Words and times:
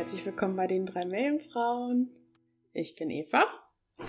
herzlich 0.00 0.24
willkommen 0.24 0.56
bei 0.56 0.66
den 0.66 0.86
drei 0.86 1.04
Meerjungfrauen. 1.04 2.08
Ich 2.72 2.96
bin 2.96 3.10
Eva 3.10 3.44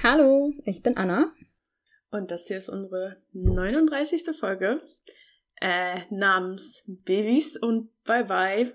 Hallo, 0.02 0.54
ich 0.64 0.82
bin 0.82 0.96
Anna. 0.96 1.34
und 2.12 2.32
das 2.32 2.48
hier 2.48 2.56
ist 2.56 2.70
unsere 2.70 3.18
39. 3.34 4.34
Folge 4.40 4.82
äh, 5.60 6.00
namens 6.10 6.82
Babys 6.88 7.58
und 7.58 7.90
Bye 8.06 8.24
Bye. 8.24 8.74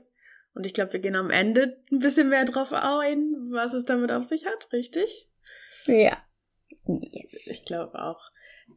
Und 0.52 0.66
ich 0.66 0.74
glaube, 0.74 0.92
wir 0.92 1.00
gehen 1.00 1.16
am 1.16 1.30
Ende 1.30 1.82
ein 1.91 2.00
bisschen 2.00 2.28
mehr 2.28 2.44
drauf 2.44 2.70
ein, 2.74 3.48
was 3.50 3.72
es 3.72 3.86
damit 3.86 4.10
auf 4.10 4.24
sich 4.24 4.44
hat, 4.44 4.70
richtig? 4.74 5.26
Ja. 5.86 6.19
Yes. 6.84 7.46
Ich 7.46 7.64
glaube 7.64 7.98
auch. 7.98 8.20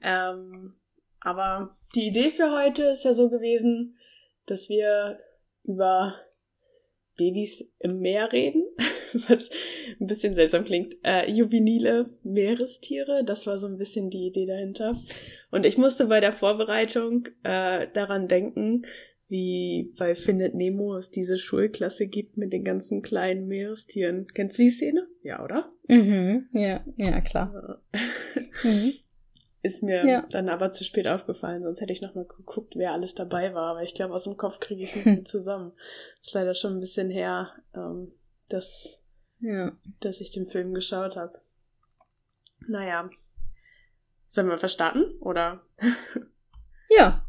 Ähm, 0.02 0.72
aber 1.20 1.76
die 1.94 2.08
Idee 2.08 2.30
für 2.30 2.54
heute 2.54 2.84
ist 2.84 3.04
ja 3.04 3.14
so 3.14 3.30
gewesen, 3.30 3.98
dass 4.46 4.70
wir 4.70 5.20
über 5.66 6.16
Babys 7.20 7.66
im 7.80 8.00
Meer 8.00 8.32
reden, 8.32 8.64
was 9.28 9.50
ein 10.00 10.08
bisschen 10.08 10.34
seltsam 10.34 10.64
klingt. 10.64 10.96
Äh, 11.04 11.30
juvenile 11.30 12.10
Meerestiere, 12.24 13.24
das 13.26 13.46
war 13.46 13.58
so 13.58 13.68
ein 13.68 13.78
bisschen 13.78 14.10
die 14.10 14.28
Idee 14.28 14.46
dahinter. 14.46 14.96
Und 15.52 15.66
ich 15.66 15.78
musste 15.78 16.06
bei 16.06 16.22
der 16.22 16.34
Vorbereitung 16.34 17.28
äh, 17.44 17.88
daran 17.94 18.28
denken, 18.30 18.84
wie 19.28 19.94
bei 19.98 20.16
Findet 20.16 20.56
Nemo 20.56 20.96
es 20.96 21.12
diese 21.12 21.38
Schulklasse 21.38 22.08
gibt 22.08 22.38
mit 22.38 22.52
den 22.52 22.64
ganzen 22.64 23.02
kleinen 23.02 23.48
Meerestieren. 23.48 24.28
Kennst 24.34 24.58
du 24.58 24.64
die 24.64 24.72
Szene? 24.72 25.08
Ja, 25.22 25.44
oder? 25.44 25.68
Mhm. 25.88 26.48
Ja, 26.54 26.84
ja, 26.98 27.22
klar. 27.22 27.84
Mhm. 28.64 28.94
Ist 29.70 29.84
mir 29.84 30.04
Ja. 30.06 30.26
dann 30.32 30.50
aber 30.50 30.72
zu 30.72 30.84
spät 30.84 31.08
aufgefallen, 31.08 31.62
sonst 31.64 31.80
hätte 31.80 31.94
ich 31.94 32.02
nochmal 32.02 32.26
geguckt, 32.26 32.74
wer 32.76 32.92
alles 32.92 33.14
dabei 33.14 33.54
war, 33.54 33.70
aber 33.72 33.84
ich 33.84 33.94
glaube, 33.94 34.14
aus 34.16 34.24
dem 34.24 34.36
Kopf 34.36 34.60
kriege 34.60 34.82
ich 34.84 34.90
es 34.90 34.96
nicht 34.96 35.06
mehr 35.06 35.26
zusammen. 35.26 35.74
Ist 36.22 36.34
leider 36.34 36.56
schon 36.56 36.74
ein 36.78 36.80
bisschen 36.80 37.10
her, 37.12 37.52
ähm, 37.76 38.12
dass, 38.50 39.00
Ja. 39.40 39.72
dass 40.00 40.22
ich 40.22 40.32
den 40.32 40.48
Film 40.48 40.74
geschaut 40.74 41.16
habe. 41.16 41.40
Naja. 42.68 43.10
Sollen 44.28 44.48
wir 44.48 44.62
was 44.62 44.72
starten? 44.74 45.04
Oder? 45.22 45.62
Ja. 46.92 47.24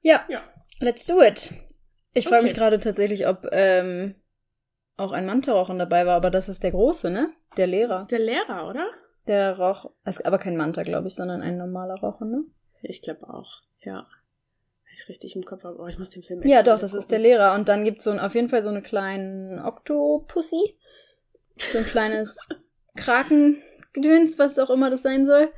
Ja. 0.00 0.24
Ja. 0.30 0.42
Let's 0.80 1.04
do 1.04 1.20
it. 1.22 1.52
Ich 2.14 2.26
frage 2.26 2.42
mich 2.42 2.52
Okay. 2.52 2.60
gerade 2.60 2.78
tatsächlich, 2.80 3.26
ob 3.28 3.46
ähm, 3.52 4.14
auch 4.96 5.12
ein 5.12 5.26
Mantarochen 5.26 5.78
dabei 5.78 6.06
war, 6.06 6.16
aber 6.16 6.30
das 6.30 6.48
ist 6.48 6.62
der 6.62 6.70
große, 6.70 7.10
ne? 7.10 7.30
Der 7.58 7.66
Das 7.66 7.70
Lehrer. 7.70 7.96
ist 8.00 8.06
der 8.10 8.18
Lehrer, 8.20 8.66
oder? 8.68 8.88
Der 9.26 9.76
ist 10.04 10.24
aber 10.24 10.38
kein 10.38 10.56
Manta, 10.56 10.82
glaube 10.82 11.08
ich, 11.08 11.14
sondern 11.14 11.42
ein 11.42 11.58
normaler 11.58 11.94
Rochen, 11.94 12.30
ne? 12.30 12.44
Ich 12.82 13.02
glaube 13.02 13.28
auch, 13.28 13.60
ja. 13.82 14.06
Ich 14.92 15.08
richtig 15.08 15.36
im 15.36 15.44
Kopf 15.44 15.64
aber 15.64 15.86
ich 15.86 15.98
muss 15.98 16.10
den 16.10 16.22
Film 16.22 16.42
Ja, 16.42 16.62
doch, 16.62 16.78
das 16.78 16.94
ist 16.94 17.04
gucken. 17.04 17.08
der 17.10 17.18
Lehrer. 17.20 17.54
Und 17.54 17.68
dann 17.68 17.84
gibt's 17.84 18.04
so 18.04 18.10
ein, 18.10 18.18
auf 18.18 18.34
jeden 18.34 18.48
Fall 18.48 18.62
so 18.62 18.68
eine 18.70 18.82
kleinen 18.82 19.60
Octopussy. 19.60 20.78
So 21.56 21.78
ein 21.78 21.84
kleines 21.84 22.48
Krakengedöns, 22.96 24.38
was 24.38 24.58
auch 24.58 24.70
immer 24.70 24.90
das 24.90 25.02
sein 25.02 25.24
soll. 25.24 25.52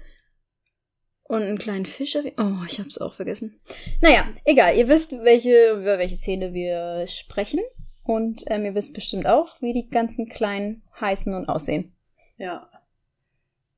Und 1.24 1.42
einen 1.42 1.58
kleinen 1.58 1.86
Fisch. 1.86 2.14
Oh, 2.16 2.64
ich 2.68 2.78
hab's 2.78 2.98
auch 2.98 3.14
vergessen. 3.14 3.58
Naja, 4.02 4.28
egal. 4.44 4.76
Ihr 4.76 4.88
wisst, 4.88 5.12
welche, 5.12 5.70
über 5.70 5.98
welche 5.98 6.16
Szene 6.16 6.52
wir 6.52 7.06
sprechen. 7.06 7.60
Und 8.04 8.42
ähm, 8.48 8.64
ihr 8.64 8.74
wisst 8.74 8.92
bestimmt 8.92 9.26
auch, 9.26 9.60
wie 9.62 9.72
die 9.72 9.88
ganzen 9.88 10.28
kleinen 10.28 10.82
heißen 11.00 11.32
und 11.32 11.48
aussehen. 11.48 11.96
Ja. 12.36 12.68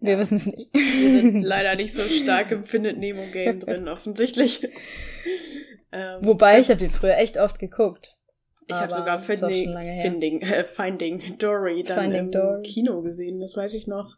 Wir 0.04 0.19
wissen 0.19 0.37
es 0.37 0.47
nicht. 0.47 0.69
Wir 0.72 1.20
sind 1.20 1.42
leider 1.42 1.76
nicht 1.76 1.94
so 1.94 2.03
stark 2.03 2.50
im 2.50 2.65
Findet 2.65 2.98
Nemo 2.98 3.25
Game 3.32 3.60
drin, 3.60 3.88
offensichtlich. 3.88 4.69
Ähm, 5.92 6.19
Wobei, 6.20 6.60
ich 6.60 6.69
habe 6.69 6.78
den 6.81 6.91
früher 6.91 7.16
echt 7.16 7.38
oft 7.38 7.59
geguckt. 7.59 8.16
Ich 8.66 8.75
habe 8.75 8.93
sogar 8.93 9.19
Finding. 9.19 9.72
Finding, 10.03 10.41
äh, 10.43 10.64
Finding 10.64 11.38
Dory 11.38 11.82
dann 11.82 11.98
Finding 11.98 12.20
im 12.20 12.31
Dory. 12.32 12.62
Kino 12.62 13.03
gesehen, 13.03 13.41
das 13.41 13.56
weiß 13.56 13.75
ich 13.75 13.87
noch. 13.87 14.16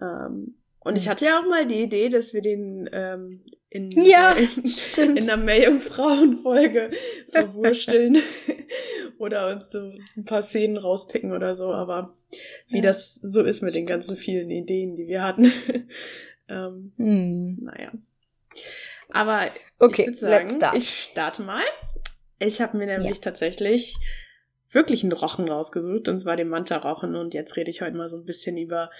Ähm, 0.00 0.56
und 0.86 0.96
ich 0.96 1.04
Hm. 1.04 1.10
hatte 1.10 1.24
ja 1.26 1.40
auch 1.40 1.48
mal 1.48 1.66
die 1.66 1.82
Idee, 1.82 2.08
dass 2.08 2.32
wir 2.34 2.42
den 2.42 2.88
ähm, 2.92 3.42
in, 3.70 3.90
Ja, 3.90 4.32
in, 4.32 4.48
stimmt. 4.66 5.18
in 5.18 5.28
einer 5.30 5.42
Meerjungfrauen-Folge 5.42 6.90
verwursteln 7.30 8.16
oder 9.18 9.52
uns 9.52 9.70
so 9.70 9.78
ein 10.16 10.24
paar 10.24 10.42
Szenen 10.42 10.76
rauspicken 10.76 11.32
oder 11.32 11.54
so, 11.54 11.72
aber 11.72 12.14
wie 12.68 12.76
Ja, 12.76 12.82
das 12.82 13.14
so 13.14 13.42
ist 13.42 13.62
mit 13.62 13.74
den 13.74 13.86
ganzen 13.86 14.16
vielen 14.16 14.50
Ideen, 14.50 14.96
die 14.96 15.06
wir 15.08 15.22
hatten. 15.22 15.52
ähm, 16.48 16.92
Hm. 16.96 17.58
naja. 17.62 17.92
Aber 19.10 19.50
Okay, 19.78 20.08
ich 20.10 20.18
sagen, 20.18 20.48
start. 20.48 20.76
ich 20.76 20.88
starte 20.88 21.42
mal. 21.42 21.62
Ich 22.38 22.60
habe 22.60 22.76
mir 22.76 22.86
nämlich 22.86 23.16
Ja. 23.16 23.22
tatsächlich 23.22 23.96
wirklich 24.70 25.02
einen 25.04 25.12
Rochen 25.12 25.48
rausgesucht, 25.48 26.08
und 26.08 26.18
zwar 26.18 26.36
den 26.36 26.48
Manta-Rochen. 26.48 27.14
Und 27.14 27.32
jetzt 27.34 27.56
rede 27.56 27.70
ich 27.70 27.80
heute 27.82 27.96
mal 27.96 28.08
so 28.08 28.16
ein 28.16 28.24
bisschen 28.24 28.56
über 28.58 28.90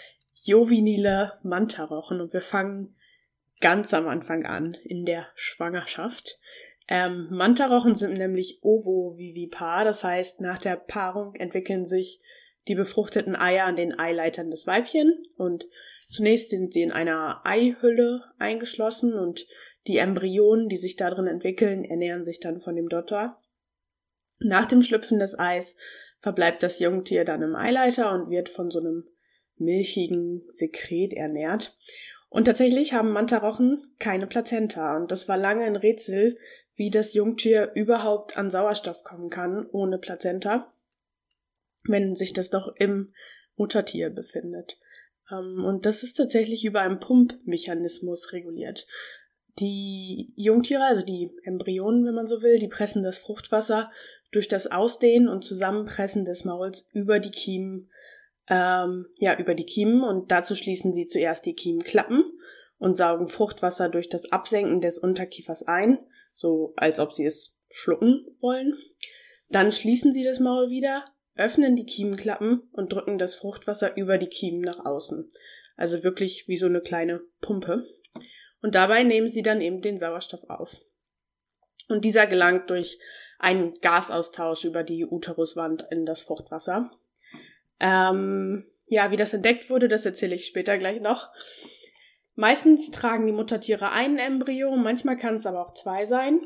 jovinile 0.42 1.38
Manta-Rochen. 1.42 2.20
Und 2.20 2.32
wir 2.32 2.42
fangen 2.42 2.96
ganz 3.60 3.94
am 3.94 4.08
Anfang 4.08 4.44
an, 4.44 4.74
in 4.84 5.04
der 5.04 5.26
Schwangerschaft. 5.34 6.38
Ähm, 6.88 7.28
Manta-Rochen 7.30 7.94
sind 7.94 8.14
nämlich 8.14 8.60
ovovivipar, 8.62 9.84
das 9.84 10.04
heißt, 10.04 10.40
nach 10.40 10.58
der 10.58 10.76
Paarung 10.76 11.34
entwickeln 11.34 11.84
sich 11.84 12.20
die 12.68 12.74
befruchteten 12.74 13.36
Eier 13.36 13.64
an 13.64 13.76
den 13.76 13.98
Eileitern 13.98 14.50
des 14.50 14.66
Weibchen 14.66 15.22
und 15.36 15.66
zunächst 16.08 16.50
sind 16.50 16.72
sie 16.72 16.82
in 16.82 16.92
einer 16.92 17.40
Eihülle 17.44 18.24
eingeschlossen 18.38 19.14
und 19.14 19.46
die 19.86 19.98
Embryonen, 19.98 20.68
die 20.68 20.76
sich 20.76 20.96
darin 20.96 21.26
entwickeln, 21.26 21.84
ernähren 21.84 22.24
sich 22.24 22.40
dann 22.40 22.60
von 22.60 22.74
dem 22.74 22.88
Dotter. 22.88 23.40
Nach 24.38 24.66
dem 24.66 24.82
Schlüpfen 24.82 25.18
des 25.18 25.38
Eis 25.38 25.76
verbleibt 26.20 26.62
das 26.62 26.78
Jungtier 26.80 27.24
dann 27.24 27.42
im 27.42 27.54
Eileiter 27.54 28.12
und 28.12 28.30
wird 28.30 28.48
von 28.48 28.70
so 28.70 28.80
einem 28.80 29.04
milchigen 29.58 30.42
Sekret 30.50 31.12
ernährt. 31.12 31.76
Und 32.28 32.44
tatsächlich 32.44 32.92
haben 32.92 33.12
Mantarochen 33.12 33.94
keine 33.98 34.26
Plazenta 34.26 34.96
und 34.96 35.10
das 35.10 35.28
war 35.28 35.38
lange 35.38 35.64
ein 35.64 35.76
Rätsel, 35.76 36.36
wie 36.74 36.90
das 36.90 37.14
Jungtier 37.14 37.72
überhaupt 37.74 38.36
an 38.36 38.50
Sauerstoff 38.50 39.02
kommen 39.02 39.30
kann 39.30 39.66
ohne 39.66 39.98
Plazenta, 39.98 40.72
wenn 41.84 42.14
sich 42.14 42.32
das 42.32 42.50
doch 42.50 42.74
im 42.76 43.14
Muttertier 43.56 44.10
befindet. 44.10 44.76
Ähm, 45.30 45.64
Und 45.64 45.86
das 45.86 46.02
ist 46.02 46.14
tatsächlich 46.14 46.64
über 46.64 46.80
einen 46.80 47.00
Pumpmechanismus 47.00 48.32
reguliert. 48.32 48.86
Die 49.58 50.32
Jungtiere, 50.36 50.84
also 50.84 51.02
die 51.02 51.30
Embryonen, 51.44 52.04
wenn 52.04 52.14
man 52.14 52.26
so 52.26 52.42
will, 52.42 52.58
die 52.58 52.68
pressen 52.68 53.02
das 53.02 53.16
Fruchtwasser 53.16 53.90
durch 54.30 54.48
das 54.48 54.70
Ausdehnen 54.70 55.28
und 55.28 55.44
Zusammenpressen 55.44 56.26
des 56.26 56.44
Mauls 56.44 56.90
über 56.92 57.20
die 57.20 57.30
Kiemen, 57.30 57.88
ähm, 58.48 59.06
ja, 59.18 59.38
über 59.38 59.54
die 59.54 59.64
Kiemen 59.64 60.02
und 60.02 60.30
dazu 60.30 60.54
schließen 60.54 60.92
sie 60.92 61.06
zuerst 61.06 61.46
die 61.46 61.54
Kiemenklappen 61.54 62.24
und 62.78 62.96
saugen 62.96 63.28
Fruchtwasser 63.28 63.88
durch 63.88 64.08
das 64.08 64.30
Absenken 64.32 64.80
des 64.80 64.98
Unterkiefers 64.98 65.62
ein, 65.62 65.98
so 66.34 66.72
als 66.76 67.00
ob 67.00 67.12
sie 67.12 67.24
es 67.24 67.56
schlucken 67.70 68.26
wollen. 68.40 68.76
Dann 69.48 69.72
schließen 69.72 70.12
sie 70.12 70.22
das 70.22 70.40
Maul 70.40 70.70
wieder, 70.70 71.04
öffnen 71.34 71.76
die 71.76 71.86
Kiemenklappen 71.86 72.68
und 72.72 72.92
drücken 72.92 73.18
das 73.18 73.34
Fruchtwasser 73.34 73.96
über 73.96 74.18
die 74.18 74.28
Kiemen 74.28 74.60
nach 74.60 74.84
außen. 74.84 75.28
Also 75.76 76.04
wirklich 76.04 76.48
wie 76.48 76.56
so 76.56 76.66
eine 76.66 76.80
kleine 76.80 77.20
Pumpe. 77.40 77.84
Und 78.62 78.74
dabei 78.74 79.02
nehmen 79.02 79.28
sie 79.28 79.42
dann 79.42 79.60
eben 79.60 79.82
den 79.82 79.98
Sauerstoff 79.98 80.44
auf. 80.48 80.80
Und 81.88 82.04
dieser 82.04 82.26
gelangt 82.26 82.70
durch 82.70 82.98
einen 83.38 83.74
Gasaustausch 83.80 84.64
über 84.64 84.82
die 84.82 85.04
Uteruswand 85.04 85.86
in 85.90 86.06
das 86.06 86.22
Fruchtwasser. 86.22 86.90
Ähm, 87.80 88.64
ja, 88.86 89.10
wie 89.10 89.16
das 89.16 89.34
entdeckt 89.34 89.68
wurde, 89.70 89.88
das 89.88 90.06
erzähle 90.06 90.34
ich 90.34 90.46
später 90.46 90.78
gleich 90.78 91.00
noch. 91.00 91.30
Meistens 92.34 92.90
tragen 92.90 93.26
die 93.26 93.32
Muttertiere 93.32 93.90
ein 93.92 94.18
Embryo, 94.18 94.76
manchmal 94.76 95.16
kann 95.16 95.34
es 95.34 95.46
aber 95.46 95.64
auch 95.64 95.74
zwei 95.74 96.04
sein. 96.04 96.40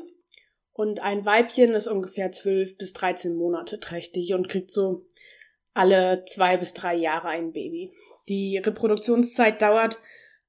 Und 0.73 1.03
ein 1.03 1.25
Weibchen 1.25 1.73
ist 1.73 1.87
ungefähr 1.87 2.31
12 2.31 2.77
bis 2.77 2.93
13 2.93 3.35
Monate 3.35 3.79
trächtig 3.79 4.33
und 4.33 4.47
kriegt 4.47 4.71
so 4.71 5.05
alle 5.73 6.23
zwei 6.25 6.57
bis 6.57 6.73
drei 6.73 6.95
Jahre 6.95 7.27
ein 7.27 7.51
Baby. 7.51 7.93
Die 8.29 8.57
Reproduktionszeit 8.57 9.61
dauert 9.61 9.99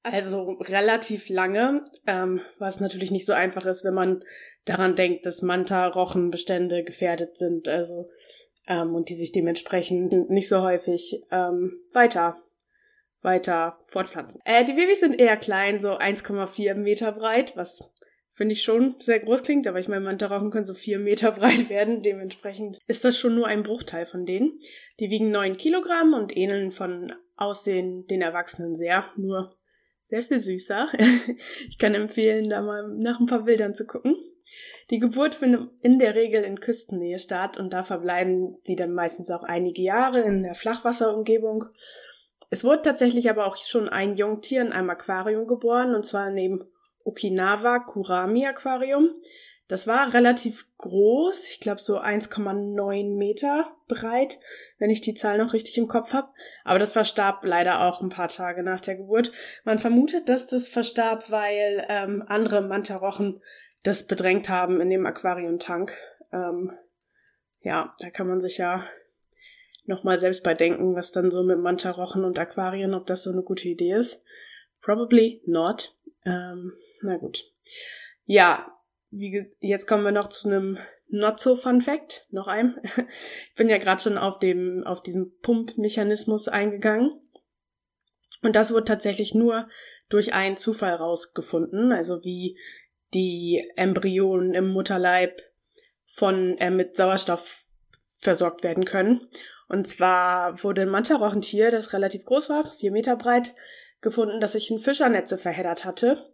also 0.02 0.52
relativ 0.60 1.28
lange, 1.28 1.84
ähm, 2.06 2.40
was 2.58 2.80
natürlich 2.80 3.10
nicht 3.10 3.26
so 3.26 3.32
einfach 3.32 3.66
ist, 3.66 3.84
wenn 3.84 3.94
man 3.94 4.24
daran 4.64 4.94
denkt, 4.94 5.26
dass 5.26 5.42
Manta-Rochenbestände 5.42 6.82
gefährdet 6.84 7.36
sind, 7.36 7.68
also 7.68 8.06
ähm, 8.66 8.94
und 8.94 9.08
die 9.08 9.14
sich 9.14 9.32
dementsprechend 9.32 10.30
nicht 10.30 10.48
so 10.48 10.62
häufig 10.62 11.22
ähm, 11.30 11.80
weiter 11.92 12.36
weiter 13.22 13.78
fortpflanzen. 13.86 14.40
Äh, 14.44 14.64
die 14.64 14.72
Babys 14.72 15.00
sind 15.00 15.18
eher 15.18 15.36
klein, 15.36 15.80
so 15.80 15.92
1,4 15.96 16.74
Meter 16.74 17.12
breit, 17.12 17.56
was 17.56 17.92
finde 18.32 18.54
ich 18.54 18.62
schon 18.62 18.96
sehr 18.98 19.20
groß 19.20 19.42
klingt, 19.42 19.66
aber 19.66 19.78
ich 19.78 19.88
meine, 19.88 20.04
Mantarochen 20.04 20.50
können 20.50 20.64
so 20.64 20.74
vier 20.74 20.98
Meter 20.98 21.32
breit 21.32 21.68
werden. 21.70 22.02
Dementsprechend 22.02 22.78
ist 22.86 23.04
das 23.04 23.16
schon 23.16 23.34
nur 23.34 23.46
ein 23.46 23.62
Bruchteil 23.62 24.06
von 24.06 24.26
denen. 24.26 24.58
Die 25.00 25.10
wiegen 25.10 25.30
neun 25.30 25.56
Kilogramm 25.56 26.14
und 26.14 26.36
ähneln 26.36 26.72
von 26.72 27.12
Aussehen 27.36 28.06
den 28.06 28.22
Erwachsenen 28.22 28.74
sehr, 28.74 29.04
nur 29.16 29.56
sehr 30.08 30.22
viel 30.22 30.40
süßer. 30.40 30.88
ich 31.68 31.78
kann 31.78 31.94
empfehlen, 31.94 32.50
da 32.50 32.62
mal 32.62 32.88
nach 32.98 33.20
ein 33.20 33.26
paar 33.26 33.44
Bildern 33.44 33.74
zu 33.74 33.86
gucken. 33.86 34.16
Die 34.90 34.98
Geburt 34.98 35.34
findet 35.34 35.70
in 35.80 35.98
der 35.98 36.14
Regel 36.14 36.42
in 36.42 36.60
Küstennähe 36.60 37.18
statt 37.18 37.58
und 37.58 37.72
da 37.72 37.82
verbleiben 37.82 38.58
sie 38.62 38.76
dann 38.76 38.92
meistens 38.92 39.30
auch 39.30 39.42
einige 39.42 39.82
Jahre 39.82 40.20
in 40.20 40.42
der 40.42 40.54
Flachwasserumgebung. 40.54 41.66
Es 42.50 42.64
wurde 42.64 42.82
tatsächlich 42.82 43.30
aber 43.30 43.46
auch 43.46 43.56
schon 43.56 43.88
ein 43.88 44.14
Jungtier 44.16 44.60
in 44.60 44.72
einem 44.72 44.90
Aquarium 44.90 45.46
geboren 45.46 45.94
und 45.94 46.04
zwar 46.04 46.30
neben 46.30 46.64
Okinawa 47.04 47.78
Kurami 47.78 48.46
Aquarium. 48.46 49.10
Das 49.68 49.86
war 49.86 50.12
relativ 50.12 50.66
groß, 50.76 51.46
ich 51.48 51.60
glaube 51.60 51.80
so 51.80 51.98
1,9 51.98 53.16
Meter 53.16 53.74
breit, 53.88 54.38
wenn 54.78 54.90
ich 54.90 55.00
die 55.00 55.14
Zahl 55.14 55.38
noch 55.38 55.54
richtig 55.54 55.78
im 55.78 55.88
Kopf 55.88 56.12
habe. 56.12 56.28
Aber 56.64 56.78
das 56.78 56.92
verstarb 56.92 57.42
leider 57.44 57.80
auch 57.80 58.02
ein 58.02 58.10
paar 58.10 58.28
Tage 58.28 58.62
nach 58.62 58.82
der 58.82 58.96
Geburt. 58.96 59.32
Man 59.64 59.78
vermutet, 59.78 60.28
dass 60.28 60.46
das 60.46 60.68
verstarb, 60.68 61.30
weil 61.30 61.86
ähm, 61.88 62.22
andere 62.26 62.60
Mantarochen 62.60 63.40
das 63.82 64.06
bedrängt 64.06 64.48
haben 64.48 64.80
in 64.80 64.90
dem 64.90 65.06
Aquariumtank. 65.06 65.96
Ähm, 66.32 66.72
ja, 67.62 67.94
da 67.98 68.10
kann 68.10 68.28
man 68.28 68.40
sich 68.40 68.58
ja 68.58 68.86
nochmal 69.86 70.18
selbst 70.18 70.42
bei 70.42 70.54
denken, 70.54 70.94
was 70.94 71.12
dann 71.12 71.30
so 71.30 71.42
mit 71.42 71.58
Mantarochen 71.58 72.24
und 72.24 72.38
Aquarien, 72.38 72.94
ob 72.94 73.06
das 73.06 73.24
so 73.24 73.30
eine 73.30 73.42
gute 73.42 73.68
Idee 73.68 73.92
ist. 73.92 74.22
Probably 74.80 75.42
not. 75.46 75.92
Ähm, 76.24 76.74
na 77.02 77.16
gut. 77.16 77.44
Ja, 78.24 78.72
wie, 79.10 79.52
jetzt 79.60 79.86
kommen 79.86 80.04
wir 80.04 80.12
noch 80.12 80.28
zu 80.28 80.48
einem 80.48 80.78
not 81.08 81.40
so 81.40 81.56
fun 81.56 81.80
fact, 81.80 82.26
noch 82.30 82.48
einem. 82.48 82.78
Ich 83.50 83.54
bin 83.56 83.68
ja 83.68 83.78
gerade 83.78 84.00
schon 84.00 84.18
auf 84.18 84.38
dem, 84.38 84.84
auf 84.84 85.02
diesen 85.02 85.38
Pumpmechanismus 85.40 86.48
eingegangen. 86.48 87.20
Und 88.42 88.56
das 88.56 88.72
wurde 88.72 88.84
tatsächlich 88.84 89.34
nur 89.34 89.68
durch 90.08 90.32
einen 90.32 90.56
Zufall 90.56 90.94
rausgefunden, 90.94 91.92
also 91.92 92.24
wie 92.24 92.58
die 93.14 93.70
Embryonen 93.76 94.54
im 94.54 94.68
Mutterleib 94.68 95.40
von 96.06 96.58
äh, 96.58 96.70
mit 96.70 96.96
Sauerstoff 96.96 97.64
versorgt 98.18 98.62
werden 98.62 98.84
können. 98.84 99.28
Und 99.68 99.88
zwar 99.88 100.62
wurde 100.62 100.82
ein 100.82 100.88
Mantarochentier, 100.88 101.70
das 101.70 101.92
relativ 101.92 102.24
groß 102.24 102.50
war, 102.50 102.70
vier 102.72 102.92
Meter 102.92 103.16
breit, 103.16 103.54
gefunden, 104.00 104.40
das 104.40 104.52
sich 104.52 104.70
in 104.70 104.78
Fischernetze 104.78 105.38
verheddert 105.38 105.84
hatte. 105.84 106.30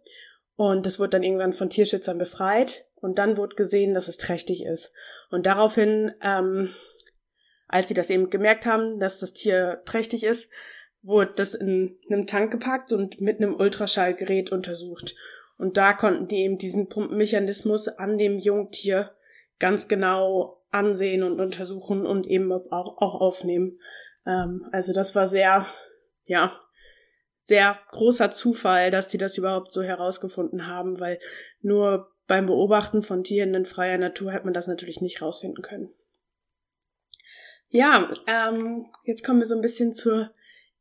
Und 0.55 0.85
das 0.85 0.99
wurde 0.99 1.11
dann 1.11 1.23
irgendwann 1.23 1.53
von 1.53 1.69
Tierschützern 1.69 2.17
befreit. 2.17 2.85
Und 2.95 3.17
dann 3.17 3.37
wurde 3.37 3.55
gesehen, 3.55 3.93
dass 3.93 4.09
es 4.09 4.17
trächtig 4.17 4.65
ist. 4.65 4.91
Und 5.29 5.45
daraufhin, 5.45 6.11
ähm, 6.21 6.73
als 7.69 7.87
sie 7.87 7.93
das 7.93 8.09
eben 8.09 8.29
gemerkt 8.29 8.65
haben, 8.65 8.99
dass 8.99 9.19
das 9.19 9.31
Tier 9.31 9.81
trächtig 9.85 10.25
ist, 10.25 10.49
wurde 11.01 11.31
das 11.35 11.55
in 11.55 11.97
einem 12.09 12.27
Tank 12.27 12.51
gepackt 12.51 12.91
und 12.91 13.21
mit 13.21 13.37
einem 13.37 13.55
Ultraschallgerät 13.55 14.51
untersucht. 14.51 15.15
Und 15.59 15.75
da 15.75 15.91
konnten 15.91 16.29
die 16.29 16.37
eben 16.37 16.57
diesen 16.57 16.87
Pumpenmechanismus 16.87 17.89
an 17.89 18.17
dem 18.17 18.39
Jungtier 18.39 19.11
ganz 19.59 19.89
genau 19.89 20.63
ansehen 20.71 21.21
und 21.21 21.41
untersuchen 21.41 22.05
und 22.05 22.25
eben 22.25 22.49
auch, 22.53 22.97
auch 22.97 23.19
aufnehmen. 23.19 23.77
Ähm, 24.25 24.65
also 24.71 24.93
das 24.93 25.15
war 25.15 25.27
sehr, 25.27 25.67
ja, 26.23 26.57
sehr 27.41 27.77
großer 27.91 28.31
Zufall, 28.31 28.89
dass 28.89 29.09
die 29.09 29.17
das 29.17 29.37
überhaupt 29.37 29.71
so 29.71 29.83
herausgefunden 29.83 30.65
haben, 30.65 31.01
weil 31.01 31.19
nur 31.59 32.09
beim 32.25 32.45
Beobachten 32.45 33.01
von 33.01 33.25
Tieren 33.25 33.53
in 33.53 33.65
freier 33.65 33.97
Natur 33.97 34.31
hätte 34.31 34.45
man 34.45 34.53
das 34.53 34.67
natürlich 34.67 35.01
nicht 35.01 35.21
rausfinden 35.21 35.61
können. 35.61 35.89
Ja, 37.67 38.13
ähm, 38.27 38.85
jetzt 39.03 39.25
kommen 39.25 39.39
wir 39.39 39.45
so 39.45 39.55
ein 39.55 39.61
bisschen 39.61 39.91
zur 39.91 40.31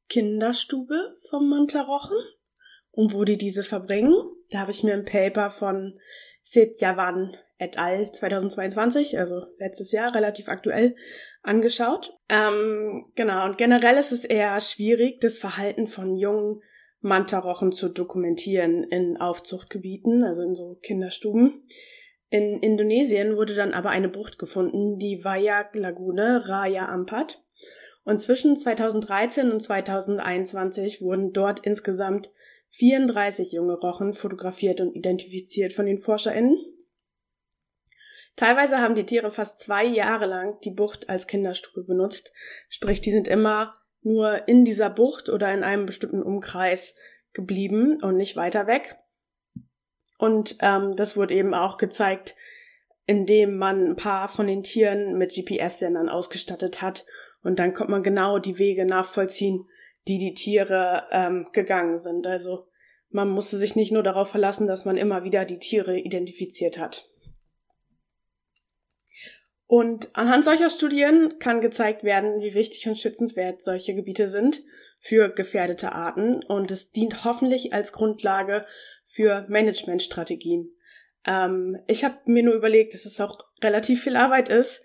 Kinderstube 0.08 1.18
vom 1.30 1.48
Mantarochen 1.48 2.16
und 2.92 3.12
wo 3.12 3.24
die 3.24 3.38
diese 3.38 3.64
verbringen. 3.64 4.14
Da 4.50 4.60
habe 4.60 4.70
ich 4.70 4.82
mir 4.82 4.94
ein 4.94 5.04
Paper 5.04 5.50
von 5.50 5.98
Sid 6.42 6.80
Javan 6.80 7.36
et 7.58 7.78
al. 7.78 8.10
2022, 8.10 9.18
also 9.18 9.44
letztes 9.58 9.92
Jahr, 9.92 10.14
relativ 10.14 10.48
aktuell, 10.48 10.96
angeschaut. 11.42 12.16
Ähm, 12.28 13.06
genau, 13.14 13.44
und 13.44 13.58
generell 13.58 13.96
ist 13.96 14.12
es 14.12 14.24
eher 14.24 14.58
schwierig, 14.60 15.20
das 15.20 15.38
Verhalten 15.38 15.86
von 15.86 16.16
jungen 16.16 16.62
Mantarochen 17.00 17.72
zu 17.72 17.88
dokumentieren 17.88 18.84
in 18.84 19.16
Aufzuchtgebieten, 19.18 20.24
also 20.24 20.42
in 20.42 20.54
so 20.54 20.78
Kinderstuben. 20.82 21.62
In 22.30 22.60
Indonesien 22.60 23.36
wurde 23.36 23.54
dann 23.54 23.72
aber 23.72 23.90
eine 23.90 24.08
Bucht 24.08 24.38
gefunden, 24.38 24.98
die 24.98 25.24
Wayak 25.24 25.74
Lagune 25.74 26.48
Raya 26.48 26.86
Ampat. 26.88 27.42
Und 28.04 28.20
zwischen 28.20 28.56
2013 28.56 29.50
und 29.50 29.60
2021 29.60 31.00
wurden 31.00 31.32
dort 31.32 31.60
insgesamt 31.60 32.30
34 32.70 33.52
junge 33.52 33.74
Rochen 33.74 34.12
fotografiert 34.12 34.80
und 34.80 34.94
identifiziert 34.94 35.72
von 35.72 35.86
den 35.86 35.98
ForscherInnen. 35.98 36.56
Teilweise 38.36 38.78
haben 38.78 38.94
die 38.94 39.06
Tiere 39.06 39.32
fast 39.32 39.58
zwei 39.58 39.84
Jahre 39.84 40.26
lang 40.26 40.60
die 40.60 40.70
Bucht 40.70 41.08
als 41.08 41.26
Kinderstube 41.26 41.82
benutzt, 41.82 42.32
sprich, 42.68 43.00
die 43.00 43.10
sind 43.10 43.26
immer 43.26 43.72
nur 44.02 44.46
in 44.46 44.64
dieser 44.64 44.90
Bucht 44.90 45.28
oder 45.28 45.52
in 45.52 45.64
einem 45.64 45.86
bestimmten 45.86 46.22
Umkreis 46.22 46.94
geblieben 47.32 48.00
und 48.02 48.16
nicht 48.16 48.36
weiter 48.36 48.66
weg. 48.66 48.96
Und 50.18 50.56
ähm, 50.60 50.94
das 50.96 51.16
wurde 51.16 51.34
eben 51.34 51.54
auch 51.54 51.78
gezeigt, 51.78 52.36
indem 53.06 53.56
man 53.56 53.90
ein 53.90 53.96
paar 53.96 54.28
von 54.28 54.46
den 54.46 54.62
Tieren 54.62 55.16
mit 55.16 55.32
GPS-Sendern 55.32 56.08
ausgestattet 56.08 56.82
hat. 56.82 57.06
Und 57.42 57.58
dann 57.58 57.72
konnte 57.72 57.90
man 57.90 58.02
genau 58.02 58.38
die 58.38 58.58
Wege 58.58 58.84
nachvollziehen, 58.84 59.68
die 60.08 60.18
die 60.18 60.34
Tiere 60.34 61.04
ähm, 61.12 61.46
gegangen 61.52 61.98
sind. 61.98 62.26
Also 62.26 62.60
man 63.10 63.28
musste 63.28 63.56
sich 63.56 63.76
nicht 63.76 63.92
nur 63.92 64.02
darauf 64.02 64.30
verlassen, 64.30 64.66
dass 64.66 64.84
man 64.84 64.96
immer 64.96 65.22
wieder 65.22 65.44
die 65.44 65.58
Tiere 65.58 65.98
identifiziert 65.98 66.78
hat. 66.78 67.08
Und 69.66 70.08
anhand 70.14 70.46
solcher 70.46 70.70
Studien 70.70 71.38
kann 71.38 71.60
gezeigt 71.60 72.02
werden, 72.02 72.40
wie 72.40 72.54
wichtig 72.54 72.88
und 72.88 72.96
schützenswert 72.96 73.62
solche 73.62 73.94
Gebiete 73.94 74.30
sind 74.30 74.62
für 74.98 75.28
gefährdete 75.28 75.92
Arten 75.92 76.42
und 76.42 76.70
es 76.70 76.90
dient 76.90 77.24
hoffentlich 77.24 77.74
als 77.74 77.92
Grundlage 77.92 78.62
für 79.04 79.46
Managementstrategien. 79.48 80.74
Ähm, 81.26 81.78
ich 81.86 82.02
habe 82.02 82.16
mir 82.24 82.42
nur 82.42 82.54
überlegt, 82.54 82.94
dass 82.94 83.04
es 83.04 83.20
auch 83.20 83.38
relativ 83.62 84.02
viel 84.02 84.16
Arbeit 84.16 84.48
ist, 84.48 84.82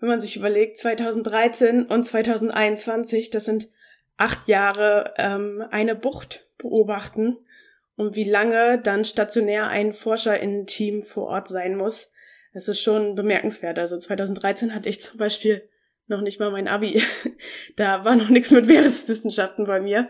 wenn 0.00 0.08
man 0.08 0.20
sich 0.20 0.36
überlegt, 0.36 0.76
2013 0.78 1.86
und 1.86 2.02
2021, 2.02 3.30
das 3.30 3.44
sind 3.44 3.68
acht 4.16 4.48
Jahre 4.48 5.14
ähm, 5.16 5.64
eine 5.70 5.94
Bucht 5.94 6.46
beobachten 6.58 7.38
und 7.96 8.16
wie 8.16 8.28
lange 8.28 8.80
dann 8.80 9.04
stationär 9.04 9.68
ein 9.68 9.92
Forscher-Team 9.92 11.02
vor 11.02 11.28
Ort 11.28 11.48
sein 11.48 11.76
muss 11.76 12.10
es 12.54 12.68
ist 12.68 12.80
schon 12.80 13.16
bemerkenswert. 13.16 13.78
Also 13.78 13.98
2013 13.98 14.74
hatte 14.74 14.88
ich 14.88 15.02
zum 15.02 15.18
Beispiel 15.18 15.68
noch 16.06 16.20
nicht 16.20 16.38
mal 16.40 16.50
mein 16.50 16.68
Abi. 16.68 17.02
da 17.76 18.04
war 18.04 18.16
noch 18.16 18.28
nichts 18.28 18.52
mit 18.52 18.66
Meereswissenschaften 18.66 19.66
bei 19.66 19.80
mir. 19.80 20.08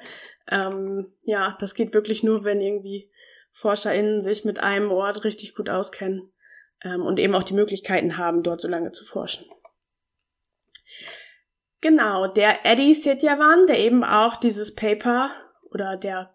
Ähm, 0.48 1.12
ja, 1.22 1.56
das 1.58 1.74
geht 1.74 1.94
wirklich 1.94 2.22
nur, 2.22 2.44
wenn 2.44 2.60
irgendwie 2.60 3.10
ForscherInnen 3.52 4.20
sich 4.20 4.44
mit 4.44 4.60
einem 4.60 4.90
Ort 4.90 5.24
richtig 5.24 5.54
gut 5.54 5.70
auskennen 5.70 6.30
ähm, 6.84 7.00
und 7.00 7.18
eben 7.18 7.34
auch 7.34 7.44
die 7.44 7.54
Möglichkeiten 7.54 8.18
haben, 8.18 8.42
dort 8.42 8.60
so 8.60 8.68
lange 8.68 8.92
zu 8.92 9.06
forschen. 9.06 9.46
Genau, 11.84 12.28
der 12.28 12.64
Eddie 12.64 12.94
Setyavan, 12.94 13.66
der 13.66 13.78
eben 13.78 14.04
auch 14.04 14.36
dieses 14.36 14.74
Paper 14.74 15.32
oder 15.70 15.98
der 15.98 16.34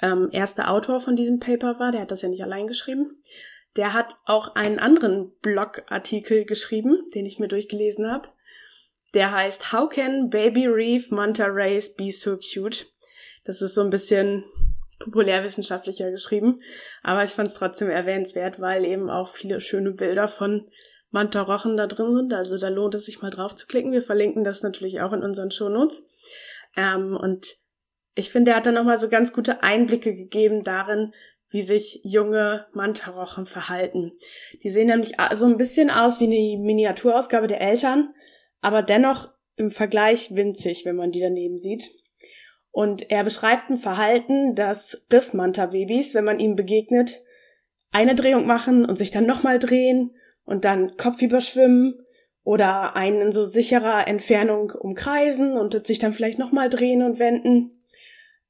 ähm, 0.00 0.28
erste 0.30 0.68
Autor 0.68 1.00
von 1.00 1.16
diesem 1.16 1.40
Paper 1.40 1.80
war, 1.80 1.90
der 1.90 2.02
hat 2.02 2.12
das 2.12 2.22
ja 2.22 2.28
nicht 2.28 2.44
allein 2.44 2.68
geschrieben, 2.68 3.20
der 3.74 3.92
hat 3.94 4.14
auch 4.26 4.54
einen 4.54 4.78
anderen 4.78 5.32
Blogartikel 5.42 6.44
geschrieben, 6.44 7.10
den 7.16 7.26
ich 7.26 7.40
mir 7.40 7.48
durchgelesen 7.48 8.08
habe. 8.08 8.28
Der 9.12 9.32
heißt 9.32 9.72
How 9.72 9.88
Can 9.88 10.30
Baby 10.30 10.68
Reef 10.68 11.10
Manta 11.10 11.46
Rays 11.46 11.92
Be 11.92 12.12
So 12.12 12.36
Cute? 12.36 12.86
Das 13.42 13.60
ist 13.60 13.74
so 13.74 13.80
ein 13.80 13.90
bisschen 13.90 14.44
populärwissenschaftlicher 15.00 16.12
geschrieben, 16.12 16.60
aber 17.02 17.24
ich 17.24 17.30
fand 17.30 17.48
es 17.48 17.54
trotzdem 17.54 17.90
erwähnenswert, 17.90 18.60
weil 18.60 18.84
eben 18.84 19.10
auch 19.10 19.30
viele 19.30 19.60
schöne 19.60 19.90
Bilder 19.90 20.28
von 20.28 20.68
Manta-Rochen 21.14 21.76
da 21.76 21.86
drin 21.86 22.14
sind. 22.14 22.34
Also 22.34 22.58
da 22.58 22.68
lohnt 22.68 22.94
es 22.96 23.06
sich 23.06 23.22
mal 23.22 23.30
drauf 23.30 23.54
zu 23.54 23.66
klicken. 23.66 23.92
Wir 23.92 24.02
verlinken 24.02 24.44
das 24.44 24.62
natürlich 24.62 25.00
auch 25.00 25.12
in 25.12 25.22
unseren 25.22 25.52
Shownotes. 25.52 26.04
Ähm, 26.76 27.16
und 27.16 27.56
ich 28.16 28.30
finde, 28.30 28.50
er 28.50 28.58
hat 28.58 28.66
dann 28.66 28.74
nochmal 28.74 28.98
so 28.98 29.08
ganz 29.08 29.32
gute 29.32 29.62
Einblicke 29.62 30.14
gegeben 30.14 30.64
darin, 30.64 31.12
wie 31.50 31.62
sich 31.62 32.00
junge 32.02 32.66
Mantarochen 32.72 33.46
verhalten. 33.46 34.12
Die 34.64 34.70
sehen 34.70 34.88
nämlich 34.88 35.14
so 35.34 35.46
ein 35.46 35.56
bisschen 35.56 35.88
aus 35.88 36.18
wie 36.18 36.24
eine 36.24 36.60
Miniaturausgabe 36.60 37.46
der 37.46 37.60
Eltern, 37.60 38.12
aber 38.60 38.82
dennoch 38.82 39.28
im 39.54 39.70
Vergleich 39.70 40.34
winzig, 40.34 40.84
wenn 40.84 40.96
man 40.96 41.12
die 41.12 41.20
daneben 41.20 41.58
sieht. 41.58 41.90
Und 42.72 43.08
er 43.12 43.22
beschreibt 43.22 43.70
ein 43.70 43.76
Verhalten, 43.76 44.56
dass 44.56 45.06
Riffmanta-Babys, 45.12 46.12
wenn 46.14 46.24
man 46.24 46.40
ihm 46.40 46.56
begegnet, 46.56 47.22
eine 47.92 48.16
Drehung 48.16 48.46
machen 48.46 48.84
und 48.84 48.98
sich 48.98 49.12
dann 49.12 49.26
nochmal 49.26 49.60
drehen 49.60 50.10
und 50.44 50.64
dann 50.64 50.96
kopfüber 50.96 51.40
schwimmen 51.40 52.04
oder 52.42 52.94
einen 52.96 53.20
in 53.22 53.32
so 53.32 53.44
sicherer 53.44 54.06
Entfernung 54.06 54.70
umkreisen 54.70 55.56
und 55.56 55.86
sich 55.86 55.98
dann 55.98 56.12
vielleicht 56.12 56.38
nochmal 56.38 56.68
drehen 56.68 57.02
und 57.02 57.18
wenden. 57.18 57.82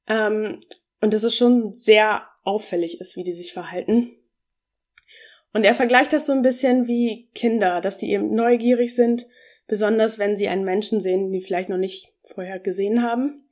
Ähm, 0.07 0.59
und 1.01 1.13
das 1.13 1.23
ist 1.23 1.35
schon 1.35 1.73
sehr 1.73 2.23
auffällig 2.43 2.99
ist, 2.99 3.15
wie 3.15 3.23
die 3.23 3.33
sich 3.33 3.53
verhalten. 3.53 4.11
Und 5.53 5.63
er 5.63 5.73
vergleicht 5.73 6.11
das 6.11 6.25
so 6.25 6.33
ein 6.33 6.41
bisschen 6.41 6.87
wie 6.87 7.29
Kinder, 7.33 7.79
dass 7.79 7.97
die 7.97 8.11
eben 8.11 8.35
neugierig 8.35 8.93
sind, 8.93 9.27
besonders 9.67 10.19
wenn 10.19 10.35
sie 10.35 10.49
einen 10.49 10.65
Menschen 10.65 10.99
sehen, 10.99 11.31
die 11.31 11.41
vielleicht 11.41 11.69
noch 11.69 11.77
nicht 11.77 12.13
vorher 12.23 12.59
gesehen 12.59 13.01
haben. 13.01 13.47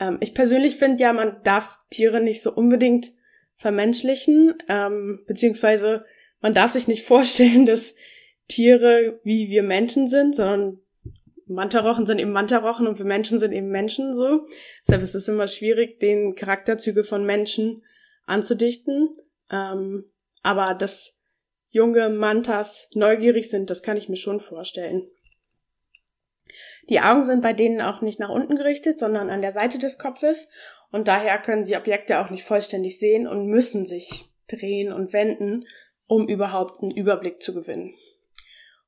Ähm, 0.00 0.18
ich 0.20 0.34
persönlich 0.34 0.76
finde 0.76 1.02
ja, 1.04 1.12
man 1.12 1.40
darf 1.44 1.78
Tiere 1.90 2.20
nicht 2.20 2.42
so 2.42 2.52
unbedingt 2.52 3.12
vermenschlichen, 3.56 4.54
ähm, 4.68 5.20
beziehungsweise 5.26 6.00
man 6.40 6.54
darf 6.54 6.72
sich 6.72 6.88
nicht 6.88 7.04
vorstellen, 7.06 7.66
dass 7.66 7.94
Tiere 8.48 9.20
wie 9.24 9.50
wir 9.50 9.62
Menschen 9.62 10.06
sind, 10.06 10.36
sondern 10.36 10.80
Mantarochen 11.48 12.06
sind 12.06 12.18
eben 12.18 12.32
Mantarochen 12.32 12.86
und 12.86 12.98
wir 12.98 13.04
Menschen 13.04 13.38
sind 13.38 13.52
eben 13.52 13.68
Menschen 13.68 14.14
so. 14.14 14.46
Deshalb 14.82 15.02
ist 15.02 15.14
es 15.14 15.28
immer 15.28 15.46
schwierig, 15.46 16.00
den 16.00 16.34
Charakterzüge 16.34 17.04
von 17.04 17.24
Menschen 17.24 17.82
anzudichten. 18.24 19.12
Ähm, 19.50 20.04
aber 20.42 20.74
dass 20.74 21.16
junge 21.68 22.08
Mantas 22.08 22.88
neugierig 22.94 23.50
sind, 23.50 23.70
das 23.70 23.82
kann 23.82 23.96
ich 23.96 24.08
mir 24.08 24.16
schon 24.16 24.40
vorstellen. 24.40 25.08
Die 26.88 27.00
Augen 27.00 27.24
sind 27.24 27.42
bei 27.42 27.52
denen 27.52 27.80
auch 27.80 28.00
nicht 28.00 28.20
nach 28.20 28.30
unten 28.30 28.56
gerichtet, 28.56 28.98
sondern 28.98 29.28
an 29.28 29.42
der 29.42 29.52
Seite 29.52 29.78
des 29.78 29.98
Kopfes 29.98 30.48
und 30.90 31.08
daher 31.08 31.38
können 31.38 31.64
sie 31.64 31.76
Objekte 31.76 32.20
auch 32.20 32.30
nicht 32.30 32.44
vollständig 32.44 32.98
sehen 32.98 33.26
und 33.26 33.46
müssen 33.46 33.86
sich 33.86 34.30
drehen 34.48 34.92
und 34.92 35.12
wenden, 35.12 35.64
um 36.06 36.28
überhaupt 36.28 36.82
einen 36.82 36.96
Überblick 36.96 37.42
zu 37.42 37.54
gewinnen. 37.54 37.94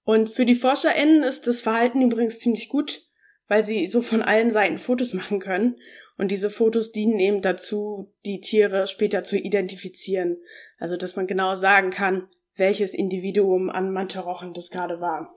Und 0.05 0.29
für 0.29 0.47
die 0.47 0.55
ForscherInnen 0.55 1.23
ist 1.23 1.47
das 1.47 1.61
Verhalten 1.61 2.01
übrigens 2.01 2.39
ziemlich 2.39 2.69
gut, 2.69 3.03
weil 3.49 3.63
sie 3.63 3.87
so 3.87 4.01
von 4.01 4.23
allen 4.23 4.51
Seiten 4.51 4.79
Fotos 4.79 5.13
machen 5.13 5.41
können 5.41 5.77
und 6.19 6.33
diese 6.33 6.51
Fotos 6.51 6.91
dienen 6.91 7.21
eben 7.21 7.43
dazu, 7.43 8.13
die 8.27 8.41
Tiere 8.41 8.89
später 8.89 9.23
zu 9.23 9.39
identifizieren. 9.39 10.39
Also, 10.79 10.97
dass 10.97 11.15
man 11.15 11.29
genau 11.29 11.55
sagen 11.55 11.91
kann, 11.91 12.29
welches 12.57 12.93
Individuum 12.93 13.71
an 13.71 13.93
Mantarochen 13.93 14.53
das 14.53 14.71
gerade 14.71 15.01
war. 15.01 15.35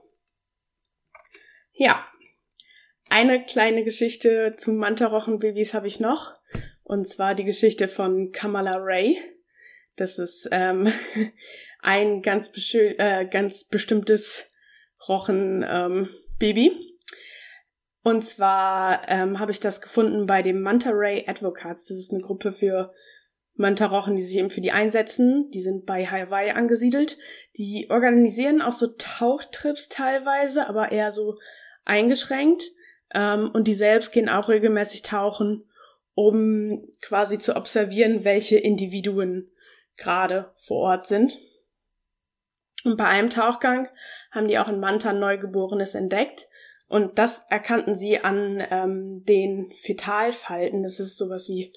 Ja. 1.72 2.04
Eine 3.08 3.44
kleine 3.44 3.84
Geschichte 3.84 4.54
zu 4.56 4.72
Mantarochenbabys 4.72 5.72
habe 5.72 5.86
ich 5.86 6.00
noch. 6.00 6.34
Und 6.82 7.06
zwar 7.06 7.34
die 7.34 7.44
Geschichte 7.44 7.86
von 7.86 8.32
Kamala 8.32 8.76
Ray. 8.76 9.20
Das 9.96 10.18
ist 10.18 10.48
ähm, 10.50 10.92
ein 11.82 12.22
ganz, 12.22 12.50
äh, 12.74 13.26
ganz 13.26 13.64
bestimmtes 13.64 14.48
Rochenbaby. 15.08 16.66
Ähm, 16.68 16.78
und 18.04 18.24
zwar 18.24 19.08
ähm, 19.08 19.38
habe 19.38 19.52
ich 19.52 19.60
das 19.60 19.80
gefunden 19.80 20.26
bei 20.26 20.42
dem 20.42 20.62
Manta 20.62 20.90
Ray 20.92 21.24
Advocates. 21.28 21.86
Das 21.86 21.98
ist 21.98 22.12
eine 22.12 22.22
Gruppe 22.22 22.52
für 22.52 22.92
Manta-Rochen, 23.54 24.16
die 24.16 24.22
sich 24.22 24.38
eben 24.38 24.50
für 24.50 24.60
die 24.60 24.72
einsetzen. 24.72 25.50
Die 25.50 25.60
sind 25.60 25.84
bei 25.84 26.04
Hawaii 26.04 26.50
angesiedelt. 26.50 27.18
Die 27.56 27.88
organisieren 27.90 28.62
auch 28.62 28.72
so 28.72 28.88
Tauchtrips 28.98 29.88
teilweise, 29.88 30.68
aber 30.68 30.90
eher 30.90 31.10
so 31.10 31.36
eingeschränkt. 31.84 32.64
Ähm, 33.14 33.50
und 33.52 33.68
die 33.68 33.74
selbst 33.74 34.12
gehen 34.12 34.28
auch 34.28 34.48
regelmäßig 34.48 35.02
tauchen, 35.02 35.68
um 36.14 36.88
quasi 37.00 37.38
zu 37.38 37.56
observieren, 37.56 38.24
welche 38.24 38.58
Individuen 38.58 39.50
gerade 39.96 40.52
vor 40.56 40.78
Ort 40.78 41.06
sind. 41.06 41.38
Und 42.84 42.96
bei 42.96 43.06
einem 43.06 43.30
Tauchgang 43.30 43.88
haben 44.30 44.48
die 44.48 44.58
auch 44.58 44.68
ein 44.68 44.80
Manta 44.80 45.12
Neugeborenes 45.12 45.94
entdeckt. 45.94 46.48
Und 46.88 47.18
das 47.18 47.46
erkannten 47.48 47.94
sie 47.94 48.18
an 48.18 48.62
ähm, 48.70 49.24
den 49.24 49.72
Fetalfalten. 49.74 50.82
Das 50.82 51.00
ist 51.00 51.16
sowas 51.16 51.48
wie 51.48 51.72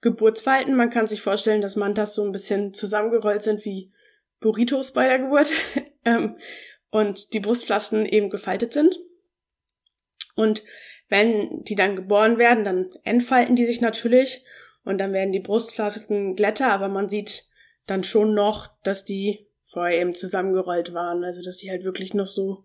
Geburtsfalten. 0.00 0.76
Man 0.76 0.90
kann 0.90 1.06
sich 1.06 1.22
vorstellen, 1.22 1.62
dass 1.62 1.76
Mantas 1.76 2.14
so 2.14 2.24
ein 2.24 2.32
bisschen 2.32 2.72
zusammengerollt 2.74 3.42
sind 3.42 3.64
wie 3.64 3.92
Burritos 4.40 4.92
bei 4.92 5.08
der 5.08 5.18
Geburt. 5.18 5.50
ähm, 6.04 6.36
und 6.90 7.32
die 7.32 7.40
Brustflassen 7.40 8.06
eben 8.06 8.30
gefaltet 8.30 8.72
sind. 8.72 8.98
Und 10.34 10.62
wenn 11.08 11.62
die 11.64 11.74
dann 11.74 11.96
geboren 11.96 12.38
werden, 12.38 12.64
dann 12.64 12.88
entfalten 13.04 13.56
die 13.56 13.64
sich 13.64 13.80
natürlich 13.80 14.44
und 14.84 14.98
dann 14.98 15.12
werden 15.12 15.32
die 15.32 15.40
Brustflaschen 15.40 16.36
glätter, 16.36 16.70
aber 16.70 16.88
man 16.88 17.08
sieht 17.08 17.44
dann 17.86 18.04
schon 18.04 18.34
noch, 18.34 18.70
dass 18.82 19.04
die 19.04 19.45
vorher 19.66 20.00
eben 20.00 20.14
zusammengerollt 20.14 20.94
waren. 20.94 21.24
Also 21.24 21.42
dass 21.42 21.58
die 21.58 21.70
halt 21.70 21.84
wirklich 21.84 22.14
noch 22.14 22.26
so 22.26 22.64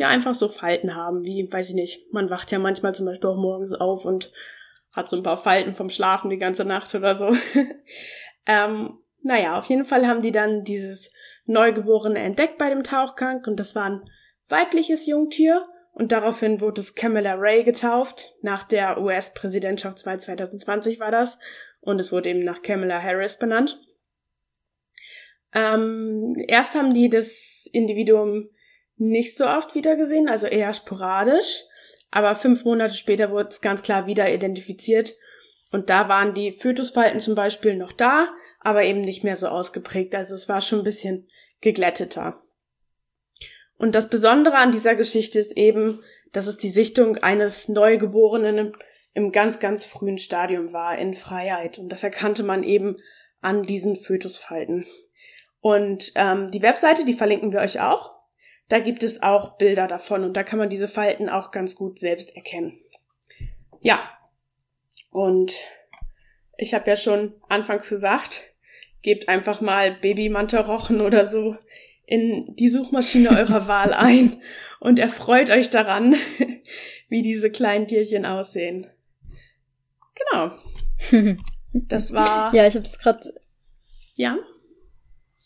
ja 0.00 0.08
einfach 0.08 0.34
so 0.34 0.48
Falten 0.48 0.96
haben, 0.96 1.24
wie, 1.24 1.46
weiß 1.50 1.68
ich 1.68 1.74
nicht, 1.74 2.12
man 2.12 2.30
wacht 2.30 2.50
ja 2.50 2.58
manchmal 2.58 2.94
zum 2.94 3.06
Beispiel 3.06 3.28
auch 3.28 3.36
morgens 3.36 3.74
auf 3.74 4.04
und 4.04 4.32
hat 4.94 5.08
so 5.08 5.16
ein 5.16 5.22
paar 5.22 5.36
Falten 5.36 5.74
vom 5.74 5.90
Schlafen 5.90 6.30
die 6.30 6.38
ganze 6.38 6.64
Nacht 6.64 6.94
oder 6.94 7.14
so. 7.14 7.36
ähm, 8.46 8.98
naja, 9.22 9.58
auf 9.58 9.66
jeden 9.66 9.84
Fall 9.84 10.06
haben 10.06 10.22
die 10.22 10.32
dann 10.32 10.64
dieses 10.64 11.12
Neugeborene 11.44 12.18
entdeckt 12.18 12.58
bei 12.58 12.70
dem 12.70 12.82
Tauchgang 12.82 13.44
und 13.46 13.60
das 13.60 13.74
war 13.74 13.84
ein 13.84 14.10
weibliches 14.48 15.06
Jungtier 15.06 15.62
und 15.92 16.12
daraufhin 16.12 16.60
wurde 16.60 16.80
es 16.80 16.94
Camilla 16.94 17.34
Ray 17.34 17.62
getauft. 17.62 18.32
Nach 18.40 18.64
der 18.64 19.00
US-Präsidentschaftswahl 19.00 20.18
2020 20.18 20.98
war 20.98 21.10
das 21.10 21.38
und 21.80 21.98
es 21.98 22.10
wurde 22.10 22.30
eben 22.30 22.44
nach 22.44 22.62
Camilla 22.62 23.02
Harris 23.02 23.38
benannt. 23.38 23.78
Ähm, 25.54 26.34
erst 26.48 26.74
haben 26.74 26.94
die 26.94 27.08
das 27.08 27.68
Individuum 27.72 28.48
nicht 28.96 29.36
so 29.36 29.46
oft 29.46 29.74
wiedergesehen, 29.74 30.28
also 30.28 30.46
eher 30.46 30.72
sporadisch. 30.72 31.64
Aber 32.10 32.34
fünf 32.34 32.64
Monate 32.64 32.94
später 32.94 33.30
wurde 33.30 33.48
es 33.48 33.60
ganz 33.60 33.82
klar 33.82 34.06
wieder 34.06 34.32
identifiziert. 34.32 35.16
Und 35.70 35.90
da 35.90 36.08
waren 36.08 36.34
die 36.34 36.52
Fötusfalten 36.52 37.20
zum 37.20 37.34
Beispiel 37.34 37.76
noch 37.76 37.92
da, 37.92 38.28
aber 38.60 38.84
eben 38.84 39.00
nicht 39.00 39.24
mehr 39.24 39.36
so 39.36 39.48
ausgeprägt. 39.48 40.14
Also 40.14 40.34
es 40.34 40.48
war 40.48 40.60
schon 40.60 40.80
ein 40.80 40.84
bisschen 40.84 41.28
geglätteter. 41.60 42.42
Und 43.78 43.94
das 43.94 44.10
Besondere 44.10 44.56
an 44.56 44.72
dieser 44.72 44.94
Geschichte 44.94 45.38
ist 45.38 45.56
eben, 45.56 46.02
dass 46.32 46.46
es 46.46 46.56
die 46.56 46.70
Sichtung 46.70 47.16
eines 47.18 47.68
Neugeborenen 47.68 48.76
im 49.14 49.32
ganz, 49.32 49.58
ganz 49.58 49.84
frühen 49.84 50.18
Stadium 50.18 50.72
war, 50.72 50.98
in 50.98 51.14
Freiheit. 51.14 51.78
Und 51.78 51.88
das 51.88 52.02
erkannte 52.02 52.42
man 52.42 52.62
eben 52.62 52.96
an 53.40 53.64
diesen 53.64 53.96
Fötusfalten. 53.96 54.86
Und 55.60 56.12
ähm, 56.14 56.50
die 56.50 56.62
Webseite, 56.62 57.04
die 57.04 57.12
verlinken 57.12 57.52
wir 57.52 57.60
euch 57.60 57.80
auch. 57.80 58.14
Da 58.68 58.78
gibt 58.78 59.02
es 59.02 59.22
auch 59.22 59.58
Bilder 59.58 59.86
davon 59.86 60.24
und 60.24 60.36
da 60.36 60.42
kann 60.42 60.58
man 60.58 60.68
diese 60.68 60.88
Falten 60.88 61.28
auch 61.28 61.50
ganz 61.50 61.74
gut 61.74 61.98
selbst 61.98 62.34
erkennen. 62.36 62.78
Ja, 63.80 64.00
und 65.10 65.54
ich 66.56 66.72
habe 66.72 66.88
ja 66.88 66.96
schon 66.96 67.34
anfangs 67.48 67.88
gesagt, 67.88 68.42
gebt 69.02 69.28
einfach 69.28 69.60
mal 69.60 69.92
Babymantarochen 69.96 71.00
oder 71.00 71.24
so 71.24 71.56
in 72.06 72.54
die 72.56 72.68
Suchmaschine 72.68 73.30
eurer 73.38 73.66
Wahl 73.66 73.92
ein 73.92 74.40
und 74.78 74.98
erfreut 74.98 75.50
euch 75.50 75.70
daran, 75.70 76.14
wie 77.08 77.22
diese 77.22 77.50
kleinen 77.50 77.86
Tierchen 77.86 78.24
aussehen. 78.24 78.86
Genau. 80.14 81.36
Das 81.72 82.12
war. 82.12 82.52
Ja, 82.52 82.66
ich 82.66 82.74
habe 82.74 82.82
das 82.82 82.98
gerade. 82.98 83.20
Ja. 84.16 84.36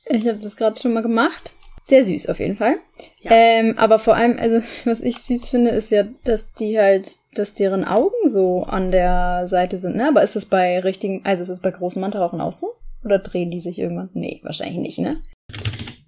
Ich 0.06 0.26
habe 0.28 0.38
das 0.38 0.56
gerade 0.56 0.78
schon 0.78 0.92
mal 0.92 1.02
gemacht. 1.02 1.54
Sehr 1.82 2.02
süß 2.04 2.28
auf 2.30 2.38
jeden 2.40 2.56
Fall. 2.56 2.76
Ja. 3.20 3.30
Ähm, 3.32 3.76
aber 3.76 3.98
vor 3.98 4.16
allem, 4.16 4.38
also 4.38 4.56
was 4.84 5.00
ich 5.00 5.18
süß 5.18 5.50
finde, 5.50 5.70
ist 5.70 5.90
ja, 5.90 6.04
dass 6.24 6.52
die 6.54 6.78
halt, 6.78 7.16
dass 7.34 7.54
deren 7.54 7.84
Augen 7.84 8.26
so 8.28 8.62
an 8.62 8.90
der 8.90 9.46
Seite 9.46 9.78
sind, 9.78 9.96
ne? 9.96 10.08
Aber 10.08 10.22
ist 10.22 10.36
das 10.36 10.46
bei 10.46 10.80
richtigen, 10.80 11.22
also 11.24 11.42
ist 11.42 11.48
das 11.50 11.60
bei 11.60 11.70
großen 11.70 12.00
Mantarauchen 12.00 12.40
auch 12.40 12.52
so? 12.52 12.74
Oder 13.04 13.18
drehen 13.18 13.50
die 13.50 13.60
sich 13.60 13.78
irgendwann? 13.78 14.08
Nee, 14.14 14.40
wahrscheinlich 14.44 14.78
nicht, 14.78 14.98
ne? 14.98 15.22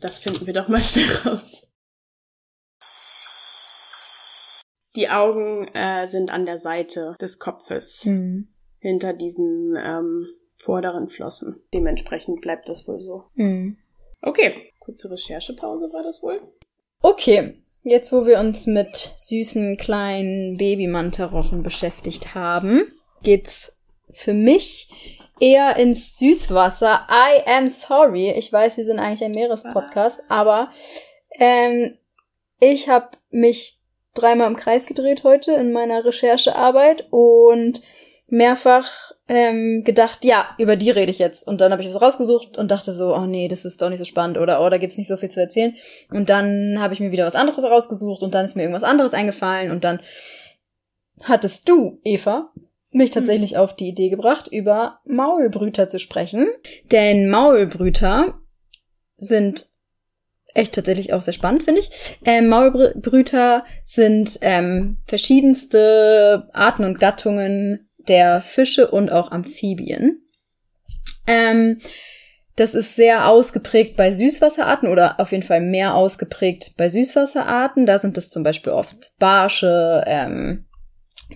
Das 0.00 0.18
finden 0.18 0.46
wir 0.46 0.54
doch 0.54 0.68
mal 0.68 0.80
schnell 0.82 1.08
raus. 1.26 1.62
Die 4.96 5.10
Augen 5.10 5.68
äh, 5.74 6.06
sind 6.06 6.30
an 6.30 6.46
der 6.46 6.56
Seite 6.58 7.16
des 7.20 7.38
Kopfes, 7.38 8.02
Mhm. 8.06 8.48
hinter 8.78 9.12
diesen 9.12 9.76
ähm, 9.76 10.26
vorderen 10.56 11.08
Flossen. 11.08 11.56
Dementsprechend 11.74 12.40
bleibt 12.40 12.68
das 12.70 12.88
wohl 12.88 12.98
so. 12.98 13.24
Mhm. 13.34 13.76
Okay, 14.26 14.72
kurze 14.80 15.10
Recherchepause 15.10 15.92
war 15.92 16.02
das 16.02 16.22
wohl. 16.22 16.40
Okay, 17.00 17.62
jetzt 17.82 18.12
wo 18.12 18.26
wir 18.26 18.40
uns 18.40 18.66
mit 18.66 19.12
süßen 19.16 19.76
kleinen 19.76 20.56
Babymantarochen 20.56 21.62
beschäftigt 21.62 22.34
haben, 22.34 22.92
geht's 23.22 23.72
für 24.10 24.34
mich 24.34 24.90
eher 25.38 25.76
ins 25.76 26.18
Süßwasser. 26.18 27.06
I 27.08 27.48
am 27.48 27.68
sorry. 27.68 28.30
Ich 28.30 28.52
weiß, 28.52 28.76
wir 28.76 28.84
sind 28.84 28.98
eigentlich 28.98 29.22
ein 29.22 29.32
Meerespodcast, 29.32 30.24
aber 30.28 30.70
ähm, 31.38 31.96
ich 32.58 32.88
habe 32.88 33.10
mich 33.30 33.78
dreimal 34.14 34.48
im 34.48 34.56
Kreis 34.56 34.86
gedreht 34.86 35.22
heute 35.22 35.52
in 35.52 35.72
meiner 35.72 36.04
Recherchearbeit 36.04 37.06
und 37.10 37.82
mehrfach 38.28 39.12
ähm, 39.28 39.82
gedacht, 39.84 40.24
ja, 40.24 40.46
über 40.58 40.76
die 40.76 40.90
rede 40.90 41.10
ich 41.10 41.18
jetzt. 41.18 41.46
Und 41.46 41.60
dann 41.60 41.72
habe 41.72 41.82
ich 41.82 41.88
was 41.88 42.00
rausgesucht 42.00 42.56
und 42.56 42.70
dachte 42.70 42.92
so, 42.92 43.14
oh 43.14 43.26
nee, 43.26 43.48
das 43.48 43.64
ist 43.64 43.82
doch 43.82 43.88
nicht 43.88 43.98
so 43.98 44.04
spannend 44.04 44.38
oder 44.38 44.64
oh, 44.64 44.68
da 44.68 44.78
gibt's 44.78 44.98
nicht 44.98 45.08
so 45.08 45.16
viel 45.16 45.30
zu 45.30 45.40
erzählen. 45.40 45.74
Und 46.10 46.30
dann 46.30 46.76
habe 46.78 46.94
ich 46.94 47.00
mir 47.00 47.10
wieder 47.10 47.26
was 47.26 47.34
anderes 47.34 47.64
rausgesucht 47.64 48.22
und 48.22 48.34
dann 48.34 48.44
ist 48.44 48.56
mir 48.56 48.62
irgendwas 48.62 48.84
anderes 48.84 49.14
eingefallen 49.14 49.70
und 49.70 49.84
dann 49.84 50.00
hattest 51.22 51.68
du, 51.68 52.00
Eva, 52.04 52.52
mich 52.90 53.10
tatsächlich 53.10 53.56
auf 53.56 53.74
die 53.74 53.88
Idee 53.88 54.08
gebracht, 54.10 54.48
über 54.50 55.00
Maulbrüter 55.04 55.88
zu 55.88 55.98
sprechen. 55.98 56.46
Denn 56.92 57.28
Maulbrüter 57.28 58.38
sind 59.16 59.66
echt 60.54 60.74
tatsächlich 60.74 61.12
auch 61.12 61.20
sehr 61.20 61.34
spannend, 61.34 61.64
finde 61.64 61.80
ich. 61.80 62.18
Ähm, 62.24 62.48
Maulbrüter 62.48 63.64
sind 63.84 64.38
ähm, 64.40 64.98
verschiedenste 65.06 66.48
Arten 66.52 66.84
und 66.84 66.98
Gattungen 66.98 67.88
der 68.08 68.40
Fische 68.40 68.90
und 68.90 69.10
auch 69.10 69.30
Amphibien. 69.30 70.22
Ähm, 71.26 71.80
das 72.56 72.74
ist 72.74 72.96
sehr 72.96 73.28
ausgeprägt 73.28 73.96
bei 73.96 74.12
Süßwasserarten 74.12 74.88
oder 74.88 75.20
auf 75.20 75.30
jeden 75.30 75.42
Fall 75.42 75.60
mehr 75.60 75.94
ausgeprägt 75.94 76.72
bei 76.78 76.88
Süßwasserarten. 76.88 77.84
Da 77.84 77.98
sind 77.98 78.16
es 78.16 78.30
zum 78.30 78.42
Beispiel 78.42 78.72
oft 78.72 79.12
Barsche 79.18 80.02
ähm, 80.06 80.64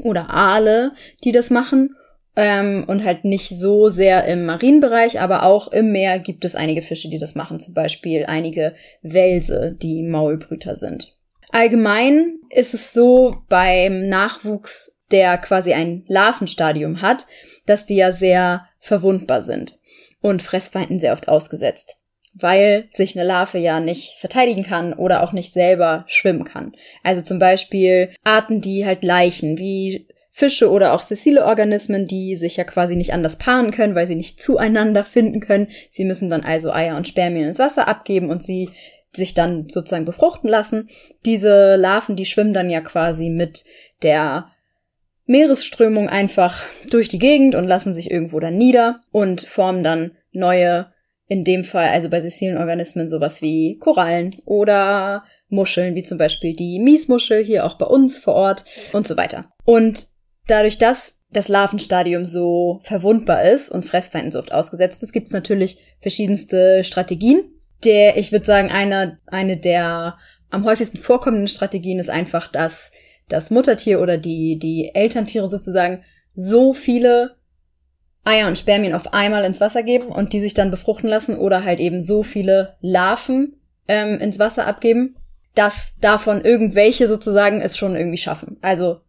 oder 0.02 0.30
Aale, 0.30 0.92
die 1.22 1.32
das 1.32 1.50
machen. 1.50 1.94
Ähm, 2.36 2.84
und 2.86 3.04
halt 3.04 3.24
nicht 3.24 3.48
so 3.48 3.88
sehr 3.88 4.24
im 4.24 4.46
Marienbereich, 4.46 5.20
aber 5.20 5.42
auch 5.42 5.72
im 5.72 5.92
Meer 5.92 6.20
gibt 6.20 6.44
es 6.44 6.54
einige 6.54 6.80
Fische, 6.80 7.10
die 7.10 7.18
das 7.18 7.34
machen. 7.34 7.60
Zum 7.60 7.74
Beispiel 7.74 8.24
einige 8.26 8.74
Welse, 9.02 9.76
die 9.82 10.02
Maulbrüter 10.02 10.76
sind. 10.76 11.16
Allgemein 11.50 12.38
ist 12.48 12.72
es 12.72 12.92
so 12.92 13.42
beim 13.48 14.08
Nachwuchs, 14.08 14.99
der 15.10 15.38
quasi 15.38 15.72
ein 15.72 16.04
Larvenstadium 16.08 17.02
hat, 17.02 17.26
dass 17.66 17.86
die 17.86 17.96
ja 17.96 18.12
sehr 18.12 18.66
verwundbar 18.78 19.42
sind 19.42 19.78
und 20.20 20.42
Fressfeinden 20.42 21.00
sehr 21.00 21.12
oft 21.12 21.28
ausgesetzt, 21.28 21.96
weil 22.34 22.88
sich 22.92 23.16
eine 23.16 23.26
Larve 23.26 23.58
ja 23.58 23.80
nicht 23.80 24.18
verteidigen 24.18 24.64
kann 24.64 24.92
oder 24.92 25.22
auch 25.22 25.32
nicht 25.32 25.52
selber 25.52 26.04
schwimmen 26.08 26.44
kann. 26.44 26.72
Also 27.02 27.22
zum 27.22 27.38
Beispiel 27.38 28.10
Arten, 28.24 28.60
die 28.60 28.86
halt 28.86 29.02
Leichen, 29.02 29.58
wie 29.58 30.06
Fische 30.32 30.70
oder 30.70 30.94
auch 30.94 31.02
sessile 31.02 31.44
Organismen, 31.44 32.06
die 32.06 32.36
sich 32.36 32.56
ja 32.56 32.64
quasi 32.64 32.96
nicht 32.96 33.12
anders 33.12 33.36
paaren 33.36 33.72
können, 33.72 33.94
weil 33.94 34.06
sie 34.06 34.14
nicht 34.14 34.40
zueinander 34.40 35.04
finden 35.04 35.40
können. 35.40 35.68
Sie 35.90 36.04
müssen 36.04 36.30
dann 36.30 36.42
also 36.42 36.72
Eier 36.72 36.96
und 36.96 37.08
Spermien 37.08 37.48
ins 37.48 37.58
Wasser 37.58 37.88
abgeben 37.88 38.30
und 38.30 38.42
sie 38.42 38.70
sich 39.12 39.34
dann 39.34 39.68
sozusagen 39.68 40.04
befruchten 40.04 40.48
lassen. 40.48 40.88
Diese 41.24 41.76
Larven, 41.76 42.16
die 42.16 42.26
schwimmen 42.26 42.54
dann 42.54 42.70
ja 42.70 42.80
quasi 42.80 43.28
mit 43.28 43.64
der 44.02 44.50
Meeresströmung 45.30 46.08
einfach 46.08 46.64
durch 46.90 47.08
die 47.08 47.20
Gegend 47.20 47.54
und 47.54 47.64
lassen 47.64 47.94
sich 47.94 48.10
irgendwo 48.10 48.40
dann 48.40 48.58
nieder 48.58 49.00
und 49.12 49.42
formen 49.42 49.84
dann 49.84 50.16
neue, 50.32 50.92
in 51.28 51.44
dem 51.44 51.62
Fall 51.62 51.90
also 51.90 52.10
bei 52.10 52.20
sessilen 52.20 52.58
Organismen 52.58 53.08
sowas 53.08 53.40
wie 53.40 53.78
Korallen 53.78 54.36
oder 54.44 55.22
Muscheln, 55.48 55.94
wie 55.94 56.02
zum 56.02 56.18
Beispiel 56.18 56.56
die 56.56 56.80
Miesmuschel 56.80 57.44
hier 57.44 57.64
auch 57.64 57.78
bei 57.78 57.86
uns 57.86 58.18
vor 58.18 58.34
Ort 58.34 58.64
und 58.92 59.06
so 59.06 59.16
weiter. 59.16 59.52
Und 59.64 60.08
dadurch, 60.48 60.78
dass 60.78 61.20
das 61.30 61.46
Larvenstadium 61.46 62.24
so 62.24 62.80
verwundbar 62.82 63.44
ist 63.44 63.70
und 63.70 63.84
Fressfeinden 63.84 64.32
so 64.32 64.40
oft 64.40 64.50
ausgesetzt 64.50 65.00
ist, 65.04 65.12
gibt 65.12 65.28
es 65.28 65.32
natürlich 65.32 65.78
verschiedenste 66.00 66.82
Strategien. 66.82 67.44
Der, 67.84 68.16
ich 68.16 68.32
würde 68.32 68.46
sagen, 68.46 68.70
eine, 68.70 69.20
eine 69.26 69.56
der 69.56 70.18
am 70.50 70.64
häufigsten 70.64 70.98
vorkommenden 70.98 71.46
Strategien 71.46 72.00
ist 72.00 72.10
einfach, 72.10 72.50
dass 72.50 72.90
das 73.30 73.50
Muttertier 73.50 74.00
oder 74.00 74.18
die, 74.18 74.58
die 74.58 74.94
Elterntiere 74.94 75.50
sozusagen 75.50 76.04
so 76.34 76.74
viele 76.74 77.36
Eier 78.24 78.48
und 78.48 78.58
Spermien 78.58 78.94
auf 78.94 79.12
einmal 79.14 79.44
ins 79.44 79.60
Wasser 79.60 79.82
geben 79.82 80.08
und 80.08 80.32
die 80.32 80.40
sich 80.40 80.52
dann 80.52 80.70
befruchten 80.70 81.08
lassen 81.08 81.36
oder 81.36 81.64
halt 81.64 81.80
eben 81.80 82.02
so 82.02 82.22
viele 82.22 82.76
Larven 82.80 83.56
ähm, 83.88 84.18
ins 84.18 84.38
Wasser 84.38 84.66
abgeben, 84.66 85.16
dass 85.54 85.94
davon 86.00 86.44
irgendwelche 86.44 87.08
sozusagen 87.08 87.60
es 87.60 87.76
schon 87.76 87.96
irgendwie 87.96 88.18
schaffen. 88.18 88.58
Also 88.60 89.00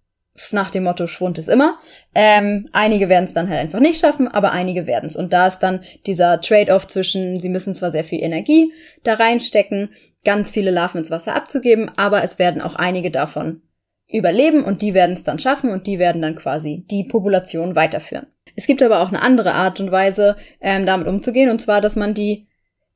nach 0.52 0.72
dem 0.72 0.84
Motto 0.84 1.08
Schwund 1.08 1.38
ist 1.38 1.50
immer. 1.50 1.78
Ähm, 2.16 2.70
einige 2.72 3.10
werden 3.10 3.26
es 3.26 3.34
dann 3.34 3.50
halt 3.50 3.60
einfach 3.60 3.82
nicht 3.82 4.00
schaffen, 4.00 4.30
aber 4.30 4.52
einige 4.52 4.88
werden 4.88 5.08
es. 5.08 5.16
Und 5.16 5.34
da 5.34 5.48
ist 5.48 5.60
dann 5.60 5.84
dieser 6.06 6.40
Trade-off 6.40 6.88
zwischen, 6.88 7.38
sie 7.38 7.50
müssen 7.50 7.76
zwar 7.76 7.92
sehr 7.92 8.06
viel 8.06 8.24
Energie 8.24 8.72
da 9.04 9.16
reinstecken, 9.16 9.90
ganz 10.24 10.52
viele 10.52 10.72
Larven 10.72 11.00
ins 11.00 11.12
Wasser 11.12 11.36
abzugeben, 11.36 11.92
aber 11.98 12.24
es 12.24 12.40
werden 12.40 12.62
auch 12.62 12.76
einige 12.76 13.12
davon 13.12 13.62
überleben 14.12 14.63
und 14.63 14.82
die 14.82 14.93
werden 14.93 15.13
es 15.13 15.24
dann 15.24 15.39
schaffen 15.39 15.71
und 15.71 15.88
die 15.88 16.00
werden 16.00 16.21
dann 16.21 16.36
quasi 16.36 16.86
die 16.89 17.04
Population 17.04 17.76
weiterführen. 17.76 18.28
Es 18.56 18.67
gibt 18.67 18.84
aber 18.84 19.02
auch 19.02 19.10
eine 19.10 19.21
andere 19.21 19.54
Art 19.54 19.80
und 19.80 19.91
Weise, 19.91 20.36
ähm, 20.60 20.86
damit 20.86 21.08
umzugehen, 21.08 21.50
und 21.50 21.60
zwar, 21.60 21.82
dass 21.82 21.95
man 21.95 22.13
die, 22.13 22.47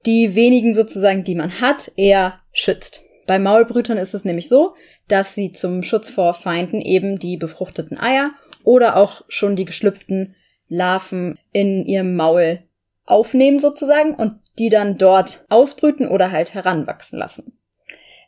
die 0.06 0.36
wenigen 0.36 0.73
sozusagen, 0.73 1.23
die 1.23 1.36
man 1.36 1.62
hat, 1.62 1.91
eher 1.95 2.39
schützt. 2.51 3.01
Bei 3.28 3.39
Maulbrütern 3.39 3.97
ist 3.97 4.13
es 4.13 4.25
nämlich 4.25 4.49
so, 4.49 4.75
dass 5.08 5.34
sie 5.34 5.51
zum 5.51 5.84
Schutz 5.84 6.10
vor 6.10 6.34
Feinden 6.34 6.82
eben 6.82 7.19
die 7.19 7.38
befruchteten 7.38 7.97
Eier 7.97 8.32
oder 8.63 8.97
auch 8.97 9.23
schon 9.30 9.56
die 9.56 9.65
geschlüpften 9.65 10.36
Larven 10.67 11.38
in 11.51 11.86
ihrem 11.86 12.15
Maul 12.15 12.60
aufnehmen 13.06 13.60
sozusagen 13.60 14.15
und 14.15 14.39
die 14.58 14.69
dann 14.69 14.97
dort 14.97 15.45
ausbrüten 15.49 16.08
oder 16.08 16.32
halt 16.32 16.54
heranwachsen 16.54 17.19
lassen. 17.19 17.58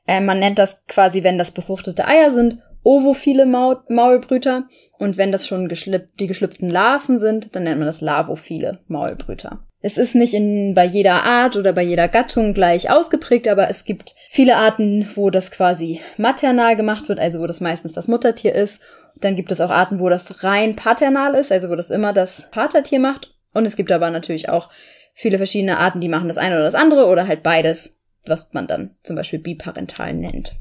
Äh, 0.08 0.21
man 0.21 0.39
nennt 0.39 0.60
das 0.60 0.86
quasi, 0.88 1.23
wenn 1.23 1.38
das 1.38 1.52
befruchtete 1.52 2.08
Eier 2.08 2.32
sind, 2.32 2.60
ovophile 2.84 3.46
Maul 3.46 3.78
Maulbrüter 3.90 4.68
und 4.98 5.18
wenn 5.18 5.32
das 5.32 5.48
schon 5.48 5.68
geschlüpft, 5.68 6.20
die 6.20 6.28
geschlüpften 6.28 6.70
Larven 6.70 7.20
sind, 7.20 7.56
dann 7.56 7.63
nennt 7.63 7.80
man 7.80 7.88
das 7.88 8.02
lavophile 8.02 8.80
Maulbrüter. 8.88 9.60
Es 9.82 9.98
ist 9.98 10.16
nicht 10.16 10.34
in, 10.34 10.74
bei 10.74 10.86
jeder 10.86 11.24
Art 11.24 11.56
oder 11.56 11.72
bei 11.72 11.84
jeder 11.84 12.08
Gattung 12.08 12.54
gleich 12.54 12.90
ausgeprägt, 12.90 13.48
aber 13.48 13.70
es 13.70 13.86
gibt 13.86 14.16
viele 14.30 14.56
Arten, 14.56 15.08
wo 15.16 15.30
das 15.30 15.52
quasi 15.52 16.02
maternal 16.18 16.76
gemacht 16.76 17.08
wird, 17.10 17.20
also 17.20 17.40
wo 17.40 17.46
das 17.46 17.62
meistens 17.62 17.94
das 17.94 18.08
Muttertier 18.08 18.56
ist. 18.56 18.82
Dann 19.16 19.36
gibt 19.36 19.52
es 19.52 19.62
auch 19.62 19.70
Arten, 19.70 20.00
wo 20.00 20.10
das 20.10 20.44
rein 20.44 20.76
paternal 20.76 21.36
ist, 21.36 21.52
also 21.52 21.70
wo 21.70 21.76
das 21.76 21.92
immer 21.92 22.13
das 22.13 22.48
Vatertier 22.52 23.00
macht. 23.00 23.34
Und 23.54 23.66
es 23.66 23.76
gibt 23.76 23.92
aber 23.92 24.10
natürlich 24.10 24.50
auch 24.50 24.70
viele 25.13 25.38
verschiedene 25.38 25.78
Arten, 25.78 26.02
die 26.02 26.10
machen 26.10 26.28
das 26.28 26.38
eine 26.38 26.56
oder 26.56 26.66
das 26.66 26.76
andere 26.76 27.08
oder 27.08 27.28
halt 27.28 27.42
beides, 27.44 27.98
was 28.26 28.54
man 28.54 28.68
dann 28.68 28.96
zum 29.04 29.16
Beispiel 29.16 29.40
biparental 29.40 30.13
nennt. 30.13 30.54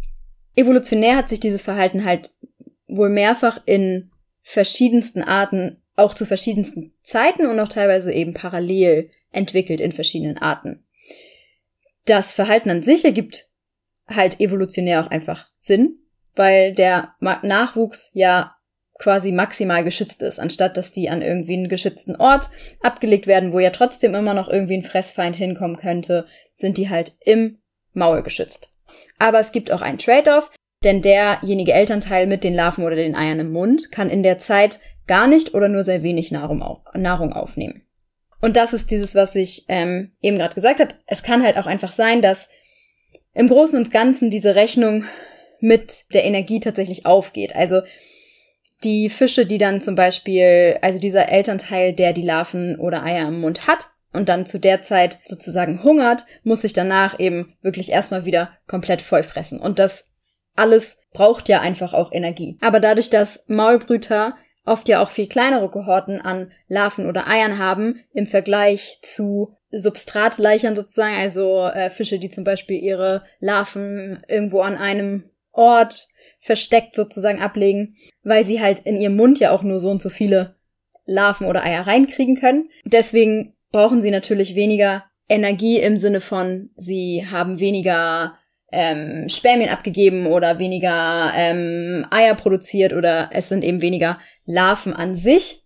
Evolutionär 0.57 1.17
hat 1.17 1.29
sich 1.29 1.39
dieses 1.39 1.63
Verhalten 1.63 2.05
halt 2.05 2.31
wohl 2.89 3.11
mehrfach 3.11 3.61
in 3.67 4.11
verschiedensten 4.43 5.23
Arten 5.23 5.83
auch 5.97 6.15
zu 6.15 6.25
verschiedensten 6.25 6.93
Zeiten 7.03 7.47
und 7.47 7.59
auch 7.61 7.69
teilweise 7.69 8.13
eben 8.13 8.35
parallel 8.35 9.11
entwickelt 9.33 9.81
in 9.81 9.93
verschiedenen 9.93 10.39
Arten. 10.39 10.85
Das 12.05 12.35
Verhalten 12.35 12.71
an 12.71 12.83
sich 12.83 13.05
ergibt 13.05 13.51
halt 14.09 14.41
evolutionär 14.41 15.05
auch 15.05 15.11
einfach 15.11 15.47
Sinn, 15.59 15.99
weil 16.35 16.73
der 16.73 17.15
Nachwuchs 17.21 18.11
ja 18.15 18.55
quasi 18.99 19.33
maximal 19.33 19.85
geschützt 19.85 20.23
ist, 20.23 20.39
anstatt 20.39 20.77
dass 20.77 20.93
die 20.93 21.11
an 21.11 21.23
irgendwie 21.23 21.55
einen 21.55 21.69
geschützten 21.69 22.17
Ort 22.17 22.49
abgelegt 22.81 23.27
werden, 23.27 23.53
wo 23.53 23.59
ja 23.59 23.71
trotzdem 23.71 24.15
immer 24.15 24.33
noch 24.33 24.49
irgendwie 24.49 24.77
ein 24.77 24.85
Fressfeind 24.85 25.37
hinkommen 25.37 25.77
könnte, 25.77 26.27
sind 26.55 26.79
die 26.79 26.89
halt 26.89 27.13
im 27.21 27.59
Maul 27.93 28.23
geschützt. 28.23 28.71
Aber 29.19 29.41
es 29.41 29.53
gibt 29.53 29.73
auch 29.73 29.83
einen 29.83 29.99
Trade-off, 29.99 30.51
denn 30.85 31.03
derjenige 31.03 31.73
Elternteil 31.73 32.27
mit 32.27 32.45
den 32.45 32.55
Larven 32.55 32.85
oder 32.85 32.97
den 32.97 33.17
Eiern 33.17 33.41
im 33.41 33.53
Mund 33.53 33.91
kann 33.91 34.11
in 34.11 34.23
der 34.23 34.39
Zeit 34.39 34.79
gar 35.07 35.27
nicht 35.27 35.55
oder 35.55 35.69
nur 35.69 35.85
sehr 35.85 36.03
wenig 36.03 36.31
Nahrung, 36.31 36.63
auf, 36.63 36.81
Nahrung 36.95 37.33
aufnehmen. 37.33 37.83
Und 38.41 38.57
das 38.57 38.73
ist 38.73 38.91
dieses, 38.91 39.15
was 39.15 39.35
ich 39.35 39.65
ähm, 39.69 40.13
eben 40.21 40.37
gerade 40.37 40.55
gesagt 40.55 40.81
habe. 40.81 40.95
Es 41.07 41.23
kann 41.23 41.43
halt 41.43 41.57
auch 41.57 41.67
einfach 41.67 41.93
sein, 41.93 42.23
dass 42.23 42.49
im 43.35 43.49
Großen 43.49 43.79
und 43.79 43.91
Ganzen 43.91 44.31
diese 44.31 44.55
Rechnung 44.55 45.05
mit 45.61 46.15
der 46.15 46.25
Energie 46.25 46.61
tatsächlich 46.61 47.07
aufgeht. 47.07 47.55
Also 47.55 47.83
die 48.85 49.09
Fische, 49.09 49.47
die 49.47 49.59
dann 49.59 49.81
zum 49.81 49.95
Beispiel, 49.95 50.79
also 50.83 50.99
dieser 50.99 51.29
Elternteil, 51.29 51.95
der 51.95 52.13
die 52.13 52.23
Larven 52.23 52.79
oder 52.79 53.03
Eier 53.03 53.29
im 53.29 53.41
Mund 53.41 53.67
hat 53.67 53.87
und 54.17 54.29
dann 54.29 54.47
zu 54.47 54.59
der 54.59 54.83
Zeit 54.83 55.19
sozusagen 55.25 55.83
hungert, 55.83 56.25
muss 56.43 56.63
sich 56.63 56.73
danach 56.73 57.21
eben 57.21 57.55
wirklich 57.63 57.91
erstmal 57.91 58.25
wieder 58.25 58.51
komplett 58.67 59.03
voll 59.03 59.23
fressen. 59.23 59.61
Und 59.61 59.79
das 59.79 60.07
alles 60.55 60.99
braucht 61.13 61.49
ja 61.49 61.61
einfach 61.61 61.93
auch 61.93 62.13
Energie. 62.13 62.57
Aber 62.61 62.81
dadurch, 62.81 63.11
dass 63.11 63.45
Maulbrüter 63.47 64.35
oft 64.65 64.89
ja 64.89 65.03
auch 65.03 65.11
viel 65.11 65.29
kleinere 65.29 65.71
Kohorten 65.71 66.21
an 66.21 66.51
Larven 66.69 67.07
oder 67.07 67.29
Eiern 67.29 67.59
haben 67.59 68.01
im 68.13 68.27
Vergleich 68.27 68.99
zu 69.03 69.55
Substratleichern 69.71 70.75
sozusagen, 70.75 71.17
also 71.17 71.67
äh, 71.67 71.91
Fische, 71.91 72.19
die 72.19 72.31
zum 72.31 72.45
Beispiel 72.45 72.83
ihre 72.83 73.23
Larven 73.39 74.23
irgendwo 74.29 74.61
an 74.61 74.77
einem 74.77 75.31
Ort 75.53 76.09
versteckt 76.39 76.95
sozusagen 76.95 77.41
ablegen, 77.41 77.97
weil 78.23 78.45
sie 78.45 78.61
halt 78.61 78.81
in 78.81 78.97
ihrem 78.97 79.17
Mund 79.17 79.39
ja 79.39 79.51
auch 79.51 79.63
nur 79.63 79.81
so 79.81 79.91
und 79.91 80.03
so 80.03 80.09
viele 80.09 80.57
Larven 81.05 81.47
oder 81.47 81.65
Eier 81.65 81.87
reinkriegen 81.87 82.37
können. 82.37 82.69
Deswegen 82.85 83.56
brauchen 83.73 84.03
sie 84.03 84.11
natürlich 84.11 84.55
weniger 84.55 85.05
Energie 85.29 85.79
im 85.79 85.97
Sinne 85.97 86.21
von, 86.21 86.71
sie 86.77 87.27
haben 87.29 87.59
weniger 87.59 88.39
ähm, 88.73 89.29
Spermien 89.29 89.71
abgegeben 89.71 90.27
oder 90.27 90.59
weniger 90.59 91.33
ähm, 91.35 92.07
Eier 92.11 92.35
produziert 92.35 92.93
oder 92.93 93.31
es 93.33 93.49
sind 93.49 93.65
eben 93.65 93.81
weniger 93.81 94.19
Larven 94.45 94.93
an 94.93 95.17
sich 95.17 95.63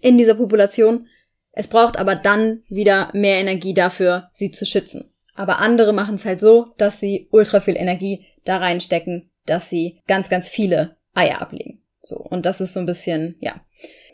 in 0.00 0.18
dieser 0.18 0.34
Population. 0.34 1.06
Es 1.52 1.68
braucht 1.68 1.98
aber 1.98 2.14
dann 2.14 2.62
wieder 2.68 3.10
mehr 3.12 3.38
Energie 3.40 3.74
dafür, 3.74 4.28
sie 4.32 4.50
zu 4.50 4.66
schützen. 4.66 5.12
Aber 5.34 5.60
andere 5.60 5.92
machen 5.92 6.16
es 6.16 6.24
halt 6.24 6.40
so, 6.40 6.74
dass 6.78 7.00
sie 7.00 7.28
ultra 7.30 7.60
viel 7.60 7.76
Energie 7.76 8.26
da 8.44 8.58
reinstecken, 8.58 9.30
dass 9.44 9.68
sie 9.68 10.00
ganz, 10.06 10.28
ganz 10.28 10.48
viele 10.48 10.96
Eier 11.14 11.40
ablegen. 11.40 11.82
So. 12.00 12.16
Und 12.16 12.46
das 12.46 12.60
ist 12.60 12.74
so 12.74 12.80
ein 12.80 12.86
bisschen, 12.86 13.36
ja, 13.40 13.60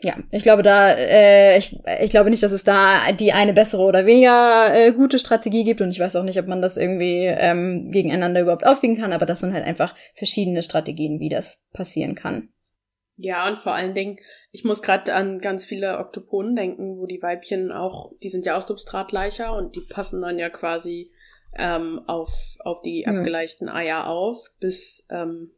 ja, 0.03 0.17
ich 0.31 0.43
glaube 0.43 0.63
da, 0.63 0.91
äh, 0.91 1.57
ich, 1.57 1.79
ich 2.01 2.09
glaube 2.09 2.29
nicht, 2.29 2.43
dass 2.43 2.51
es 2.51 2.65
da 2.65 3.09
die 3.13 3.31
eine 3.31 3.53
bessere 3.53 3.83
oder 3.83 4.05
weniger 4.05 4.75
äh, 4.75 4.91
gute 4.91 5.17
Strategie 5.17 5.63
gibt 5.63 5.79
und 5.79 5.91
ich 5.91 5.99
weiß 5.99 6.17
auch 6.17 6.23
nicht, 6.23 6.37
ob 6.37 6.47
man 6.47 6.61
das 6.61 6.75
irgendwie 6.75 7.23
ähm, 7.25 7.89
gegeneinander 7.89 8.41
überhaupt 8.41 8.65
aufwiegen 8.65 8.97
kann, 8.97 9.13
aber 9.13 9.25
das 9.25 9.39
sind 9.39 9.53
halt 9.53 9.65
einfach 9.65 9.95
verschiedene 10.13 10.61
Strategien, 10.61 11.21
wie 11.21 11.29
das 11.29 11.63
passieren 11.71 12.15
kann. 12.15 12.49
Ja, 13.15 13.47
und 13.47 13.59
vor 13.59 13.73
allen 13.73 13.93
Dingen, 13.93 14.17
ich 14.51 14.65
muss 14.65 14.81
gerade 14.81 15.13
an 15.13 15.39
ganz 15.39 15.63
viele 15.63 15.99
Oktoponen 15.99 16.57
denken, 16.57 16.97
wo 16.97 17.05
die 17.05 17.21
Weibchen 17.21 17.71
auch, 17.71 18.11
die 18.21 18.29
sind 18.29 18.45
ja 18.45 18.57
auch 18.57 18.61
Substratleicher 18.61 19.55
und 19.55 19.75
die 19.75 19.85
passen 19.87 20.21
dann 20.21 20.37
ja 20.37 20.49
quasi 20.49 21.11
ähm, 21.55 22.01
auf, 22.07 22.57
auf 22.59 22.81
die 22.81 23.05
mhm. 23.07 23.19
abgeleichten 23.19 23.69
Eier 23.69 24.07
auf, 24.07 24.47
bis, 24.59 25.05
ähm, 25.09 25.51